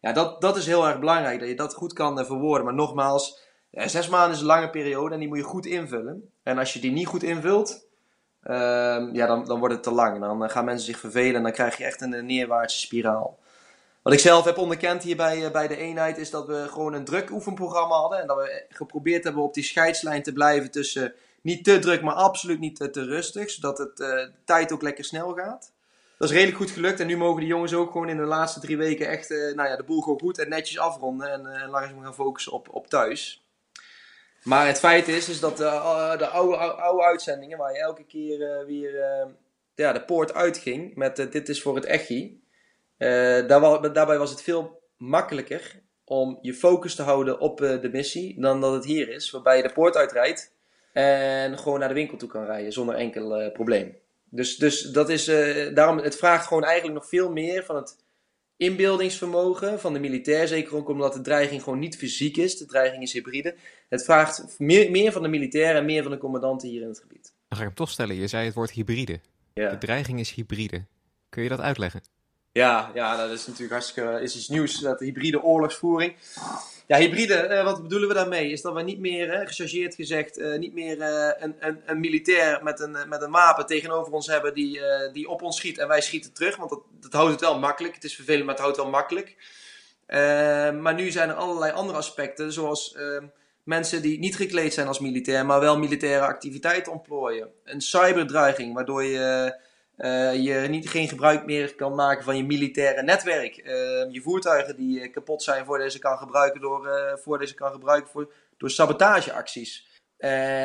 Ja, 0.00 0.12
dat, 0.12 0.40
dat 0.40 0.56
is 0.56 0.66
heel 0.66 0.86
erg 0.86 0.98
belangrijk, 0.98 1.40
dat 1.40 1.48
je 1.48 1.54
dat 1.54 1.74
goed 1.74 1.92
kan 1.92 2.18
uh, 2.18 2.24
verwoorden. 2.24 2.64
Maar 2.64 2.74
nogmaals, 2.74 3.40
uh, 3.72 3.86
zes 3.86 4.08
maanden 4.08 4.34
is 4.34 4.40
een 4.40 4.46
lange 4.46 4.70
periode 4.70 5.14
en 5.14 5.20
die 5.20 5.28
moet 5.28 5.38
je 5.38 5.44
goed 5.44 5.66
invullen. 5.66 6.30
En 6.42 6.58
als 6.58 6.72
je 6.72 6.80
die 6.80 6.92
niet 6.92 7.06
goed 7.06 7.22
invult, 7.22 7.86
ehm, 8.42 9.14
ja, 9.14 9.26
dan, 9.26 9.44
dan 9.44 9.58
wordt 9.58 9.74
het 9.74 9.82
te 9.82 9.92
lang. 9.92 10.20
Dan 10.20 10.50
gaan 10.50 10.64
mensen 10.64 10.86
zich 10.86 10.98
vervelen 10.98 11.34
en 11.34 11.42
dan 11.42 11.52
krijg 11.52 11.76
je 11.76 11.84
echt 11.84 12.00
een 12.00 12.26
neerwaartse 12.26 12.78
spiraal. 12.78 13.38
Wat 14.06 14.14
ik 14.14 14.20
zelf 14.20 14.44
heb 14.44 14.58
onderkend 14.58 15.02
hier 15.02 15.16
bij, 15.16 15.44
eh, 15.44 15.50
bij 15.50 15.68
de 15.68 15.76
eenheid 15.76 16.18
is 16.18 16.30
dat 16.30 16.46
we 16.46 16.66
gewoon 16.68 16.92
een 16.92 17.04
druk 17.04 17.30
oefenprogramma 17.30 17.94
hadden. 17.94 18.20
En 18.20 18.26
dat 18.26 18.36
we 18.36 18.64
geprobeerd 18.68 19.24
hebben 19.24 19.42
op 19.42 19.54
die 19.54 19.64
scheidslijn 19.64 20.22
te 20.22 20.32
blijven 20.32 20.70
tussen 20.70 21.14
niet 21.40 21.64
te 21.64 21.78
druk, 21.78 22.02
maar 22.02 22.14
absoluut 22.14 22.58
niet 22.58 22.76
te, 22.76 23.04
rustig. 23.04 23.50
Zodat 23.50 23.78
het, 23.78 24.00
uh, 24.00 24.08
de 24.08 24.32
tijd 24.44 24.72
ook 24.72 24.82
lekker 24.82 25.04
snel 25.04 25.32
gaat. 25.32 25.72
dat 26.18 26.28
is 26.28 26.34
redelijk 26.34 26.56
goed 26.56 26.70
gelukt. 26.70 27.00
En 27.00 27.06
nu 27.06 27.16
mogen 27.16 27.40
de 27.40 27.46
jongens 27.46 27.74
ook 27.74 27.90
gewoon 27.90 28.08
in 28.08 28.16
de 28.16 28.22
laatste 28.22 28.60
drie 28.60 28.76
weken 28.76 29.08
echt 29.08 29.28
nou 29.28 29.68
ja, 29.68 29.76
de 29.76 29.84
boel 29.84 30.00
gewoon 30.00 30.20
goed 30.20 30.38
en 30.38 30.48
netjes 30.48 30.78
afronden. 30.78 31.32
En 31.32 31.40
uh, 31.40 31.70
langzaam 31.70 32.02
gaan 32.02 32.14
focussen 32.14 32.52
op, 32.52 32.68
op 32.70 32.86
thuis. 32.86 33.46
Maar 34.42 34.66
het 34.66 34.78
feit 34.78 35.08
is, 35.08 35.28
is 35.28 35.40
dat 35.40 35.56
de, 35.56 36.14
de 36.18 36.26
oude, 36.26 36.56
oude 36.56 37.04
uitzendingen, 37.04 37.58
waar 37.58 37.72
je 37.72 37.78
elke 37.78 38.04
keer 38.04 38.66
weer 38.66 39.26
ja, 39.74 39.92
de 39.92 40.04
poort 40.04 40.34
uitging 40.34 40.94
met 40.94 41.16
dit 41.16 41.48
is 41.48 41.62
voor 41.62 41.74
het 41.74 41.84
echi. 41.84 42.44
Daar, 42.98 43.92
daarbij 43.92 44.18
was 44.18 44.30
het 44.30 44.42
veel 44.42 44.82
makkelijker 44.96 45.82
om 46.04 46.38
je 46.40 46.54
focus 46.54 46.94
te 46.94 47.02
houden 47.02 47.40
op 47.40 47.58
de 47.58 47.88
missie 47.92 48.40
dan 48.40 48.60
dat 48.60 48.72
het 48.72 48.84
hier 48.84 49.08
is. 49.08 49.30
Waarbij 49.30 49.56
je 49.56 49.62
de 49.62 49.72
poort 49.72 49.96
uitrijdt 49.96 50.54
en 50.92 51.58
gewoon 51.58 51.78
naar 51.78 51.88
de 51.88 51.94
winkel 51.94 52.16
toe 52.16 52.28
kan 52.28 52.44
rijden 52.44 52.72
zonder 52.72 52.94
enkel 52.94 53.50
probleem. 53.50 53.96
Dus, 54.30 54.56
dus 54.56 54.82
dat 54.82 55.08
is, 55.08 55.24
daarom, 55.74 55.98
het 55.98 56.16
vraagt 56.16 56.46
gewoon 56.46 56.64
eigenlijk 56.64 56.98
nog 56.98 57.08
veel 57.08 57.32
meer 57.32 57.64
van 57.64 57.76
het 57.76 58.04
inbeeldingsvermogen 58.56 59.80
van 59.80 59.92
de 59.92 59.98
militair. 59.98 60.48
Zeker 60.48 60.76
ook 60.76 60.88
omdat 60.88 61.12
de 61.12 61.20
dreiging 61.20 61.62
gewoon 61.62 61.78
niet 61.78 61.96
fysiek 61.96 62.36
is. 62.36 62.56
De 62.56 62.66
dreiging 62.66 63.02
is 63.02 63.12
hybride. 63.12 63.54
Het 63.88 64.04
vraagt 64.04 64.58
meer, 64.58 64.90
meer 64.90 65.12
van 65.12 65.22
de 65.22 65.28
militair 65.28 65.76
en 65.76 65.84
meer 65.84 66.02
van 66.02 66.10
de 66.10 66.18
commandanten 66.18 66.68
hier 66.68 66.82
in 66.82 66.88
het 66.88 67.00
gebied. 67.00 67.34
Dan 67.48 67.58
ga 67.58 67.64
ik 67.64 67.66
hem 67.66 67.74
toch 67.74 67.90
stellen. 67.90 68.16
Je 68.16 68.26
zei 68.26 68.44
het 68.44 68.54
woord 68.54 68.70
hybride. 68.70 69.20
Ja. 69.54 69.70
De 69.70 69.78
dreiging 69.78 70.20
is 70.20 70.30
hybride. 70.30 70.84
Kun 71.28 71.42
je 71.42 71.48
dat 71.48 71.60
uitleggen? 71.60 72.00
Ja, 72.56 72.90
ja, 72.94 73.16
dat 73.16 73.30
is 73.30 73.46
natuurlijk 73.46 73.72
hartstikke 73.72 74.20
is 74.20 74.36
iets 74.36 74.48
nieuws. 74.48 74.78
Dat 74.78 75.00
hybride 75.00 75.42
oorlogsvoering. 75.42 76.16
Ja, 76.86 76.96
hybride, 76.96 77.34
eh, 77.34 77.64
wat 77.64 77.82
bedoelen 77.82 78.08
we 78.08 78.14
daarmee? 78.14 78.50
Is 78.50 78.62
dat 78.62 78.74
we 78.74 78.82
niet 78.82 78.98
meer, 78.98 79.40
uh, 79.40 79.88
gezegd, 79.94 80.38
uh, 80.38 80.58
niet 80.58 80.74
meer 80.74 81.00
een, 81.00 81.56
een, 81.60 81.80
een, 81.86 82.00
militair 82.00 82.62
met 82.62 82.80
een, 82.80 82.96
met 83.08 83.22
een 83.22 83.30
wapen 83.30 83.66
tegenover 83.66 84.12
ons 84.12 84.26
hebben 84.26 84.54
die, 84.54 84.80
die 85.12 85.28
op 85.28 85.42
ons 85.42 85.56
schiet 85.56 85.78
en 85.78 85.88
wij 85.88 86.00
schieten 86.00 86.32
terug. 86.32 86.56
Want 86.56 86.70
dat, 86.70 86.82
dat 87.00 87.12
houdt 87.12 87.30
het 87.30 87.40
wel 87.40 87.58
makkelijk. 87.58 87.94
Het 87.94 88.04
is 88.04 88.14
vervelend, 88.14 88.44
maar 88.44 88.54
het 88.54 88.62
houdt 88.62 88.76
wel 88.76 88.90
makkelijk. 88.90 89.36
maar 90.80 90.94
nu 90.94 91.10
zijn 91.10 91.28
er 91.28 91.34
allerlei 91.34 91.72
andere 91.72 91.98
aspecten, 91.98 92.52
zoals 92.52 92.96
mensen 93.62 94.02
die 94.02 94.18
niet 94.18 94.36
gekleed 94.36 94.74
zijn 94.74 94.86
als 94.86 94.98
militair, 94.98 95.46
maar 95.46 95.60
wel 95.60 95.78
militaire 95.78 96.26
activiteiten 96.26 96.92
ontplooien. 96.92 97.48
Een 97.64 97.80
cyberdreiging, 97.80 98.74
waardoor 98.74 99.04
je 99.04 99.54
uh, 99.96 100.34
je 100.34 100.54
niet, 100.68 100.88
geen 100.88 101.08
gebruik 101.08 101.46
meer 101.46 101.74
kan 101.74 101.94
maken 101.94 102.24
van 102.24 102.36
je 102.36 102.44
militaire 102.44 103.02
netwerk. 103.02 103.56
Uh, 103.56 103.64
je 104.12 104.20
voertuigen 104.22 104.76
die 104.76 105.00
eh, 105.00 105.12
kapot 105.12 105.42
zijn 105.42 105.64
voordat 105.64 105.86
je 105.86 105.92
ze 105.92 105.98
kan 105.98 106.18
gebruiken 106.18 106.60
door, 106.60 106.86
uh, 106.86 107.16
voordat 107.16 107.48
je 107.48 107.54
ze 107.54 107.60
kan 107.60 107.72
gebruiken 107.72 108.10
voor, 108.10 108.32
door 108.56 108.70
sabotageacties. 108.70 109.94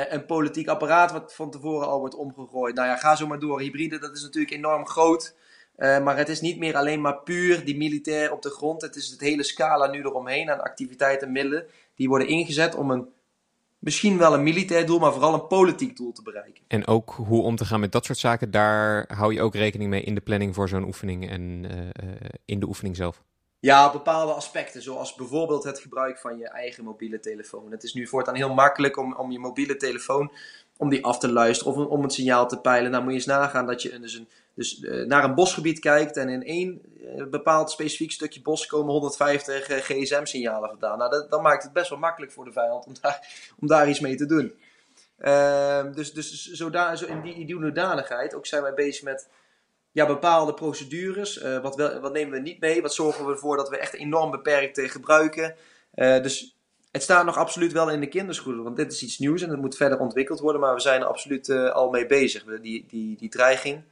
een 0.09 0.25
politiek 0.25 0.67
apparaat 0.67 1.11
wat 1.11 1.35
van 1.35 1.51
tevoren 1.51 1.87
al 1.87 1.99
wordt 1.99 2.15
omgegooid. 2.15 2.75
Nou 2.75 2.87
ja, 2.87 2.95
ga 2.95 3.15
zo 3.15 3.27
maar 3.27 3.39
door. 3.39 3.59
Hybride, 3.59 3.99
dat 3.99 4.15
is 4.15 4.21
natuurlijk 4.21 4.53
enorm 4.53 4.87
groot. 4.87 5.35
maar 5.77 6.17
het 6.17 6.29
is 6.29 6.41
niet 6.41 6.57
meer 6.57 6.75
alleen 6.75 7.01
maar 7.01 7.23
puur 7.23 7.65
die 7.65 7.77
militair 7.77 8.31
op 8.31 8.41
de 8.41 8.49
grond. 8.49 8.81
Het 8.81 8.95
is 8.95 9.09
het 9.09 9.19
hele 9.19 9.43
scala 9.43 9.87
nu 9.87 9.99
eromheen 9.99 10.49
aan 10.49 10.61
activiteiten 10.61 11.27
en 11.27 11.33
middelen. 11.33 11.65
Die 11.95 12.07
worden 12.07 12.27
ingezet 12.27 12.75
om 12.75 12.91
een 12.91 13.09
misschien 13.81 14.17
wel 14.17 14.33
een 14.33 14.43
militair 14.43 14.85
doel, 14.85 14.99
maar 14.99 15.11
vooral 15.11 15.33
een 15.33 15.47
politiek 15.47 15.97
doel 15.97 16.11
te 16.11 16.21
bereiken. 16.21 16.63
En 16.67 16.87
ook 16.87 17.09
hoe 17.09 17.41
om 17.41 17.55
te 17.55 17.65
gaan 17.65 17.79
met 17.79 17.91
dat 17.91 18.05
soort 18.05 18.17
zaken, 18.17 18.51
daar 18.51 19.05
hou 19.15 19.33
je 19.33 19.41
ook 19.41 19.55
rekening 19.55 19.89
mee 19.89 20.01
in 20.01 20.15
de 20.15 20.21
planning 20.21 20.55
voor 20.55 20.69
zo'n 20.69 20.83
oefening 20.83 21.29
en 21.29 21.65
uh, 21.71 22.09
in 22.45 22.59
de 22.59 22.67
oefening 22.67 22.95
zelf. 22.95 23.23
Ja, 23.59 23.91
bepaalde 23.91 24.31
aspecten, 24.31 24.81
zoals 24.81 25.15
bijvoorbeeld 25.15 25.63
het 25.63 25.79
gebruik 25.79 26.17
van 26.17 26.37
je 26.37 26.47
eigen 26.47 26.83
mobiele 26.83 27.19
telefoon. 27.19 27.71
Het 27.71 27.83
is 27.83 27.93
nu 27.93 28.07
voortaan 28.07 28.35
heel 28.35 28.53
makkelijk 28.53 28.97
om, 28.97 29.13
om 29.13 29.31
je 29.31 29.39
mobiele 29.39 29.75
telefoon 29.75 30.31
om 30.77 30.89
die 30.89 31.05
af 31.05 31.17
te 31.17 31.31
luisteren 31.31 31.73
of 31.73 31.79
om, 31.79 31.85
om 31.85 32.01
het 32.03 32.13
signaal 32.13 32.47
te 32.47 32.59
peilen. 32.59 32.91
Nou 32.91 33.03
moet 33.03 33.11
je 33.11 33.17
eens 33.17 33.27
nagaan 33.27 33.65
dat 33.65 33.81
je 33.81 33.99
dus, 33.99 34.13
een, 34.13 34.27
dus 34.55 34.79
uh, 34.79 35.05
naar 35.05 35.23
een 35.23 35.35
bosgebied 35.35 35.79
kijkt 35.79 36.17
en 36.17 36.29
in 36.29 36.43
één 36.43 36.81
uh, 36.97 37.25
bepaald 37.25 37.71
specifiek 37.71 38.11
stukje 38.11 38.41
bos 38.41 38.65
komen 38.65 38.91
150 38.91 39.69
uh, 39.69 39.77
gsm-signalen 39.77 40.69
vandaan. 40.69 40.97
Nou, 40.97 41.27
dat, 41.29 41.41
maakt 41.41 41.63
het 41.63 41.73
best 41.73 41.89
wel 41.89 41.99
makkelijk 41.99 42.31
voor 42.31 42.45
de 42.45 42.51
vijand 42.51 42.85
om 42.85 42.93
daar, 43.01 43.27
om 43.61 43.67
daar 43.67 43.89
iets 43.89 43.99
mee 43.99 44.15
te 44.15 44.25
doen. 44.25 44.53
Ehm, 45.17 45.91
dus 45.93 46.13
dus 46.13 46.51
zoda, 46.51 46.95
zo 46.95 47.05
in 47.05 47.21
die, 47.21 47.55
hoedanigheid 47.55 48.33
ook 48.33 48.45
zijn 48.45 48.61
wij 48.61 48.73
bezig 48.73 49.03
met 49.03 49.29
ja, 49.91 50.05
bepaalde 50.05 50.53
procedures. 50.53 51.41
Wat, 51.61 51.75
wel, 51.75 51.99
wat 51.99 52.13
nemen 52.13 52.31
we 52.31 52.39
niet 52.39 52.59
mee? 52.59 52.81
Wat 52.81 52.93
zorgen 52.93 53.25
we 53.25 53.31
ervoor 53.31 53.57
dat 53.57 53.69
we 53.69 53.77
echt 53.77 53.93
enorm 53.93 54.31
beperkt 54.31 54.81
gebruiken? 54.81 55.55
Dus 55.93 56.55
het 56.91 57.03
staat 57.03 57.25
nog 57.25 57.37
absoluut 57.37 57.71
wel 57.71 57.89
in 57.89 57.99
de 57.99 58.07
kinderschoenen, 58.07 58.63
want 58.63 58.75
dit 58.75 58.91
is 58.91 59.03
iets 59.03 59.19
nieuws 59.19 59.41
en 59.41 59.49
het 59.49 59.61
moet 59.61 59.75
verder 59.75 59.99
ontwikkeld 59.99 60.39
worden, 60.39 60.61
maar 60.61 60.73
we 60.73 60.81
zijn 60.81 61.01
er 61.01 61.07
absoluut 61.07 61.49
al 61.49 61.89
mee 61.89 62.05
bezig. 62.05 62.43
Die, 62.43 62.85
die, 62.87 63.17
die 63.17 63.29
dreiging, 63.29 63.83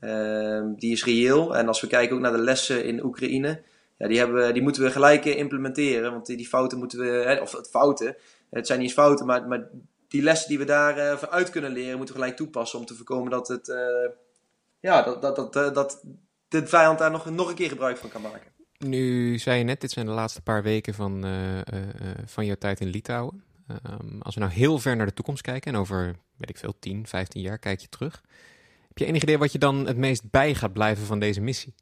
uh, 0.00 0.62
die 0.76 0.92
is 0.92 1.04
reëel. 1.04 1.56
En 1.56 1.68
als 1.68 1.80
we 1.80 1.86
kijken 1.86 2.16
ook 2.16 2.22
naar 2.22 2.32
de 2.32 2.38
lessen 2.38 2.84
in 2.84 3.04
Oekraïne, 3.04 3.62
ja, 3.98 4.08
die, 4.08 4.18
hebben, 4.18 4.52
die 4.52 4.62
moeten 4.62 4.82
we 4.82 4.90
gelijk 4.90 5.24
implementeren, 5.24 6.12
want 6.12 6.26
die, 6.26 6.36
die 6.36 6.48
fouten 6.48 6.78
moeten 6.78 6.98
we, 6.98 7.38
of 7.42 7.52
het 7.52 7.68
fouten, 7.68 8.16
het 8.50 8.66
zijn 8.66 8.78
niet 8.78 8.88
eens 8.88 8.98
fouten, 8.98 9.26
maar, 9.26 9.48
maar 9.48 9.68
die 10.08 10.22
lessen 10.22 10.48
die 10.48 10.58
we 10.58 10.64
daaruit 10.64 11.22
uh, 11.22 11.28
uit 11.28 11.50
kunnen 11.50 11.72
leren, 11.72 11.96
moeten 11.96 12.14
we 12.14 12.20
gelijk 12.20 12.38
toepassen 12.38 12.78
om 12.78 12.84
te 12.84 12.94
voorkomen 12.94 13.30
dat 13.30 13.48
het, 13.48 13.68
uh, 13.68 13.76
ja, 14.80 15.02
dat, 15.02 15.22
dat, 15.22 15.52
dat, 15.52 15.74
dat 15.74 16.02
de 16.48 16.66
vijand 16.66 16.98
daar 16.98 17.10
nog, 17.10 17.30
nog 17.30 17.48
een 17.48 17.54
keer 17.54 17.68
gebruik 17.68 17.96
van 17.96 18.10
kan 18.10 18.22
maken. 18.22 18.52
Nu 18.78 19.38
zei 19.38 19.58
je 19.58 19.64
net, 19.64 19.80
dit 19.80 19.90
zijn 19.90 20.06
de 20.06 20.12
laatste 20.12 20.42
paar 20.42 20.62
weken 20.62 20.94
van, 20.94 21.24
van 22.26 22.46
jouw 22.46 22.56
tijd 22.58 22.80
in 22.80 22.88
Litouwen. 22.88 23.42
Um, 24.00 24.22
als 24.22 24.34
we 24.34 24.40
nou 24.40 24.52
heel 24.52 24.78
ver 24.78 24.96
naar 24.96 25.06
de 25.06 25.12
toekomst 25.12 25.42
kijken 25.42 25.72
en 25.72 25.78
over, 25.78 26.16
weet 26.36 26.50
ik 26.50 26.58
veel, 26.58 26.74
10, 26.78 27.06
15 27.06 27.40
jaar 27.40 27.58
kijk 27.58 27.80
je 27.80 27.88
terug. 27.88 28.22
Je 29.00 29.06
enig 29.06 29.22
idee 29.22 29.38
wat 29.38 29.52
je 29.52 29.58
dan 29.58 29.86
het 29.86 29.96
meest 29.96 30.30
bij 30.30 30.54
gaat 30.54 30.72
blijven 30.72 31.06
van 31.06 31.18
deze 31.18 31.40
missie? 31.40 31.74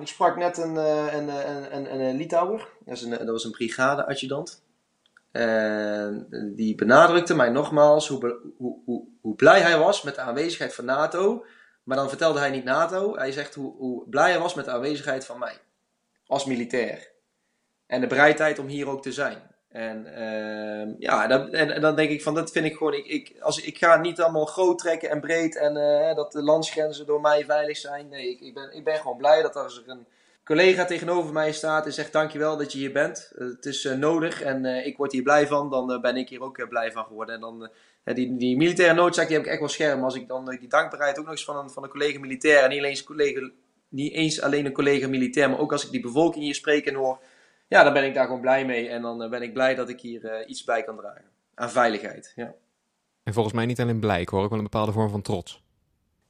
Ik 0.00 0.06
sprak 0.06 0.36
net 0.36 0.58
een, 0.58 0.76
een, 0.76 1.28
een, 1.28 1.76
een, 1.76 2.00
een 2.00 2.16
Litouwer, 2.16 2.58
dat 2.58 2.68
was 2.84 3.02
een, 3.02 3.10
dat 3.10 3.28
was 3.28 3.44
een 3.44 3.50
brigade-adjudant. 3.50 4.62
En 5.32 6.26
die 6.56 6.74
benadrukte 6.74 7.34
mij 7.34 7.48
nogmaals 7.48 8.08
hoe, 8.08 8.36
hoe, 8.56 8.82
hoe, 8.84 9.08
hoe 9.20 9.34
blij 9.34 9.60
hij 9.60 9.78
was 9.78 10.02
met 10.02 10.14
de 10.14 10.20
aanwezigheid 10.20 10.74
van 10.74 10.84
NATO. 10.84 11.44
Maar 11.82 11.96
dan 11.96 12.08
vertelde 12.08 12.38
hij 12.38 12.50
niet 12.50 12.64
NATO, 12.64 13.16
hij 13.16 13.32
zegt 13.32 13.54
hoe, 13.54 13.76
hoe 13.76 14.08
blij 14.08 14.30
hij 14.30 14.40
was 14.40 14.54
met 14.54 14.64
de 14.64 14.70
aanwezigheid 14.70 15.26
van 15.26 15.38
mij 15.38 15.58
als 16.26 16.44
militair. 16.44 17.12
En 17.86 18.00
de 18.00 18.06
bereidheid 18.06 18.58
om 18.58 18.66
hier 18.66 18.88
ook 18.88 19.02
te 19.02 19.12
zijn. 19.12 19.42
En 19.70 20.06
uh, 20.06 20.94
ja, 20.98 21.30
en, 21.30 21.70
en, 21.70 21.80
dan 21.80 21.96
denk 21.96 22.10
ik 22.10 22.22
van, 22.22 22.34
dat 22.34 22.50
vind 22.50 22.64
ik 22.64 22.76
gewoon, 22.76 22.94
ik, 22.94 23.06
ik, 23.06 23.32
als, 23.40 23.62
ik 23.62 23.78
ga 23.78 23.96
niet 23.96 24.20
allemaal 24.20 24.44
groot 24.44 24.78
trekken 24.78 25.10
en 25.10 25.20
breed 25.20 25.56
en 25.56 25.76
uh, 25.76 26.14
dat 26.14 26.32
de 26.32 26.42
landsgrenzen 26.42 27.06
door 27.06 27.20
mij 27.20 27.44
veilig 27.44 27.76
zijn. 27.76 28.08
Nee, 28.08 28.30
ik, 28.30 28.40
ik, 28.40 28.54
ben, 28.54 28.76
ik 28.76 28.84
ben 28.84 28.96
gewoon 28.96 29.16
blij 29.16 29.42
dat 29.42 29.56
als 29.56 29.76
er 29.76 29.82
een 29.86 30.06
collega 30.44 30.84
tegenover 30.84 31.32
mij 31.32 31.52
staat 31.52 31.86
en 31.86 31.92
zegt 31.92 32.12
dankjewel 32.12 32.56
dat 32.56 32.72
je 32.72 32.78
hier 32.78 32.92
bent. 32.92 33.32
Het 33.34 33.66
is 33.66 33.84
uh, 33.84 33.92
nodig 33.92 34.42
en 34.42 34.64
ik 34.64 34.96
word 34.96 35.12
hier 35.12 35.22
blij 35.22 35.46
van, 35.46 35.70
dan 35.70 36.00
ben 36.00 36.16
ik 36.16 36.28
hier 36.28 36.42
ook 36.42 36.68
blij 36.68 36.92
van 36.92 37.04
geworden. 37.04 37.34
En 37.34 37.40
dan, 37.40 37.70
die, 38.04 38.36
die 38.36 38.56
militaire 38.56 38.94
noodzaak 38.94 39.26
die 39.26 39.36
heb 39.36 39.44
ik 39.44 39.50
echt 39.50 39.60
wel 39.60 39.68
scherm. 39.68 40.04
Als 40.04 40.14
ik 40.14 40.28
dan 40.28 40.48
die 40.48 40.68
dankbaarheid 40.68 41.18
ook 41.18 41.24
nog 41.24 41.32
eens 41.32 41.44
van 41.44 41.56
een, 41.56 41.70
van 41.70 41.82
een 41.82 41.90
collega 41.90 42.18
militair 42.18 42.62
en 42.62 42.68
niet 42.68 42.78
alleen 42.78 43.04
collega 43.04 43.50
niet 43.88 44.12
eens 44.12 44.40
alleen 44.40 44.66
een 44.66 44.72
collega 44.72 45.08
militair, 45.08 45.50
maar 45.50 45.58
ook 45.58 45.72
als 45.72 45.84
ik 45.84 45.90
die 45.90 46.00
bevolking 46.00 46.44
hier 46.44 46.54
spreken 46.54 46.94
hoor, 46.94 47.18
ja, 47.70 47.82
dan 47.82 47.92
ben 47.92 48.04
ik 48.04 48.14
daar 48.14 48.24
gewoon 48.24 48.40
blij 48.40 48.64
mee. 48.64 48.88
En 48.88 49.02
dan 49.02 49.22
eh, 49.22 49.30
ben 49.30 49.42
ik 49.42 49.52
blij 49.52 49.74
dat 49.74 49.88
ik 49.88 50.00
hier 50.00 50.24
uh, 50.24 50.48
iets 50.48 50.64
bij 50.64 50.82
kan 50.82 50.96
dragen. 50.96 51.24
Aan 51.54 51.70
veiligheid, 51.70 52.32
ja. 52.36 52.54
En 53.22 53.32
volgens 53.32 53.54
mij 53.54 53.66
niet 53.66 53.80
alleen 53.80 54.00
blij, 54.00 54.20
ik 54.20 54.28
hoor 54.28 54.42
ook 54.42 54.48
wel 54.48 54.58
een 54.58 54.64
bepaalde 54.64 54.92
vorm 54.92 55.10
van 55.10 55.22
trots. 55.22 55.62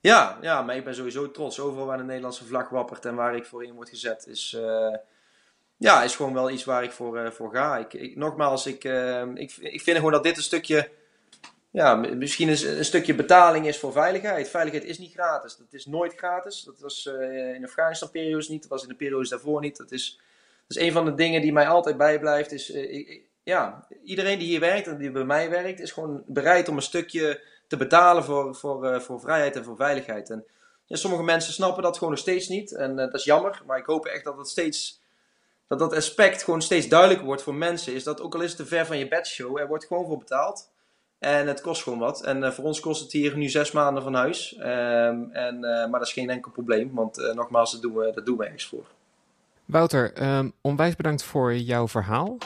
Ja, 0.00 0.38
ja, 0.40 0.62
maar 0.62 0.76
ik 0.76 0.84
ben 0.84 0.94
sowieso 0.94 1.30
trots. 1.30 1.60
Overal 1.60 1.86
waar 1.86 1.98
de 1.98 2.04
Nederlandse 2.04 2.44
vlag 2.44 2.68
wappert 2.68 3.04
en 3.04 3.14
waar 3.14 3.36
ik 3.36 3.44
voor 3.44 3.64
in 3.64 3.74
word 3.74 3.88
gezet, 3.88 4.26
is, 4.26 4.56
uh, 4.58 4.94
ja, 5.76 6.02
is 6.02 6.16
gewoon 6.16 6.34
wel 6.34 6.50
iets 6.50 6.64
waar 6.64 6.82
ik 6.82 6.92
voor, 6.92 7.32
voor 7.32 7.50
ga. 7.54 7.78
Ik, 7.78 7.92
ik 7.92 8.16
nogmaals, 8.16 8.66
ik, 8.66 8.84
ik, 9.34 9.56
ik 9.56 9.80
vind 9.80 9.96
gewoon 9.96 10.12
dat 10.12 10.22
dit 10.22 10.36
een 10.36 10.42
stukje 10.42 10.90
ja, 11.70 11.94
misschien 11.94 12.48
een, 12.48 12.78
een, 12.78 12.84
stukje 12.84 13.14
betaling 13.14 13.66
is 13.66 13.78
voor 13.78 13.92
veiligheid. 13.92 14.48
Veiligheid 14.48 14.84
is 14.84 14.98
niet 14.98 15.12
gratis. 15.12 15.56
Dat 15.56 15.72
is 15.72 15.86
nooit 15.86 16.14
gratis. 16.14 16.62
Dat 16.62 16.80
was 16.80 17.06
in 17.54 17.60
de 17.60 17.66
Afghanistan-periodes 17.66 18.48
niet. 18.48 18.60
Dat 18.60 18.70
was 18.70 18.82
in 18.82 18.88
de 18.88 18.94
periodes 18.94 19.28
daarvoor 19.28 19.60
niet. 19.60 19.76
Dat 19.76 19.92
is, 19.92 20.20
dat 20.70 20.82
is 20.82 20.88
een 20.88 20.92
van 20.92 21.04
de 21.04 21.14
dingen 21.14 21.42
die 21.42 21.52
mij 21.52 21.68
altijd 21.68 21.96
bijblijft. 21.96 22.52
Is, 22.52 22.70
ik, 22.70 23.22
ja, 23.42 23.86
iedereen 24.04 24.38
die 24.38 24.48
hier 24.48 24.60
werkt 24.60 24.86
en 24.86 24.98
die 24.98 25.10
bij 25.10 25.24
mij 25.24 25.50
werkt, 25.50 25.80
is 25.80 25.92
gewoon 25.92 26.22
bereid 26.26 26.68
om 26.68 26.76
een 26.76 26.82
stukje 26.82 27.42
te 27.66 27.76
betalen 27.76 28.24
voor, 28.24 28.54
voor, 28.54 28.84
uh, 28.84 29.00
voor 29.00 29.20
vrijheid 29.20 29.56
en 29.56 29.64
voor 29.64 29.76
veiligheid. 29.76 30.30
En 30.30 30.44
sommige 30.88 31.22
mensen 31.22 31.52
snappen 31.52 31.82
dat 31.82 31.94
gewoon 31.94 32.12
nog 32.12 32.22
steeds 32.22 32.48
niet. 32.48 32.74
En 32.74 32.96
dat 32.96 33.14
is 33.14 33.24
jammer. 33.24 33.62
Maar 33.66 33.78
ik 33.78 33.86
hoop 33.86 34.06
echt 34.06 34.24
dat 34.24 34.36
het 34.36 34.48
steeds 34.48 35.00
dat 35.66 35.78
dat 35.78 35.94
aspect 35.94 36.42
gewoon 36.42 36.62
steeds 36.62 36.88
duidelijker 36.88 37.26
wordt 37.26 37.42
voor 37.42 37.54
mensen. 37.54 37.94
Is 37.94 38.04
dat 38.04 38.20
ook 38.20 38.34
al 38.34 38.40
is 38.40 38.48
het 38.48 38.58
te 38.58 38.66
ver 38.66 38.86
van 38.86 38.98
je 38.98 39.08
bedshow, 39.08 39.58
er 39.58 39.68
wordt 39.68 39.84
gewoon 39.84 40.06
voor 40.06 40.18
betaald. 40.18 40.70
En 41.18 41.46
het 41.46 41.60
kost 41.60 41.82
gewoon 41.82 41.98
wat. 41.98 42.24
En 42.24 42.52
voor 42.52 42.64
ons 42.64 42.80
kost 42.80 43.02
het 43.02 43.12
hier 43.12 43.36
nu 43.36 43.48
zes 43.48 43.72
maanden 43.72 44.02
van 44.02 44.14
huis. 44.14 44.56
Um, 44.58 45.30
en, 45.32 45.60
maar 45.60 45.90
dat 45.90 46.06
is 46.06 46.12
geen 46.12 46.30
enkel 46.30 46.50
probleem, 46.50 46.94
want 46.94 47.32
nogmaals, 47.34 47.72
dat 47.72 47.82
doen, 47.82 47.94
we, 47.94 48.12
dat 48.14 48.26
doen 48.26 48.36
we 48.36 48.44
ergens 48.44 48.66
voor. 48.66 48.86
Wouter, 49.70 50.36
um, 50.38 50.52
onwijs 50.60 50.96
bedankt 50.96 51.22
voor 51.22 51.56
jouw 51.56 51.88
verhaal. 51.88 52.36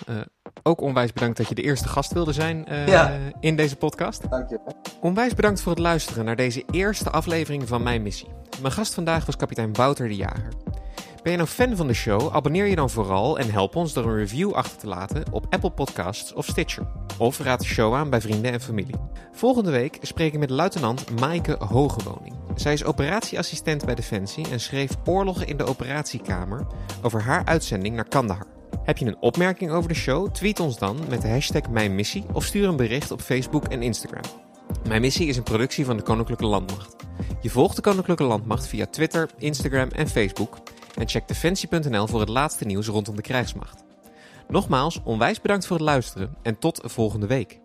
Ook 0.62 0.80
onwijs 0.80 1.12
bedankt 1.12 1.37
dat 1.37 1.48
je 1.48 1.54
de 1.54 1.62
eerste 1.62 1.88
gast 1.88 2.12
wilde 2.12 2.32
zijn 2.32 2.66
uh, 2.68 2.87
Ja. 2.88 3.18
in 3.40 3.56
deze 3.56 3.76
podcast. 3.76 4.30
Dank 4.30 4.48
je. 4.50 4.58
Onwijs 5.00 5.34
bedankt 5.34 5.60
voor 5.60 5.72
het 5.72 5.80
luisteren 5.80 6.24
naar 6.24 6.37
deze 6.37 6.64
eerste 6.70 7.10
aflevering 7.10 7.68
van 7.68 7.82
Mijn 7.82 8.02
Missie. 8.02 8.28
Mijn 8.60 8.72
gast 8.72 8.94
vandaag 8.94 9.26
was 9.26 9.37
kapitein 9.37 9.72
Wouter 9.74 10.08
de 10.08 10.16
Jager. 10.16 10.48
Ben 11.22 11.32
je 11.32 11.38
nou 11.38 11.48
fan 11.50 11.76
van 11.76 11.87
de 11.87 11.94
show? 11.94 12.34
Abonneer 12.34 12.66
je 12.66 12.76
dan 12.76 12.90
vooral 12.90 13.38
en 13.38 13.50
help 13.50 13.76
ons 13.76 13.92
door 13.92 14.04
een 14.04 14.16
review 14.16 14.52
achter 14.52 14.78
te 14.78 14.87
laten 14.87 15.24
op 15.30 15.46
Apple 15.50 15.70
Podcasts 15.70 16.32
of 16.32 16.46
Stitcher. 16.46 16.87
Of 17.18 17.38
raad 17.38 17.60
de 17.60 17.66
show 17.66 17.94
aan 17.94 18.10
bij 18.10 18.20
vrienden 18.20 18.52
en 18.52 18.60
familie. 18.60 18.94
Volgende 19.32 19.70
week 19.70 19.98
spreek 20.02 20.32
ik 20.32 20.38
met 20.38 20.50
luitenant 20.50 21.20
Maaike 21.20 21.56
Hogewoning. 21.58 22.34
Zij 22.54 22.72
is 22.72 22.84
operatieassistent 22.84 23.84
bij 23.84 23.94
Defensie 23.94 24.48
en 24.50 24.60
schreef 24.60 24.90
Oorlogen 25.04 25.46
in 25.46 25.56
de 25.56 25.64
Operatiekamer 25.64 26.66
over 27.02 27.22
haar 27.22 27.44
uitzending 27.44 27.94
naar 27.94 28.08
Kandahar. 28.08 28.46
Heb 28.82 28.98
je 28.98 29.06
een 29.06 29.20
opmerking 29.20 29.70
over 29.70 29.88
de 29.88 29.94
show? 29.94 30.30
Tweet 30.30 30.60
ons 30.60 30.78
dan 30.78 30.98
met 31.08 31.22
de 31.22 31.28
hashtag 31.28 31.68
Mijn 31.70 31.94
Missie 31.94 32.24
of 32.32 32.44
stuur 32.44 32.68
een 32.68 32.76
bericht 32.76 33.10
op 33.10 33.20
Facebook 33.20 33.64
en 33.64 33.82
Instagram. 33.82 34.22
Mijn 34.88 35.00
Missie 35.00 35.28
is 35.28 35.36
een 35.36 35.42
productie 35.42 35.84
van 35.84 35.96
de 35.96 36.02
Koninklijke 36.02 36.46
Landmacht. 36.46 36.96
Je 37.40 37.50
volgt 37.50 37.76
de 37.76 37.82
Koninklijke 37.82 38.24
Landmacht 38.24 38.66
via 38.66 38.86
Twitter, 38.86 39.30
Instagram 39.38 39.88
en 39.88 40.08
Facebook 40.08 40.58
en 40.94 41.08
check 41.08 41.28
defensie.nl 41.28 42.06
voor 42.06 42.20
het 42.20 42.28
laatste 42.28 42.64
nieuws 42.64 42.86
rondom 42.86 43.16
de 43.16 43.22
krijgsmacht. 43.22 43.84
Nogmaals, 44.48 45.00
onwijs 45.04 45.40
bedankt 45.40 45.66
voor 45.66 45.76
het 45.76 45.84
luisteren 45.84 46.36
en 46.42 46.58
tot 46.58 46.80
volgende 46.84 47.26
week. 47.26 47.62